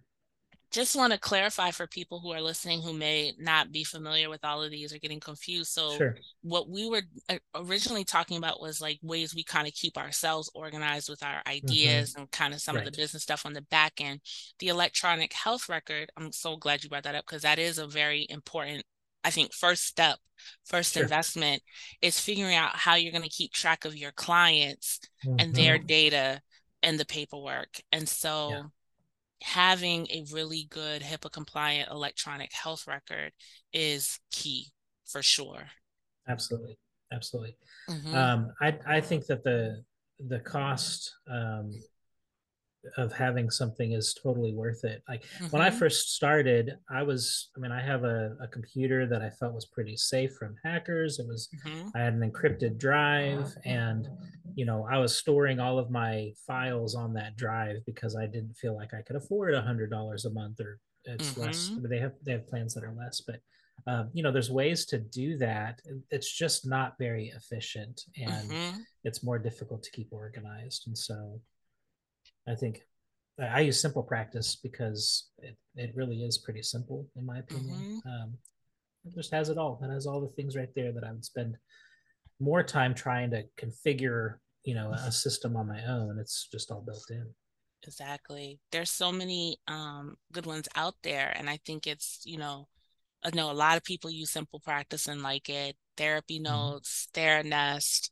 just 0.70 0.94
want 0.94 1.12
to 1.12 1.18
clarify 1.18 1.70
for 1.72 1.86
people 1.86 2.20
who 2.20 2.30
are 2.30 2.40
listening 2.40 2.80
who 2.80 2.92
may 2.92 3.32
not 3.38 3.72
be 3.72 3.82
familiar 3.82 4.30
with 4.30 4.44
all 4.44 4.62
of 4.62 4.70
these 4.70 4.92
or 4.92 4.98
getting 4.98 5.18
confused. 5.18 5.72
So, 5.72 5.96
sure. 5.96 6.16
what 6.42 6.68
we 6.68 6.88
were 6.88 7.02
uh, 7.28 7.38
originally 7.54 8.04
talking 8.04 8.36
about 8.36 8.60
was 8.60 8.80
like 8.80 8.98
ways 9.02 9.34
we 9.34 9.42
kind 9.42 9.66
of 9.66 9.74
keep 9.74 9.98
ourselves 9.98 10.50
organized 10.54 11.08
with 11.08 11.22
our 11.24 11.38
mm-hmm. 11.38 11.50
ideas 11.50 12.12
mm-hmm. 12.12 12.22
and 12.22 12.30
kind 12.30 12.54
of 12.54 12.60
some 12.60 12.76
right. 12.76 12.86
of 12.86 12.92
the 12.92 12.96
business 12.96 13.24
stuff 13.24 13.44
on 13.44 13.52
the 13.52 13.62
back 13.62 13.94
end. 14.00 14.20
The 14.60 14.68
electronic 14.68 15.32
health 15.32 15.68
record, 15.68 16.10
I'm 16.16 16.30
so 16.30 16.56
glad 16.56 16.84
you 16.84 16.90
brought 16.90 17.04
that 17.04 17.16
up 17.16 17.26
because 17.26 17.42
that 17.42 17.58
is 17.58 17.78
a 17.78 17.86
very 17.86 18.26
important, 18.28 18.84
I 19.24 19.30
think, 19.30 19.52
first 19.52 19.84
step, 19.84 20.18
first 20.64 20.94
sure. 20.94 21.02
investment 21.02 21.62
is 22.00 22.18
figuring 22.18 22.54
out 22.54 22.76
how 22.76 22.94
you're 22.94 23.12
going 23.12 23.24
to 23.24 23.28
keep 23.28 23.52
track 23.52 23.84
of 23.84 23.96
your 23.96 24.12
clients 24.12 25.00
mm-hmm. 25.24 25.36
and 25.38 25.54
their 25.54 25.76
mm-hmm. 25.76 25.86
data 25.86 26.40
and 26.82 26.98
the 26.98 27.04
paperwork. 27.04 27.80
And 27.92 28.08
so, 28.08 28.50
yeah 28.50 28.62
having 29.42 30.06
a 30.10 30.24
really 30.32 30.66
good 30.70 31.02
HIPAA 31.02 31.32
compliant 31.32 31.90
electronic 31.90 32.52
health 32.52 32.86
record 32.86 33.32
is 33.72 34.18
key 34.30 34.68
for 35.06 35.22
sure. 35.22 35.64
Absolutely. 36.28 36.78
Absolutely. 37.12 37.56
Mm-hmm. 37.88 38.14
Um, 38.14 38.52
I, 38.60 38.78
I 38.86 39.00
think 39.00 39.26
that 39.26 39.42
the, 39.42 39.82
the 40.28 40.40
cost 40.40 41.12
um, 41.28 41.72
of 42.96 43.12
having 43.12 43.50
something 43.50 43.92
is 43.92 44.14
totally 44.14 44.54
worth 44.54 44.84
it. 44.84 45.02
Like 45.08 45.22
mm-hmm. 45.22 45.46
when 45.46 45.62
I 45.62 45.68
mm-hmm. 45.68 45.78
first 45.78 46.14
started, 46.14 46.78
I 46.90 47.02
was, 47.02 47.50
I 47.56 47.60
mean, 47.60 47.72
I 47.72 47.80
have 47.80 48.04
a, 48.04 48.36
a 48.40 48.48
computer 48.48 49.06
that 49.06 49.22
I 49.22 49.30
felt 49.30 49.54
was 49.54 49.66
pretty 49.66 49.96
safe 49.96 50.32
from 50.34 50.56
hackers. 50.64 51.18
It 51.18 51.26
was, 51.26 51.48
mm-hmm. 51.66 51.88
I 51.94 52.00
had 52.00 52.14
an 52.14 52.30
encrypted 52.30 52.78
drive 52.78 53.54
and, 53.64 54.08
you 54.54 54.64
know, 54.64 54.86
I 54.90 54.98
was 54.98 55.16
storing 55.16 55.60
all 55.60 55.78
of 55.78 55.90
my 55.90 56.32
files 56.46 56.94
on 56.94 57.12
that 57.14 57.36
drive 57.36 57.84
because 57.86 58.16
I 58.16 58.26
didn't 58.26 58.54
feel 58.54 58.74
like 58.74 58.94
I 58.94 59.02
could 59.02 59.16
afford 59.16 59.54
a 59.54 59.62
hundred 59.62 59.90
dollars 59.90 60.24
a 60.24 60.30
month 60.30 60.60
or 60.60 60.78
it's 61.04 61.32
mm-hmm. 61.32 61.42
less, 61.42 61.68
but 61.68 61.90
they 61.90 61.98
have, 61.98 62.12
they 62.24 62.32
have 62.32 62.48
plans 62.48 62.74
that 62.74 62.84
are 62.84 62.94
less, 62.96 63.20
but 63.20 63.40
um, 63.86 64.10
you 64.12 64.22
know, 64.22 64.30
there's 64.30 64.50
ways 64.50 64.84
to 64.86 64.98
do 64.98 65.38
that. 65.38 65.80
It's 66.10 66.30
just 66.30 66.66
not 66.66 66.98
very 66.98 67.32
efficient 67.34 68.02
and 68.16 68.50
mm-hmm. 68.50 68.78
it's 69.04 69.22
more 69.22 69.38
difficult 69.38 69.82
to 69.84 69.90
keep 69.90 70.08
organized. 70.12 70.86
And 70.86 70.96
so, 70.96 71.40
I 72.48 72.54
think 72.54 72.82
I 73.40 73.60
use 73.60 73.80
simple 73.80 74.02
practice 74.02 74.56
because 74.56 75.30
it, 75.38 75.56
it 75.76 75.92
really 75.94 76.22
is 76.22 76.38
pretty 76.38 76.62
simple 76.62 77.06
in 77.16 77.24
my 77.24 77.38
opinion. 77.38 77.76
Mm-hmm. 77.76 78.08
Um, 78.08 78.34
it 79.04 79.14
just 79.14 79.32
has 79.32 79.48
it 79.48 79.58
all. 79.58 79.80
It 79.82 79.90
has 79.90 80.06
all 80.06 80.20
the 80.20 80.28
things 80.28 80.56
right 80.56 80.68
there 80.74 80.92
that 80.92 81.04
I 81.04 81.12
would 81.12 81.24
spend 81.24 81.56
more 82.38 82.62
time 82.62 82.94
trying 82.94 83.30
to 83.30 83.44
configure, 83.58 84.34
you 84.64 84.74
know, 84.74 84.92
a 84.92 85.12
system 85.12 85.56
on 85.56 85.68
my 85.68 85.82
own. 85.84 86.18
It's 86.18 86.48
just 86.52 86.70
all 86.70 86.82
built 86.82 87.06
in. 87.10 87.26
Exactly. 87.82 88.60
There's 88.72 88.90
so 88.90 89.10
many 89.10 89.56
um, 89.66 90.16
good 90.32 90.44
ones 90.44 90.68
out 90.76 90.94
there, 91.02 91.32
and 91.34 91.48
I 91.48 91.58
think 91.64 91.86
it's 91.86 92.20
you 92.24 92.36
know, 92.36 92.68
I 93.24 93.34
know 93.34 93.50
a 93.50 93.52
lot 93.52 93.78
of 93.78 93.84
people 93.84 94.10
use 94.10 94.30
Simple 94.30 94.60
Practice 94.60 95.08
and 95.08 95.22
like 95.22 95.48
it. 95.48 95.76
Therapy 95.96 96.36
mm-hmm. 96.36 96.52
Notes, 96.52 97.08
mm-hmm. 97.14 97.48
TheraNest, 97.52 98.10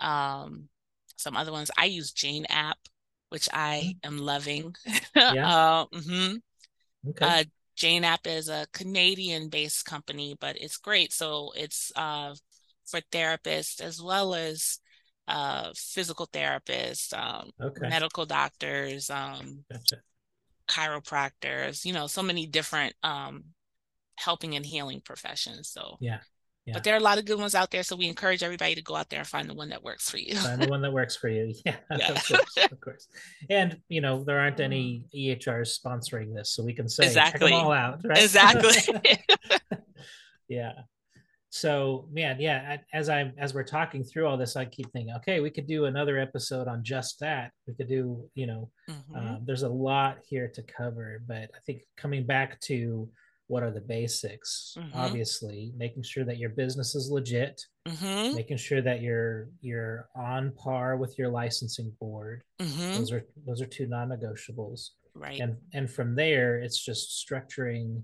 um, 0.00 0.68
some 1.16 1.36
other 1.36 1.52
ones. 1.52 1.70
I 1.78 1.86
use 1.86 2.12
Jane 2.12 2.44
app 2.50 2.78
which 3.28 3.48
I 3.52 3.94
mm. 3.94 4.06
am 4.06 4.18
loving. 4.18 4.74
Yeah. 5.16 5.48
uh, 5.48 5.86
mm-hmm. 5.86 6.36
Okay. 7.10 7.24
Uh, 7.24 7.44
Jane 7.74 8.04
App 8.04 8.26
is 8.26 8.48
a 8.48 8.66
Canadian 8.72 9.48
based 9.48 9.84
company, 9.84 10.36
but 10.38 10.56
it's 10.60 10.76
great. 10.76 11.12
So 11.12 11.52
it's 11.56 11.90
uh, 11.96 12.34
for 12.86 13.00
therapists 13.12 13.80
as 13.80 14.02
well 14.02 14.34
as 14.34 14.78
uh, 15.28 15.72
physical 15.74 16.26
therapists, 16.26 17.12
um, 17.16 17.50
okay. 17.60 17.88
medical 17.88 18.26
doctors, 18.26 19.10
um, 19.10 19.64
gotcha. 19.70 19.96
chiropractors, 20.68 21.84
you 21.84 21.92
know, 21.92 22.06
so 22.06 22.22
many 22.22 22.46
different 22.46 22.94
um, 23.02 23.44
helping 24.16 24.54
and 24.54 24.64
healing 24.64 25.00
professions. 25.04 25.70
So 25.70 25.96
yeah, 26.00 26.20
yeah. 26.66 26.72
But 26.74 26.82
there 26.82 26.94
are 26.94 26.98
a 26.98 27.02
lot 27.02 27.16
of 27.16 27.24
good 27.24 27.38
ones 27.38 27.54
out 27.54 27.70
there, 27.70 27.84
so 27.84 27.94
we 27.94 28.08
encourage 28.08 28.42
everybody 28.42 28.74
to 28.74 28.82
go 28.82 28.96
out 28.96 29.08
there 29.08 29.20
and 29.20 29.28
find 29.28 29.48
the 29.48 29.54
one 29.54 29.68
that 29.68 29.84
works 29.84 30.10
for 30.10 30.18
you. 30.18 30.34
find 30.34 30.60
the 30.60 30.68
one 30.68 30.82
that 30.82 30.92
works 30.92 31.14
for 31.14 31.28
you. 31.28 31.54
Yeah, 31.64 31.76
yeah. 31.96 32.12
of 32.12 32.26
course, 32.26 32.56
of 32.72 32.80
course. 32.80 33.08
And 33.48 33.80
you 33.88 34.00
know, 34.00 34.24
there 34.24 34.40
aren't 34.40 34.58
any 34.58 35.04
EHRs 35.14 35.78
sponsoring 35.80 36.34
this, 36.34 36.50
so 36.50 36.64
we 36.64 36.72
can 36.72 36.88
say 36.88 37.06
exactly. 37.06 37.50
check 37.50 37.56
them 37.56 37.66
all 37.66 37.72
out. 37.72 38.00
Right? 38.04 38.18
Exactly. 38.18 38.74
yeah. 40.48 40.72
So 41.50 42.08
man, 42.10 42.40
yeah. 42.40 42.78
As 42.92 43.08
I'm 43.08 43.32
as 43.38 43.54
we're 43.54 43.62
talking 43.62 44.02
through 44.02 44.26
all 44.26 44.36
this, 44.36 44.56
I 44.56 44.64
keep 44.64 44.90
thinking, 44.92 45.14
okay, 45.16 45.38
we 45.38 45.50
could 45.50 45.68
do 45.68 45.84
another 45.84 46.18
episode 46.18 46.66
on 46.66 46.82
just 46.82 47.20
that. 47.20 47.52
We 47.68 47.74
could 47.74 47.88
do, 47.88 48.28
you 48.34 48.46
know, 48.46 48.70
mm-hmm. 48.90 49.16
um, 49.16 49.42
there's 49.44 49.62
a 49.62 49.68
lot 49.68 50.18
here 50.28 50.48
to 50.48 50.62
cover, 50.62 51.22
but 51.28 51.50
I 51.54 51.58
think 51.64 51.82
coming 51.96 52.26
back 52.26 52.60
to 52.62 53.08
what 53.48 53.62
are 53.62 53.70
the 53.70 53.80
basics 53.80 54.76
mm-hmm. 54.78 54.98
obviously 54.98 55.72
making 55.76 56.02
sure 56.02 56.24
that 56.24 56.38
your 56.38 56.50
business 56.50 56.94
is 56.94 57.10
legit 57.10 57.62
mm-hmm. 57.86 58.34
making 58.34 58.56
sure 58.56 58.82
that 58.82 59.00
you're 59.00 59.48
you're 59.60 60.08
on 60.16 60.52
par 60.52 60.96
with 60.96 61.18
your 61.18 61.28
licensing 61.28 61.92
board 62.00 62.42
mm-hmm. 62.60 62.98
those 62.98 63.12
are 63.12 63.24
those 63.46 63.62
are 63.62 63.66
two 63.66 63.86
non-negotiables 63.86 64.90
right 65.14 65.40
and 65.40 65.56
and 65.72 65.90
from 65.90 66.14
there 66.14 66.58
it's 66.58 66.84
just 66.84 67.24
structuring 67.26 68.02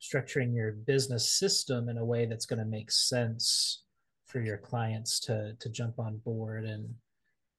structuring 0.00 0.54
your 0.54 0.72
business 0.72 1.38
system 1.38 1.88
in 1.88 1.98
a 1.98 2.04
way 2.04 2.24
that's 2.24 2.46
going 2.46 2.58
to 2.58 2.64
make 2.64 2.90
sense 2.90 3.82
for 4.26 4.40
your 4.40 4.58
clients 4.58 5.18
to 5.18 5.54
to 5.58 5.68
jump 5.68 5.98
on 5.98 6.18
board 6.18 6.64
and 6.64 6.88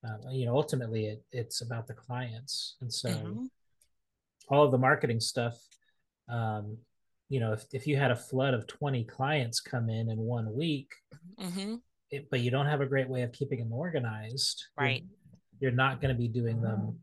uh, 0.07 0.29
you 0.31 0.45
know 0.45 0.55
ultimately 0.55 1.07
it, 1.07 1.23
it's 1.33 1.61
about 1.61 1.85
the 1.87 1.93
clients 1.93 2.77
and 2.79 2.93
so 2.93 3.09
mm-hmm. 3.09 3.45
all 4.47 4.63
of 4.63 4.71
the 4.71 4.77
marketing 4.77 5.19
stuff 5.19 5.57
um, 6.29 6.77
you 7.29 7.39
know 7.39 7.53
if, 7.53 7.65
if 7.71 7.87
you 7.87 7.95
had 7.95 8.11
a 8.11 8.15
flood 8.15 8.53
of 8.53 8.67
20 8.67 9.03
clients 9.05 9.59
come 9.59 9.89
in 9.89 10.09
in 10.09 10.17
one 10.17 10.53
week 10.53 10.91
mm-hmm. 11.39 11.75
it, 12.11 12.29
but 12.29 12.41
you 12.41 12.51
don't 12.51 12.65
have 12.65 12.81
a 12.81 12.85
great 12.85 13.07
way 13.07 13.21
of 13.21 13.31
keeping 13.31 13.59
them 13.59 13.71
organized 13.71 14.65
right 14.77 15.03
you're, 15.59 15.69
you're 15.69 15.77
not 15.77 16.01
going 16.01 16.13
to 16.13 16.19
be 16.19 16.27
doing 16.27 16.61
them 16.61 16.99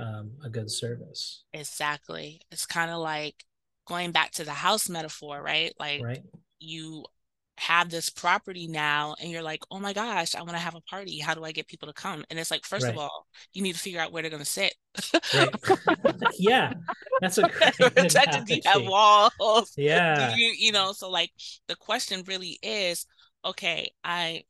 um, 0.00 0.30
a 0.44 0.48
good 0.48 0.70
service 0.70 1.44
exactly 1.52 2.40
it's 2.52 2.66
kind 2.66 2.90
of 2.90 2.98
like 2.98 3.34
going 3.86 4.12
back 4.12 4.30
to 4.32 4.44
the 4.44 4.52
house 4.52 4.88
metaphor 4.88 5.42
right 5.42 5.72
like 5.78 6.02
right. 6.02 6.22
you 6.60 7.04
have 7.58 7.90
this 7.90 8.08
property 8.08 8.68
now 8.68 9.16
and 9.20 9.32
you're 9.32 9.42
like 9.42 9.64
oh 9.72 9.80
my 9.80 9.92
gosh 9.92 10.36
i 10.36 10.38
want 10.40 10.52
to 10.52 10.58
have 10.58 10.76
a 10.76 10.80
party. 10.82 11.18
How 11.18 11.34
do 11.34 11.42
i 11.44 11.50
get 11.50 11.66
people 11.66 11.88
to 11.88 11.92
come? 11.92 12.24
And 12.30 12.38
it's 12.38 12.52
like 12.52 12.64
first 12.64 12.84
right. 12.84 12.94
of 12.94 12.98
all 12.98 13.26
you 13.52 13.62
need 13.62 13.74
to 13.74 13.80
figure 13.80 14.00
out 14.00 14.12
where 14.12 14.22
they're 14.22 14.30
going 14.30 14.42
to 14.42 14.48
sit. 14.48 14.74
Right. 15.34 15.48
yeah. 16.38 16.72
That's 17.20 17.38
a 17.38 17.48
great 17.48 17.76
do 18.46 18.54
you 18.54 18.60
have 18.64 18.84
walls. 18.84 19.72
Yeah. 19.76 20.36
you, 20.36 20.54
you 20.56 20.70
know 20.72 20.92
so 20.92 21.10
like 21.10 21.30
the 21.66 21.74
question 21.74 22.22
really 22.26 22.58
is 22.62 23.06
okay 23.44 23.90
i 24.04 24.44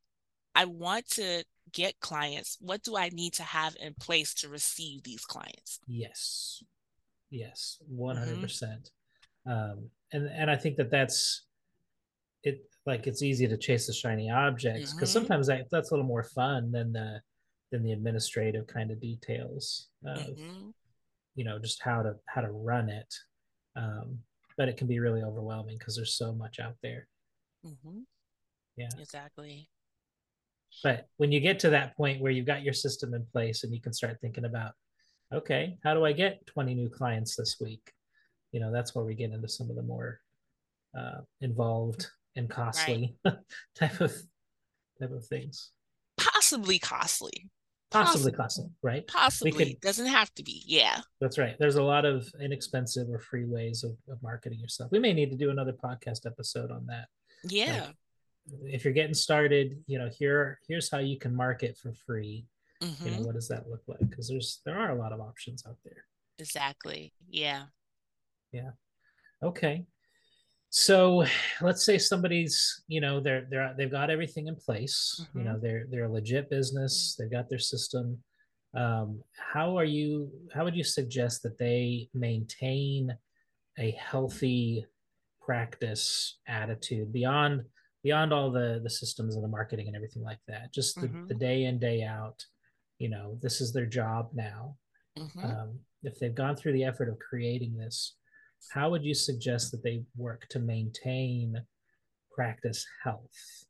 i 0.54 0.66
want 0.66 1.08
to 1.10 1.44
get 1.72 2.00
clients. 2.00 2.58
What 2.60 2.82
do 2.82 2.94
i 2.96 3.08
need 3.08 3.34
to 3.34 3.42
have 3.42 3.74
in 3.80 3.94
place 3.94 4.34
to 4.34 4.48
receive 4.48 5.02
these 5.02 5.24
clients? 5.24 5.80
Yes. 5.86 6.62
Yes. 7.30 7.78
100% 7.90 8.20
mm-hmm. 8.26 9.50
um 9.50 9.88
and 10.12 10.26
and 10.26 10.50
i 10.50 10.56
think 10.56 10.76
that 10.76 10.90
that's 10.90 11.44
it 12.42 12.67
like 12.88 13.06
it's 13.06 13.22
easy 13.22 13.46
to 13.46 13.56
chase 13.56 13.86
the 13.86 13.92
shiny 13.92 14.30
objects 14.30 14.94
because 14.94 15.10
mm-hmm. 15.10 15.18
sometimes 15.18 15.46
that, 15.46 15.66
that's 15.70 15.90
a 15.90 15.94
little 15.94 16.06
more 16.06 16.24
fun 16.24 16.72
than 16.72 16.92
the 16.92 17.20
than 17.70 17.82
the 17.82 17.92
administrative 17.92 18.66
kind 18.66 18.90
of 18.90 18.98
details 18.98 19.88
of 20.06 20.18
mm-hmm. 20.18 20.70
you 21.36 21.44
know 21.44 21.58
just 21.58 21.82
how 21.82 22.02
to 22.02 22.14
how 22.26 22.40
to 22.40 22.50
run 22.50 22.88
it 22.88 23.14
um, 23.76 24.18
but 24.56 24.68
it 24.68 24.76
can 24.78 24.88
be 24.88 24.98
really 24.98 25.22
overwhelming 25.22 25.76
because 25.78 25.94
there's 25.94 26.16
so 26.16 26.32
much 26.32 26.58
out 26.58 26.76
there 26.82 27.06
mm-hmm. 27.64 28.00
yeah 28.76 28.88
exactly 28.98 29.68
but 30.82 31.06
when 31.18 31.30
you 31.30 31.40
get 31.40 31.58
to 31.58 31.70
that 31.70 31.94
point 31.96 32.20
where 32.20 32.32
you've 32.32 32.46
got 32.46 32.62
your 32.62 32.74
system 32.74 33.12
in 33.12 33.24
place 33.32 33.64
and 33.64 33.74
you 33.74 33.82
can 33.82 33.92
start 33.92 34.16
thinking 34.22 34.46
about 34.46 34.72
okay 35.32 35.76
how 35.84 35.92
do 35.92 36.06
i 36.06 36.12
get 36.12 36.44
20 36.46 36.74
new 36.74 36.88
clients 36.88 37.36
this 37.36 37.56
week 37.60 37.92
you 38.52 38.60
know 38.60 38.72
that's 38.72 38.94
where 38.94 39.04
we 39.04 39.14
get 39.14 39.30
into 39.30 39.48
some 39.48 39.68
of 39.68 39.76
the 39.76 39.82
more 39.82 40.20
uh, 40.98 41.20
involved 41.42 42.08
and 42.38 42.48
costly 42.48 43.16
right. 43.24 43.34
type 43.74 44.00
of 44.00 44.14
type 45.00 45.12
of 45.12 45.26
things. 45.26 45.70
Possibly 46.16 46.78
costly. 46.78 47.50
Possibly, 47.90 48.32
costly, 48.32 48.66
right? 48.82 49.06
Possibly. 49.06 49.52
Could, 49.52 49.80
Doesn't 49.80 50.08
have 50.08 50.32
to 50.34 50.42
be. 50.42 50.62
Yeah. 50.66 51.00
That's 51.22 51.38
right. 51.38 51.56
There's 51.58 51.76
a 51.76 51.82
lot 51.82 52.04
of 52.04 52.30
inexpensive 52.38 53.08
or 53.08 53.18
free 53.18 53.46
ways 53.46 53.82
of, 53.82 53.92
of 54.12 54.22
marketing 54.22 54.60
yourself. 54.60 54.92
We 54.92 54.98
may 54.98 55.14
need 55.14 55.30
to 55.30 55.38
do 55.38 55.48
another 55.48 55.72
podcast 55.72 56.26
episode 56.26 56.70
on 56.70 56.84
that. 56.88 57.06
Yeah. 57.44 57.86
Like, 57.86 57.94
if 58.74 58.84
you're 58.84 58.92
getting 58.92 59.14
started, 59.14 59.82
you 59.86 59.98
know, 59.98 60.10
here 60.10 60.58
here's 60.68 60.90
how 60.90 60.98
you 60.98 61.18
can 61.18 61.34
market 61.34 61.78
for 61.78 61.94
free. 61.94 62.44
mm-hmm. 62.82 63.04
you 63.04 63.10
know 63.10 63.16
mm-hmm. 63.16 63.26
what 63.26 63.34
does 63.34 63.48
that 63.48 63.68
look 63.68 63.82
like 63.88 64.08
because 64.08 64.28
there's 64.28 64.60
there 64.64 64.78
are 64.78 64.90
a 64.90 64.94
lot 64.98 65.12
of 65.12 65.20
options 65.20 65.64
out 65.66 65.76
there 65.84 66.04
exactly 66.38 67.12
yeah 67.28 67.64
yeah 68.52 68.70
okay 69.42 69.84
so 70.70 71.24
let's 71.62 71.84
say 71.84 71.96
somebody's 71.96 72.82
you 72.88 73.00
know 73.00 73.20
they're 73.20 73.46
they're 73.50 73.74
they've 73.76 73.90
got 73.90 74.10
everything 74.10 74.48
in 74.48 74.56
place 74.56 75.20
mm-hmm. 75.20 75.38
you 75.38 75.44
know 75.44 75.58
they're 75.58 75.86
they're 75.90 76.04
a 76.04 76.12
legit 76.12 76.50
business 76.50 77.16
they've 77.18 77.30
got 77.30 77.48
their 77.48 77.58
system 77.58 78.18
um, 78.76 79.22
how 79.52 79.78
are 79.78 79.84
you 79.84 80.30
how 80.54 80.64
would 80.64 80.76
you 80.76 80.84
suggest 80.84 81.42
that 81.42 81.58
they 81.58 82.08
maintain 82.12 83.16
a 83.78 83.92
healthy 83.92 84.84
practice 85.40 86.38
attitude 86.46 87.12
beyond 87.12 87.62
beyond 88.02 88.32
all 88.32 88.50
the 88.50 88.80
the 88.82 88.90
systems 88.90 89.36
and 89.36 89.44
the 89.44 89.48
marketing 89.48 89.86
and 89.86 89.96
everything 89.96 90.22
like 90.22 90.40
that 90.46 90.72
just 90.72 91.00
the, 91.00 91.08
mm-hmm. 91.08 91.26
the 91.28 91.34
day 91.34 91.64
in 91.64 91.78
day 91.78 92.02
out 92.02 92.44
you 92.98 93.08
know 93.08 93.38
this 93.40 93.62
is 93.62 93.72
their 93.72 93.86
job 93.86 94.28
now 94.34 94.76
mm-hmm. 95.18 95.44
um, 95.44 95.78
if 96.02 96.18
they've 96.18 96.34
gone 96.34 96.54
through 96.54 96.74
the 96.74 96.84
effort 96.84 97.08
of 97.08 97.18
creating 97.18 97.74
this 97.74 98.16
how 98.72 98.90
would 98.90 99.04
you 99.04 99.14
suggest 99.14 99.70
that 99.72 99.82
they 99.82 100.02
work 100.16 100.46
to 100.50 100.58
maintain 100.58 101.62
practice 102.30 102.86
health? 103.02 103.64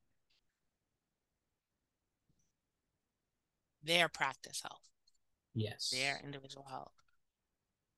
Their 3.82 4.08
practice 4.08 4.60
health. 4.62 4.82
Yes. 5.54 5.90
Their 5.92 6.20
individual 6.24 6.66
health. 6.68 6.92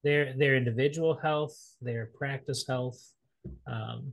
Their 0.02 0.34
their 0.36 0.56
individual 0.56 1.14
health 1.14 1.54
their 1.82 2.10
practice 2.16 2.64
health 2.66 3.12
um, 3.66 4.12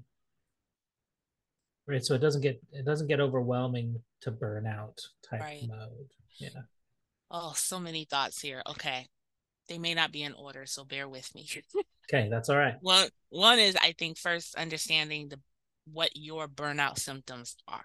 right 1.87 2.03
so 2.03 2.13
it 2.13 2.19
doesn't 2.19 2.41
get 2.41 2.59
it 2.73 2.85
doesn't 2.85 3.07
get 3.07 3.21
overwhelming 3.21 4.01
to 4.21 4.31
burn 4.31 4.67
out 4.67 4.99
type 5.29 5.41
right. 5.41 5.63
mode. 5.67 6.09
Yeah. 6.39 6.49
Oh 7.31 7.53
so 7.55 7.79
many 7.79 8.03
thoughts 8.03 8.41
here. 8.41 8.61
Okay 8.67 9.07
they 9.67 9.77
may 9.77 9.93
not 9.93 10.11
be 10.11 10.23
in 10.23 10.33
order 10.33 10.65
so 10.65 10.83
bear 10.83 11.07
with 11.07 11.33
me. 11.35 11.47
Okay 12.09 12.29
that's 12.29 12.47
all 12.47 12.55
right. 12.55 12.75
One 12.79 13.09
one 13.27 13.59
is 13.59 13.75
i 13.81 13.93
think 13.99 14.17
first 14.17 14.55
understanding 14.55 15.27
the 15.27 15.39
what 15.91 16.11
your 16.15 16.47
burnout 16.47 16.99
symptoms 16.99 17.57
are. 17.67 17.83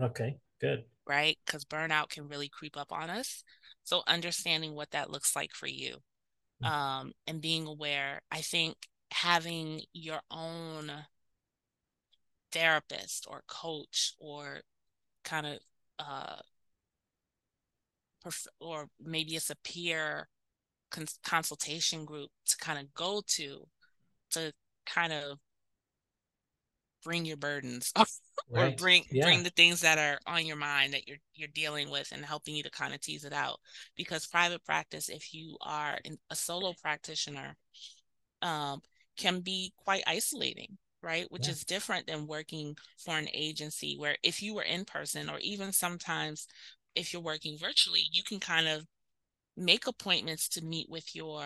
Okay 0.00 0.36
good. 0.60 0.84
Right? 1.06 1.38
Because 1.46 1.64
burnout 1.64 2.10
can 2.10 2.28
really 2.28 2.50
creep 2.50 2.76
up 2.76 2.92
on 2.92 3.08
us. 3.08 3.42
So 3.84 4.02
understanding 4.06 4.74
what 4.74 4.90
that 4.90 5.10
looks 5.10 5.34
like 5.34 5.52
for 5.54 5.66
you. 5.66 5.96
Mm. 6.62 6.66
um 6.66 7.12
and 7.28 7.40
being 7.40 7.66
aware 7.68 8.20
i 8.32 8.40
think 8.40 8.74
having 9.12 9.80
your 9.92 10.20
own 10.30 10.90
therapist 12.50 13.26
or 13.28 13.42
coach 13.46 14.14
or 14.18 14.60
kind 15.24 15.46
of 15.46 15.58
uh 15.98 16.36
or 18.60 18.88
maybe 19.00 19.36
it's 19.36 19.50
a 19.50 19.56
peer 19.56 20.28
cons- 20.90 21.18
consultation 21.24 22.04
group 22.04 22.30
to 22.46 22.56
kind 22.58 22.78
of 22.78 22.92
go 22.94 23.22
to 23.26 23.66
to 24.30 24.52
kind 24.86 25.12
of 25.12 25.38
bring 27.04 27.24
your 27.24 27.36
burdens 27.36 27.92
right. 28.50 28.72
or 28.72 28.76
bring 28.76 29.04
yeah. 29.10 29.24
bring 29.24 29.42
the 29.42 29.50
things 29.50 29.80
that 29.80 29.98
are 29.98 30.18
on 30.26 30.44
your 30.44 30.56
mind 30.56 30.92
that 30.92 31.06
you're 31.06 31.18
you're 31.34 31.48
dealing 31.54 31.90
with 31.90 32.10
and 32.12 32.24
helping 32.24 32.54
you 32.54 32.62
to 32.62 32.70
kind 32.70 32.92
of 32.92 33.00
tease 33.00 33.24
it 33.24 33.32
out 33.32 33.58
because 33.96 34.26
private 34.26 34.64
practice 34.64 35.08
if 35.08 35.32
you 35.32 35.56
are 35.62 35.98
a 36.30 36.34
solo 36.36 36.74
practitioner 36.82 37.56
um, 38.42 38.80
can 39.16 39.40
be 39.40 39.72
quite 39.84 40.02
isolating 40.06 40.76
right 41.02 41.30
which 41.30 41.46
yeah. 41.46 41.52
is 41.52 41.64
different 41.64 42.06
than 42.06 42.26
working 42.26 42.76
for 42.98 43.16
an 43.16 43.28
agency 43.32 43.96
where 43.96 44.16
if 44.22 44.42
you 44.42 44.54
were 44.54 44.62
in 44.62 44.84
person 44.84 45.30
or 45.30 45.38
even 45.38 45.72
sometimes 45.72 46.48
if 46.94 47.12
you're 47.12 47.22
working 47.22 47.56
virtually 47.58 48.02
you 48.12 48.22
can 48.24 48.40
kind 48.40 48.66
of 48.66 48.84
make 49.58 49.86
appointments 49.86 50.48
to 50.48 50.64
meet 50.64 50.88
with 50.88 51.14
your 51.14 51.44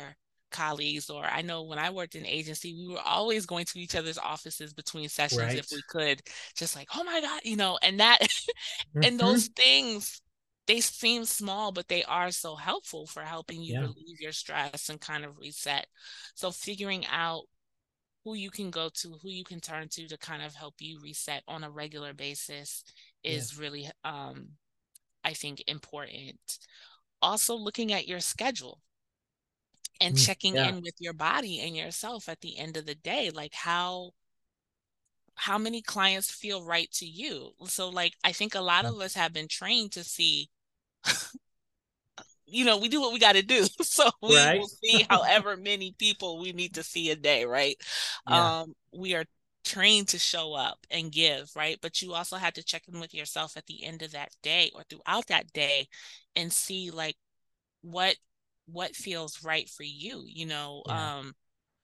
colleagues 0.50 1.08
or 1.08 1.24
i 1.24 1.40
know 1.40 1.62
when 1.62 1.78
i 1.78 1.88
worked 1.88 2.14
in 2.14 2.26
agency 2.26 2.74
we 2.74 2.92
were 2.92 3.00
always 3.00 3.46
going 3.46 3.64
to 3.64 3.78
each 3.78 3.96
other's 3.96 4.18
offices 4.18 4.74
between 4.74 5.08
sessions 5.08 5.40
right. 5.40 5.58
if 5.58 5.68
we 5.72 5.80
could 5.88 6.20
just 6.54 6.76
like 6.76 6.88
oh 6.94 7.02
my 7.04 7.20
god 7.22 7.40
you 7.42 7.56
know 7.56 7.78
and 7.82 8.00
that 8.00 8.18
mm-hmm. 8.20 9.02
and 9.02 9.18
those 9.18 9.46
things 9.48 10.20
they 10.66 10.80
seem 10.80 11.24
small 11.24 11.72
but 11.72 11.88
they 11.88 12.04
are 12.04 12.30
so 12.30 12.54
helpful 12.54 13.06
for 13.06 13.22
helping 13.22 13.62
you 13.62 13.74
yeah. 13.74 13.80
relieve 13.80 14.20
your 14.20 14.32
stress 14.32 14.90
and 14.90 15.00
kind 15.00 15.24
of 15.24 15.38
reset 15.38 15.86
so 16.34 16.50
figuring 16.50 17.06
out 17.10 17.44
who 18.24 18.34
you 18.34 18.50
can 18.50 18.70
go 18.70 18.88
to, 18.94 19.18
who 19.22 19.30
you 19.30 19.44
can 19.44 19.60
turn 19.60 19.88
to 19.88 20.06
to 20.06 20.16
kind 20.16 20.42
of 20.42 20.54
help 20.54 20.74
you 20.78 21.00
reset 21.02 21.42
on 21.48 21.64
a 21.64 21.70
regular 21.70 22.12
basis 22.12 22.84
is 23.24 23.54
yeah. 23.54 23.62
really, 23.62 23.90
um, 24.04 24.50
I 25.24 25.32
think, 25.32 25.64
important. 25.66 26.58
Also, 27.22 27.54
looking 27.54 27.92
at 27.92 28.08
your 28.08 28.20
schedule 28.20 28.80
and 30.00 30.16
mm, 30.16 30.26
checking 30.26 30.56
yeah. 30.56 30.68
in 30.68 30.82
with 30.82 30.94
your 30.98 31.12
body 31.14 31.60
and 31.60 31.76
yourself 31.76 32.28
at 32.28 32.40
the 32.40 32.58
end 32.58 32.76
of 32.76 32.84
the 32.84 32.94
day, 32.94 33.30
like 33.30 33.54
how 33.54 34.10
how 35.34 35.56
many 35.56 35.80
clients 35.80 36.30
feel 36.30 36.62
right 36.62 36.92
to 36.92 37.06
you 37.06 37.52
so 37.64 37.88
like 37.88 38.12
i 38.22 38.32
think 38.32 38.54
a 38.54 38.60
lot 38.60 38.84
yeah. 38.84 38.90
of 38.90 39.00
us 39.00 39.14
have 39.14 39.32
been 39.32 39.48
trained 39.48 39.90
to 39.90 40.04
see 40.04 40.50
you 42.52 42.66
know, 42.66 42.76
we 42.76 42.88
do 42.88 43.00
what 43.00 43.12
we 43.12 43.18
got 43.18 43.34
to 43.34 43.42
do. 43.42 43.66
So 43.82 44.08
we 44.22 44.36
right? 44.36 44.58
will 44.58 44.68
see 44.68 45.06
however 45.08 45.56
many 45.56 45.94
people 45.98 46.38
we 46.38 46.52
need 46.52 46.74
to 46.74 46.82
see 46.82 47.10
a 47.10 47.16
day, 47.16 47.44
right? 47.44 47.76
Yeah. 48.28 48.60
Um, 48.60 48.74
we 48.94 49.14
are 49.14 49.24
trained 49.64 50.08
to 50.08 50.18
show 50.18 50.54
up 50.54 50.78
and 50.90 51.12
give, 51.12 51.50
right? 51.54 51.78
But 51.80 52.02
you 52.02 52.14
also 52.14 52.36
have 52.36 52.54
to 52.54 52.64
check 52.64 52.82
in 52.92 53.00
with 53.00 53.14
yourself 53.14 53.56
at 53.56 53.66
the 53.66 53.84
end 53.84 54.02
of 54.02 54.12
that 54.12 54.30
day 54.42 54.70
or 54.74 54.82
throughout 54.82 55.26
that 55.28 55.52
day 55.52 55.88
and 56.36 56.52
see 56.52 56.90
like 56.90 57.16
what 57.82 58.16
what 58.66 58.94
feels 58.94 59.44
right 59.44 59.68
for 59.68 59.82
you, 59.82 60.24
you 60.26 60.46
know, 60.46 60.82
yeah. 60.86 61.18
um 61.18 61.32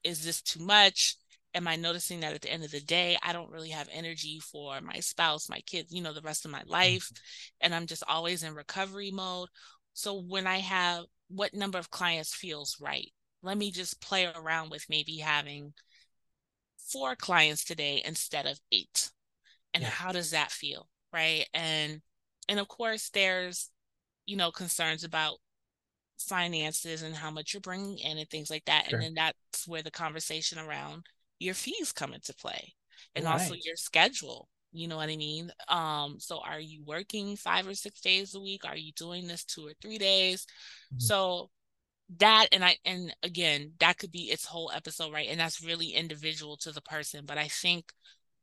is 0.03 0.23
this 0.23 0.41
too 0.41 0.63
much? 0.63 1.15
Am 1.55 1.67
I 1.67 1.75
noticing 1.75 2.19
that 2.21 2.33
at 2.33 2.41
the 2.41 2.51
end 2.51 2.63
of 2.63 2.71
the 2.71 2.79
day, 2.79 3.17
I 3.23 3.33
don't 3.33 3.51
really 3.51 3.69
have 3.69 3.89
energy 3.91 4.39
for 4.39 4.79
my 4.81 4.99
spouse, 4.99 5.49
my 5.49 5.59
kids, 5.61 5.91
you 5.91 6.01
know, 6.01 6.13
the 6.13 6.21
rest 6.21 6.45
of 6.45 6.51
my 6.51 6.63
life, 6.65 7.05
mm-hmm. 7.05 7.15
and 7.61 7.75
I'm 7.75 7.87
just 7.87 8.03
always 8.07 8.43
in 8.43 8.53
recovery 8.53 9.11
mode? 9.11 9.49
So 9.93 10.21
when 10.21 10.47
I 10.47 10.59
have 10.59 11.05
what 11.27 11.53
number 11.53 11.77
of 11.77 11.89
clients 11.89 12.33
feels 12.33 12.77
right, 12.79 13.11
let 13.41 13.57
me 13.57 13.71
just 13.71 14.01
play 14.01 14.27
around 14.27 14.69
with 14.69 14.85
maybe 14.89 15.17
having 15.17 15.73
four 16.91 17.15
clients 17.15 17.63
today 17.63 18.01
instead 18.05 18.45
of 18.45 18.59
eight. 18.71 19.11
And 19.73 19.83
yeah. 19.83 19.89
how 19.89 20.11
does 20.11 20.31
that 20.31 20.51
feel? 20.51 20.87
Right. 21.13 21.47
And 21.53 22.01
and 22.47 22.59
of 22.59 22.67
course 22.67 23.09
there's, 23.09 23.69
you 24.25 24.35
know, 24.35 24.51
concerns 24.51 25.03
about 25.03 25.37
finances 26.19 27.01
and 27.01 27.15
how 27.15 27.31
much 27.31 27.53
you're 27.53 27.61
bringing 27.61 27.97
in 27.97 28.17
and 28.17 28.29
things 28.29 28.49
like 28.49 28.65
that. 28.65 28.89
Sure. 28.89 28.99
And 28.99 29.05
then 29.05 29.13
that's 29.15 29.67
where 29.67 29.83
the 29.83 29.91
conversation 29.91 30.59
around 30.59 31.05
your 31.39 31.53
fees 31.53 31.91
come 31.91 32.13
into 32.13 32.33
play 32.33 32.73
and 33.15 33.25
right. 33.25 33.33
also 33.33 33.53
your 33.53 33.75
schedule 33.75 34.49
you 34.71 34.87
know 34.87 34.97
what 34.97 35.09
I 35.09 35.17
mean? 35.17 35.51
Um, 35.67 36.17
so 36.19 36.39
are 36.39 36.59
you 36.59 36.83
working 36.85 37.35
five 37.35 37.67
or 37.67 37.73
six 37.73 38.01
days 38.01 38.35
a 38.35 38.39
week? 38.39 38.61
Are 38.65 38.77
you 38.77 38.91
doing 38.93 39.27
this 39.27 39.43
two 39.43 39.65
or 39.65 39.73
three 39.81 39.97
days? 39.97 40.45
Mm-hmm. 40.93 40.99
So 40.99 41.49
that 42.17 42.47
and 42.51 42.63
I 42.63 42.77
and 42.85 43.15
again, 43.21 43.73
that 43.79 43.97
could 43.97 44.11
be 44.11 44.31
its 44.31 44.45
whole 44.45 44.71
episode, 44.73 45.13
right? 45.13 45.27
And 45.29 45.39
that's 45.39 45.63
really 45.63 45.89
individual 45.89 46.57
to 46.57 46.71
the 46.71 46.81
person. 46.81 47.25
But 47.25 47.37
I 47.37 47.47
think 47.47 47.91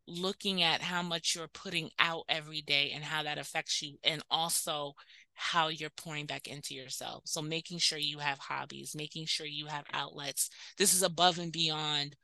looking 0.07 0.63
at 0.63 0.83
how 0.83 1.03
much 1.03 1.35
you're 1.35 1.49
putting 1.49 1.91
out 1.99 2.25
every 2.29 2.63
day 2.63 2.93
and 2.95 3.03
how 3.03 3.25
that 3.25 3.39
affects 3.39 3.83
you 3.83 3.97
and 4.05 4.23
also 4.31 4.95
how 5.35 5.69
you're 5.69 5.91
pouring 5.91 6.27
back 6.27 6.47
into 6.47 6.75
yourself. 6.75 7.25
So 7.27 7.43
making 7.43 7.79
sure 7.79 7.99
you 7.99 8.19
have 8.19 8.39
hobbies, 8.39 8.95
making 8.95 9.27
sure 9.27 9.47
you 9.47 9.67
have 9.67 9.85
outlets. 9.93 10.49
This 10.79 10.95
is 10.95 11.03
above 11.03 11.39
and 11.39 11.53
beyond 11.53 12.17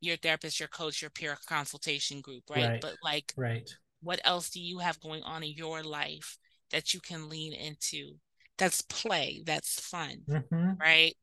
your 0.00 0.16
therapist, 0.16 0.58
your 0.58 0.68
coach, 0.68 1.02
your 1.02 1.10
peer 1.10 1.36
consultation 1.46 2.20
group, 2.20 2.44
right? 2.50 2.68
right? 2.68 2.80
But 2.80 2.94
like, 3.04 3.32
right. 3.36 3.68
What 4.02 4.20
else 4.24 4.50
do 4.50 4.60
you 4.60 4.78
have 4.78 5.00
going 5.00 5.22
on 5.22 5.42
in 5.42 5.52
your 5.52 5.82
life 5.82 6.38
that 6.70 6.94
you 6.94 7.00
can 7.00 7.28
lean 7.28 7.52
into? 7.52 8.14
That's 8.58 8.82
play. 8.82 9.42
That's 9.44 9.80
fun, 9.80 10.22
mm-hmm. 10.28 10.72
right? 10.80 11.14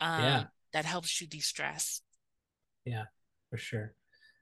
Um, 0.00 0.22
yeah. 0.22 0.44
That 0.72 0.84
helps 0.84 1.20
you 1.20 1.26
de-stress. 1.26 2.02
Yeah, 2.84 3.04
for 3.50 3.56
sure. 3.56 3.94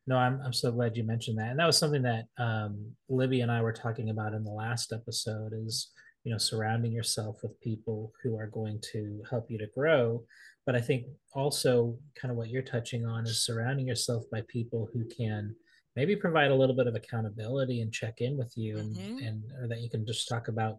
No, 0.06 0.16
I'm 0.16 0.40
I'm 0.44 0.52
so 0.52 0.70
glad 0.70 0.96
you 0.96 1.04
mentioned 1.04 1.38
that, 1.38 1.50
and 1.50 1.58
that 1.58 1.66
was 1.66 1.78
something 1.78 2.02
that 2.02 2.26
um, 2.38 2.92
Libby 3.08 3.40
and 3.40 3.50
I 3.50 3.60
were 3.60 3.72
talking 3.72 4.10
about 4.10 4.34
in 4.34 4.44
the 4.44 4.52
last 4.52 4.92
episode. 4.92 5.52
Is 5.52 5.90
you 6.24 6.32
know 6.32 6.38
surrounding 6.38 6.92
yourself 6.92 7.38
with 7.42 7.60
people 7.60 8.12
who 8.22 8.36
are 8.36 8.48
going 8.48 8.80
to 8.92 9.22
help 9.30 9.50
you 9.50 9.58
to 9.58 9.66
grow 9.74 10.22
but 10.66 10.74
I 10.74 10.80
think 10.80 11.06
also 11.32 11.96
kind 12.20 12.32
of 12.32 12.36
what 12.36 12.50
you're 12.50 12.60
touching 12.60 13.06
on 13.06 13.24
is 13.24 13.46
surrounding 13.46 13.86
yourself 13.86 14.24
by 14.30 14.42
people 14.48 14.88
who 14.92 15.04
can 15.04 15.54
maybe 15.94 16.16
provide 16.16 16.50
a 16.50 16.54
little 16.54 16.74
bit 16.74 16.88
of 16.88 16.96
accountability 16.96 17.80
and 17.80 17.92
check 17.92 18.14
in 18.18 18.36
with 18.36 18.52
you 18.56 18.76
mm-hmm. 18.76 19.18
and 19.24 19.44
or 19.60 19.68
that 19.68 19.80
you 19.80 19.88
can 19.88 20.04
just 20.04 20.28
talk 20.28 20.48
about 20.48 20.78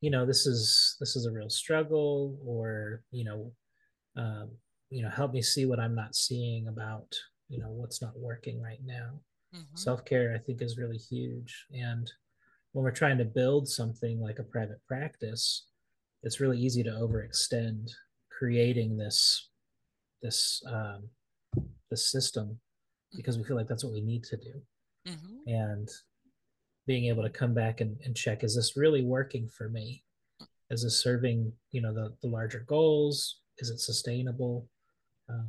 you 0.00 0.10
know 0.10 0.24
this 0.26 0.46
is 0.46 0.96
this 1.00 1.16
is 1.16 1.26
a 1.26 1.32
real 1.32 1.50
struggle 1.50 2.38
or 2.44 3.02
you 3.10 3.24
know 3.24 3.52
um, 4.16 4.50
you 4.88 5.02
know 5.02 5.10
help 5.10 5.32
me 5.32 5.42
see 5.42 5.66
what 5.66 5.80
i'm 5.80 5.94
not 5.94 6.14
seeing 6.14 6.68
about 6.68 7.14
you 7.48 7.58
know 7.58 7.70
what's 7.70 8.02
not 8.02 8.18
working 8.18 8.60
right 8.60 8.80
now 8.84 9.20
mm-hmm. 9.54 9.76
self-care 9.76 10.34
i 10.34 10.38
think 10.38 10.62
is 10.62 10.78
really 10.78 10.98
huge 10.98 11.66
and 11.72 12.10
when 12.72 12.84
we're 12.84 12.90
trying 12.90 13.18
to 13.18 13.24
build 13.24 13.68
something 13.68 14.20
like 14.20 14.38
a 14.38 14.44
private 14.44 14.80
practice 14.86 15.66
it's 16.22 16.40
really 16.40 16.58
easy 16.58 16.82
to 16.82 16.90
overextend 16.90 17.90
creating 18.36 18.96
this 18.96 19.48
this 20.22 20.62
um, 20.66 21.08
this 21.90 22.10
system 22.10 22.58
because 23.16 23.38
we 23.38 23.44
feel 23.44 23.56
like 23.56 23.66
that's 23.66 23.84
what 23.84 23.92
we 23.92 24.00
need 24.00 24.22
to 24.24 24.36
do 24.36 24.62
Mhm. 25.08 25.38
and 25.46 25.88
being 26.86 27.06
able 27.06 27.22
to 27.22 27.30
come 27.30 27.54
back 27.54 27.80
and, 27.80 27.96
and 28.04 28.16
check 28.16 28.42
is 28.42 28.54
this 28.56 28.76
really 28.76 29.02
working 29.02 29.48
for 29.48 29.68
me 29.68 30.02
is 30.70 30.82
this 30.82 31.00
serving 31.02 31.52
you 31.70 31.80
know 31.80 31.92
the, 31.92 32.14
the 32.22 32.28
larger 32.28 32.60
goals 32.66 33.40
is 33.58 33.70
it 33.70 33.78
sustainable 33.80 34.66
um, 35.28 35.48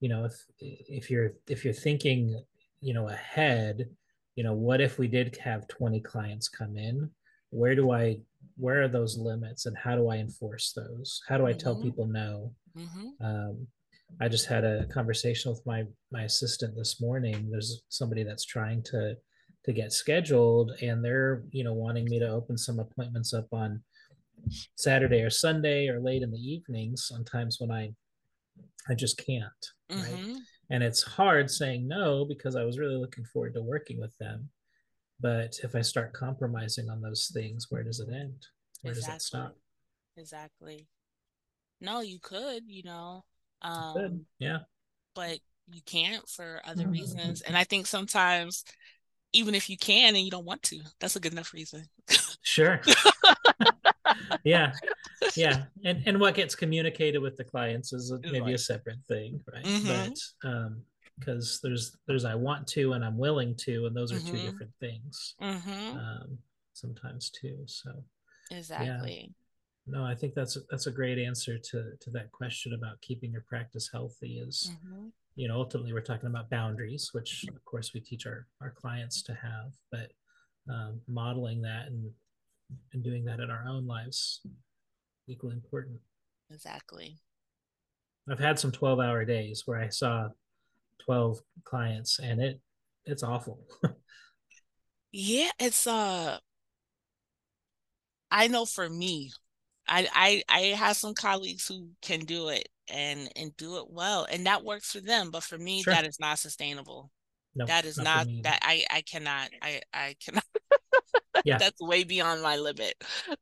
you 0.00 0.08
know 0.08 0.24
if 0.24 0.44
if 0.58 1.10
you're 1.10 1.32
if 1.48 1.64
you're 1.64 1.72
thinking 1.74 2.42
you 2.80 2.92
know 2.94 3.08
ahead 3.08 3.88
you 4.34 4.44
know 4.44 4.52
what 4.52 4.80
if 4.80 4.98
we 4.98 5.08
did 5.08 5.36
have 5.36 5.66
20 5.68 6.00
clients 6.00 6.48
come 6.48 6.76
in 6.76 7.10
where 7.50 7.74
do 7.74 7.90
i 7.92 8.18
where 8.58 8.82
are 8.82 8.88
those 8.88 9.16
limits 9.16 9.66
and 9.66 9.76
how 9.76 9.94
do 9.96 10.08
i 10.08 10.16
enforce 10.16 10.72
those 10.72 11.22
how 11.28 11.38
do 11.38 11.46
i 11.46 11.52
tell 11.52 11.76
Mhm. 11.76 11.82
people 11.82 12.06
no 12.06 12.52
Mhm. 12.76 13.12
um, 13.20 13.66
I 14.20 14.28
just 14.28 14.46
had 14.46 14.64
a 14.64 14.86
conversation 14.86 15.50
with 15.50 15.64
my 15.66 15.84
my 16.10 16.22
assistant 16.22 16.74
this 16.76 17.00
morning. 17.00 17.50
There's 17.50 17.82
somebody 17.88 18.22
that's 18.22 18.44
trying 18.44 18.82
to 18.84 19.16
to 19.66 19.72
get 19.72 19.92
scheduled, 19.92 20.72
and 20.80 21.04
they're 21.04 21.44
you 21.50 21.64
know 21.64 21.74
wanting 21.74 22.04
me 22.06 22.18
to 22.20 22.28
open 22.28 22.56
some 22.56 22.78
appointments 22.78 23.34
up 23.34 23.48
on 23.52 23.82
Saturday 24.76 25.22
or 25.22 25.30
Sunday 25.30 25.88
or 25.88 26.00
late 26.00 26.22
in 26.22 26.30
the 26.30 26.38
evenings. 26.38 27.06
Sometimes 27.06 27.56
when 27.60 27.70
I 27.70 27.94
I 28.88 28.94
just 28.94 29.18
can't, 29.18 29.66
right? 29.90 30.00
Mhm. 30.00 30.38
And 30.70 30.82
it's 30.82 31.02
hard 31.02 31.50
saying 31.50 31.86
no 31.86 32.24
because 32.24 32.56
I 32.56 32.64
was 32.64 32.78
really 32.78 32.96
looking 32.96 33.24
forward 33.24 33.54
to 33.54 33.62
working 33.62 34.00
with 34.00 34.16
them. 34.18 34.50
But 35.20 35.58
if 35.62 35.74
I 35.74 35.80
start 35.80 36.12
compromising 36.12 36.88
on 36.90 37.00
those 37.00 37.30
things, 37.32 37.66
where 37.70 37.82
does 37.82 38.00
it 38.00 38.08
end? 38.12 38.46
Where 38.82 38.94
does 38.94 39.08
it 39.08 39.22
stop? 39.22 39.56
Exactly. 40.16 40.86
No, 41.80 42.00
you 42.00 42.18
could, 42.20 42.64
you 42.66 42.82
know. 42.82 43.24
Um 43.62 43.94
Good. 43.94 44.26
Yeah. 44.38 44.58
but 45.14 45.38
you 45.68 45.80
can't 45.82 46.28
for 46.28 46.60
other 46.64 46.86
reasons. 46.88 47.40
And 47.42 47.56
I 47.56 47.64
think 47.64 47.86
sometimes 47.86 48.64
even 49.36 49.54
if 49.54 49.68
you 49.68 49.76
can 49.76 50.16
and 50.16 50.24
you 50.24 50.30
don't 50.30 50.44
want 50.46 50.62
to, 50.64 50.80
that's 50.98 51.16
a 51.16 51.20
good 51.20 51.32
enough 51.32 51.52
reason. 51.52 51.84
Sure. 52.42 52.80
yeah. 54.44 54.72
Yeah. 55.34 55.64
And 55.84 56.02
and 56.06 56.18
what 56.20 56.34
gets 56.34 56.54
communicated 56.54 57.18
with 57.18 57.36
the 57.36 57.44
clients 57.44 57.92
is 57.92 58.12
maybe 58.30 58.52
a 58.54 58.58
separate 58.58 58.98
thing, 59.08 59.40
right? 59.52 59.64
Mhm. 59.64 60.16
But 60.42 60.48
um 60.48 60.82
because 61.18 61.60
there's 61.62 61.96
there's 62.06 62.24
I 62.24 62.34
want 62.34 62.66
to 62.68 62.92
and 62.92 63.04
I'm 63.04 63.16
willing 63.18 63.54
to, 63.66 63.86
and 63.86 63.96
those 63.96 64.12
are 64.12 64.20
two 64.20 64.36
Mhm. 64.36 64.44
different 64.50 64.72
things. 64.80 65.34
Mhm. 65.40 65.96
Um 65.96 66.38
sometimes 66.72 67.30
too. 67.30 67.58
So 67.66 67.90
Exactly. 68.50 69.34
No, 69.86 70.04
I 70.04 70.14
think 70.14 70.34
that's 70.34 70.56
a, 70.56 70.60
that's 70.70 70.86
a 70.86 70.90
great 70.90 71.18
answer 71.18 71.58
to 71.58 71.96
to 72.00 72.10
that 72.10 72.32
question 72.32 72.72
about 72.74 73.00
keeping 73.00 73.30
your 73.32 73.42
practice 73.42 73.88
healthy 73.92 74.38
is 74.38 74.72
Mhm. 74.84 75.12
you 75.36 75.48
know 75.48 75.56
ultimately 75.56 75.92
we're 75.92 76.00
talking 76.00 76.28
about 76.28 76.48
boundaries 76.50 77.10
which 77.12 77.44
of 77.54 77.64
course 77.64 77.92
we 77.94 78.00
teach 78.00 78.26
our 78.26 78.46
our 78.60 78.70
clients 78.70 79.22
to 79.22 79.34
have 79.34 79.72
but 79.90 80.12
um, 80.68 81.00
modeling 81.06 81.60
that 81.62 81.86
and 81.86 82.10
and 82.92 83.04
doing 83.04 83.24
that 83.24 83.38
in 83.40 83.50
our 83.50 83.64
own 83.68 83.86
lives 83.86 84.40
equally 85.28 85.54
important 85.54 86.00
Exactly. 86.50 87.18
i've 88.28 88.38
had 88.40 88.58
some 88.58 88.72
12 88.72 88.98
hour 88.98 89.24
days 89.24 89.66
where 89.66 89.78
i 89.80 89.88
saw 89.88 90.28
12 91.04 91.40
clients 91.64 92.18
and 92.18 92.40
it 92.40 92.60
it's 93.04 93.22
awful 93.22 93.64
Yeah, 95.12 95.50
it's 95.58 95.86
uh 95.86 96.38
I 98.30 98.48
know 98.48 98.64
for 98.66 98.88
me, 98.90 99.32
I 99.88 100.08
I 100.14 100.42
I 100.48 100.60
have 100.76 100.96
some 100.96 101.14
colleagues 101.14 101.66
who 101.68 101.90
can 102.02 102.20
do 102.20 102.48
it 102.48 102.68
and 102.88 103.30
and 103.36 103.56
do 103.56 103.78
it 103.78 103.90
well 103.90 104.26
and 104.30 104.46
that 104.46 104.64
works 104.64 104.92
for 104.92 105.00
them, 105.00 105.30
but 105.30 105.42
for 105.42 105.58
me 105.58 105.82
Sure. 105.82 105.94
that 105.94 106.06
is 106.06 106.18
not 106.20 106.38
sustainable. 106.38 107.10
no 107.54 107.66
That 107.66 107.84
is 107.84 107.96
not, 107.96 108.04
not 108.04 108.22
for 108.22 108.26
me 108.28 108.32
either. 108.38 108.42
that 108.44 108.58
I 108.62 108.84
I 108.90 109.00
cannot 109.02 109.50
I 109.62 109.80
I 109.92 110.16
cannot 110.24 110.44
yeah 111.44 111.58
that's 111.58 111.80
way 111.80 112.04
beyond 112.04 112.42
my 112.42 112.56
limit. 112.56 112.94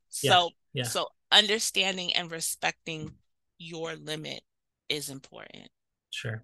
So 0.09 0.51
yeah. 0.73 0.85
so 0.85 1.09
understanding 1.33 2.15
and 2.15 2.31
respecting 2.31 3.13
your 3.59 3.95
limit 3.97 4.43
is 4.89 5.11
important. 5.11 5.69
sure 6.11 6.43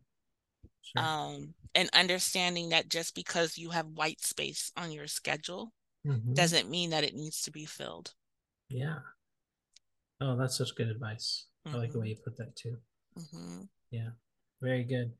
sure 0.83 1.03
Um 1.03 1.55
and 1.75 1.89
understanding 1.93 2.71
that 2.71 2.89
just 2.89 3.15
because 3.15 3.57
you 3.57 3.71
have 3.71 3.87
white 3.87 4.21
space 4.21 4.73
on 4.77 4.91
your 4.93 5.07
schedule 5.07 5.73
Mhm. 6.07 6.35
doesn't 6.35 6.69
mean 6.71 6.91
that 6.91 7.05
it 7.05 7.15
needs 7.15 7.43
to 7.43 7.51
be 7.51 7.67
filled. 7.67 8.15
yeah 8.69 9.01
oh 10.21 10.37
that's 10.37 10.57
such 10.59 10.75
good 10.77 10.89
advice 10.89 11.47
i 11.67 11.77
like 11.77 11.93
the 11.93 11.99
way 12.01 12.09
you 12.09 12.17
put 12.25 12.37
that 12.37 12.55
too 12.57 12.77
Mhm. 13.19 13.69
Very 14.63 14.85
good. 14.85 15.13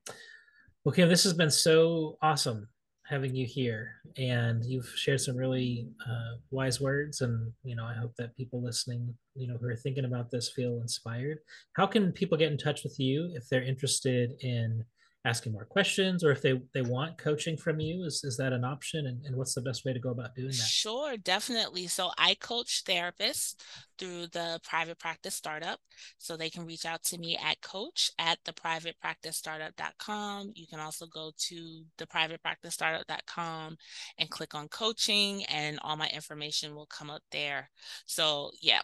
Well, 0.85 0.93
Kim, 0.95 1.09
this 1.09 1.25
has 1.25 1.33
been 1.33 1.51
so 1.51 2.19
awesome 2.23 2.69
having 3.07 3.35
you 3.35 3.45
here, 3.47 3.95
and 4.17 4.65
you've 4.65 4.89
shared 4.97 5.21
some 5.21 5.37
really 5.37 5.89
uh, 6.07 6.37
wise 6.51 6.81
words. 6.81 7.21
And 7.23 7.53
you 7.65 7.75
know, 7.75 7.85
I 7.85 7.95
hope 7.95 8.15
that 8.17 8.37
people 8.37 8.63
listening, 8.63 9.15
you 9.35 9.49
know, 9.49 9.57
who 9.59 9.67
are 9.69 9.77
thinking 9.77 10.05
about 10.05 10.31
this, 10.31 10.51
feel 10.51 10.81
inspired. 10.81 11.39
How 11.75 11.87
can 11.87 12.13
people 12.13 12.39
get 12.39 12.53
in 12.53 12.59
touch 12.59 12.85
with 12.85 13.01
you 13.01 13.31
if 13.35 13.49
they're 13.49 13.63
interested 13.65 14.33
in 14.41 14.85
asking 15.25 15.53
more 15.53 15.67
questions, 15.67 16.25
or 16.25 16.31
if 16.31 16.41
they 16.41 16.61
they 16.73 16.83
want 16.83 17.19
coaching 17.19 17.57
from 17.57 17.81
you? 17.81 18.05
Is 18.05 18.25
is 18.25 18.37
that 18.39 18.53
an 18.53 18.65
option? 18.65 19.07
And, 19.07 19.25
and 19.25 19.37
what's 19.37 19.55
the 19.55 19.61
best 19.61 19.85
way 19.85 19.93
to 19.93 19.99
go 19.99 20.11
about 20.11 20.35
doing 20.35 20.49
that? 20.49 20.55
Sure, 20.55 21.17
definitely. 21.17 21.87
So 21.87 22.11
I 22.17 22.35
coach 22.35 22.83
therapists 22.85 23.55
through 23.99 24.29
the 24.29 24.61
private 24.65 24.99
practice 24.99 25.35
startup. 25.35 25.79
So 26.19 26.37
they 26.37 26.49
can 26.49 26.67
reach 26.67 26.87
out 26.87 27.03
to 27.05 27.19
me 27.19 27.37
at 27.37 27.61
coach 27.61 28.11
at 28.19 28.39
theprivatepracticestartup.com. 28.45 30.53
You 30.55 30.67
can 30.67 30.81
also 30.81 31.07
go 31.07 31.33
to 31.49 31.85
theprivatepracticestartup.com 31.99 33.77
and 34.19 34.31
click 34.31 34.55
on 34.55 34.69
coaching 34.69 35.45
and 35.45 35.79
all 35.83 35.97
my 35.97 36.09
information 36.09 36.75
will 36.75 36.87
come 36.87 37.11
up 37.11 37.23
there. 37.31 37.69
So 38.07 38.53
yeah, 38.63 38.81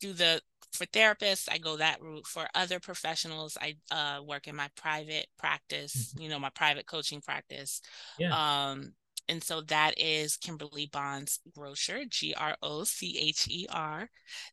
do 0.00 0.12
the 0.12 0.40
for 0.72 0.86
therapists, 0.86 1.48
I 1.50 1.58
go 1.58 1.76
that 1.76 2.00
route. 2.02 2.26
For 2.26 2.46
other 2.54 2.80
professionals, 2.80 3.56
I 3.60 3.76
uh, 3.90 4.22
work 4.22 4.46
in 4.48 4.56
my 4.56 4.68
private 4.76 5.26
practice, 5.38 6.14
you 6.18 6.28
know, 6.28 6.38
my 6.38 6.50
private 6.50 6.86
coaching 6.86 7.20
practice. 7.20 7.80
Yeah, 8.18 8.34
Um, 8.70 8.92
and 9.28 9.42
so 9.42 9.60
that 9.62 9.98
is 9.98 10.36
Kimberly 10.36 10.86
Bonds 10.86 11.40
Grocher, 11.56 12.08
G 12.08 12.34
R 12.34 12.56
O 12.62 12.84
C 12.84 13.18
H 13.18 13.48
E 13.48 13.66
R 13.70 14.08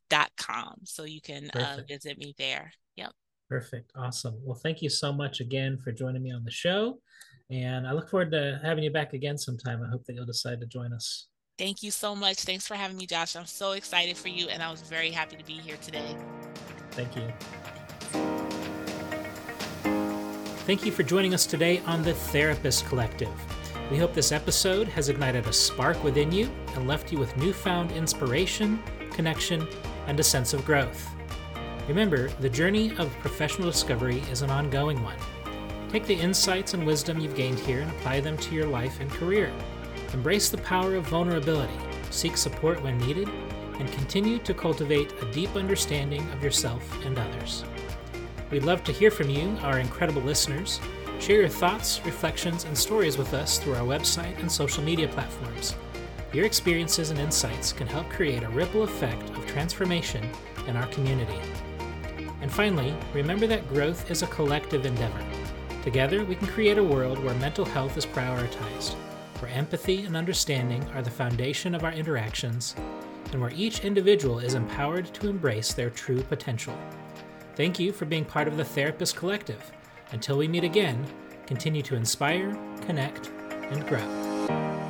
dot 0.09 0.31
com. 0.37 0.75
So 0.85 1.03
you 1.03 1.21
can 1.21 1.49
uh, 1.51 1.81
visit 1.87 2.17
me 2.17 2.33
there. 2.37 2.71
Yep. 2.95 3.11
perfect, 3.49 3.91
awesome. 3.95 4.35
Well, 4.43 4.55
thank 4.55 4.81
you 4.81 4.89
so 4.89 5.13
much 5.13 5.39
again 5.39 5.77
for 5.77 5.91
joining 5.91 6.23
me 6.23 6.31
on 6.31 6.43
the 6.43 6.51
show, 6.51 6.99
and 7.49 7.87
I 7.87 7.91
look 7.93 8.09
forward 8.09 8.31
to 8.31 8.59
having 8.63 8.83
you 8.83 8.91
back 8.91 9.13
again 9.13 9.37
sometime. 9.37 9.83
I 9.83 9.89
hope 9.89 10.05
that 10.05 10.13
you'll 10.13 10.25
decide 10.25 10.59
to 10.61 10.65
join 10.67 10.93
us. 10.93 11.27
Thank 11.63 11.81
you 11.81 11.91
so 11.91 12.13
much. 12.13 12.39
Thanks 12.39 12.67
for 12.67 12.75
having 12.75 12.97
me, 12.97 13.05
Josh. 13.05 13.37
I'm 13.37 13.45
so 13.45 13.71
excited 13.71 14.17
for 14.17 14.27
you, 14.27 14.49
and 14.49 14.61
I 14.61 14.69
was 14.69 14.81
very 14.81 15.11
happy 15.11 15.37
to 15.37 15.45
be 15.45 15.53
here 15.53 15.77
today. 15.81 16.13
Thank 16.91 17.15
you. 17.15 17.31
Thank 20.65 20.85
you 20.85 20.91
for 20.91 21.03
joining 21.03 21.33
us 21.33 21.45
today 21.45 21.81
on 21.85 22.03
the 22.03 22.13
Therapist 22.15 22.85
Collective. 22.87 23.31
We 23.89 23.97
hope 23.97 24.13
this 24.13 24.33
episode 24.33 24.89
has 24.89 25.07
ignited 25.07 25.47
a 25.47 25.53
spark 25.53 26.03
within 26.03 26.33
you 26.33 26.49
and 26.75 26.85
left 26.85 27.13
you 27.13 27.17
with 27.17 27.37
newfound 27.37 27.93
inspiration, 27.93 28.83
connection, 29.11 29.65
and 30.07 30.19
a 30.19 30.23
sense 30.23 30.53
of 30.53 30.65
growth. 30.65 31.09
Remember, 31.87 32.27
the 32.41 32.49
journey 32.49 32.91
of 32.97 33.09
professional 33.19 33.71
discovery 33.71 34.19
is 34.29 34.41
an 34.41 34.49
ongoing 34.49 35.01
one. 35.01 35.17
Take 35.87 36.07
the 36.07 36.13
insights 36.19 36.73
and 36.73 36.85
wisdom 36.85 37.21
you've 37.21 37.37
gained 37.37 37.59
here 37.59 37.79
and 37.79 37.91
apply 37.91 38.19
them 38.19 38.35
to 38.39 38.53
your 38.53 38.67
life 38.67 38.99
and 38.99 39.09
career. 39.09 39.49
Embrace 40.13 40.49
the 40.49 40.57
power 40.59 40.95
of 40.95 41.07
vulnerability, 41.07 41.73
seek 42.11 42.37
support 42.37 42.81
when 42.83 42.97
needed, 42.99 43.27
and 43.79 43.91
continue 43.91 44.37
to 44.37 44.53
cultivate 44.53 45.11
a 45.21 45.31
deep 45.31 45.55
understanding 45.55 46.21
of 46.31 46.43
yourself 46.43 46.83
and 47.03 47.17
others. 47.17 47.65
We'd 48.51 48.63
love 48.63 48.83
to 48.83 48.91
hear 48.91 49.09
from 49.09 49.29
you, 49.29 49.57
our 49.63 49.79
incredible 49.79 50.21
listeners. 50.21 50.79
Share 51.19 51.41
your 51.41 51.49
thoughts, 51.49 51.99
reflections, 52.05 52.65
and 52.65 52.77
stories 52.77 53.17
with 53.17 53.33
us 53.33 53.57
through 53.57 53.73
our 53.73 53.87
website 53.87 54.37
and 54.39 54.51
social 54.51 54.83
media 54.83 55.07
platforms. 55.07 55.75
Your 56.31 56.45
experiences 56.45 57.09
and 57.09 57.19
insights 57.19 57.73
can 57.73 57.87
help 57.87 58.09
create 58.09 58.43
a 58.43 58.49
ripple 58.49 58.83
effect 58.83 59.29
of 59.31 59.45
transformation 59.47 60.29
in 60.67 60.75
our 60.75 60.87
community. 60.87 61.39
And 62.41 62.51
finally, 62.51 62.93
remember 63.13 63.47
that 63.47 63.67
growth 63.69 64.11
is 64.11 64.21
a 64.21 64.27
collective 64.27 64.85
endeavor. 64.85 65.23
Together, 65.81 66.23
we 66.23 66.35
can 66.35 66.47
create 66.47 66.77
a 66.77 66.83
world 66.83 67.17
where 67.23 67.33
mental 67.35 67.65
health 67.65 67.97
is 67.97 68.05
prioritized, 68.05 68.95
where 69.39 69.51
empathy 69.51 70.03
and 70.03 70.15
understanding 70.15 70.83
are 70.93 71.01
the 71.01 71.09
foundation 71.09 71.75
of 71.75 71.83
our 71.83 71.91
interactions, 71.91 72.75
and 73.31 73.41
where 73.41 73.51
each 73.55 73.83
individual 73.83 74.39
is 74.39 74.53
empowered 74.53 75.13
to 75.13 75.29
embrace 75.29 75.73
their 75.73 75.89
true 75.89 76.21
potential. 76.23 76.77
Thank 77.55 77.79
you 77.79 77.91
for 77.91 78.05
being 78.05 78.25
part 78.25 78.47
of 78.47 78.57
the 78.57 78.65
Therapist 78.65 79.15
Collective. 79.15 79.71
Until 80.11 80.37
we 80.37 80.47
meet 80.47 80.63
again, 80.63 81.05
continue 81.45 81.81
to 81.83 81.95
inspire, 81.95 82.57
connect, 82.81 83.31
and 83.51 83.87
grow. 83.87 84.82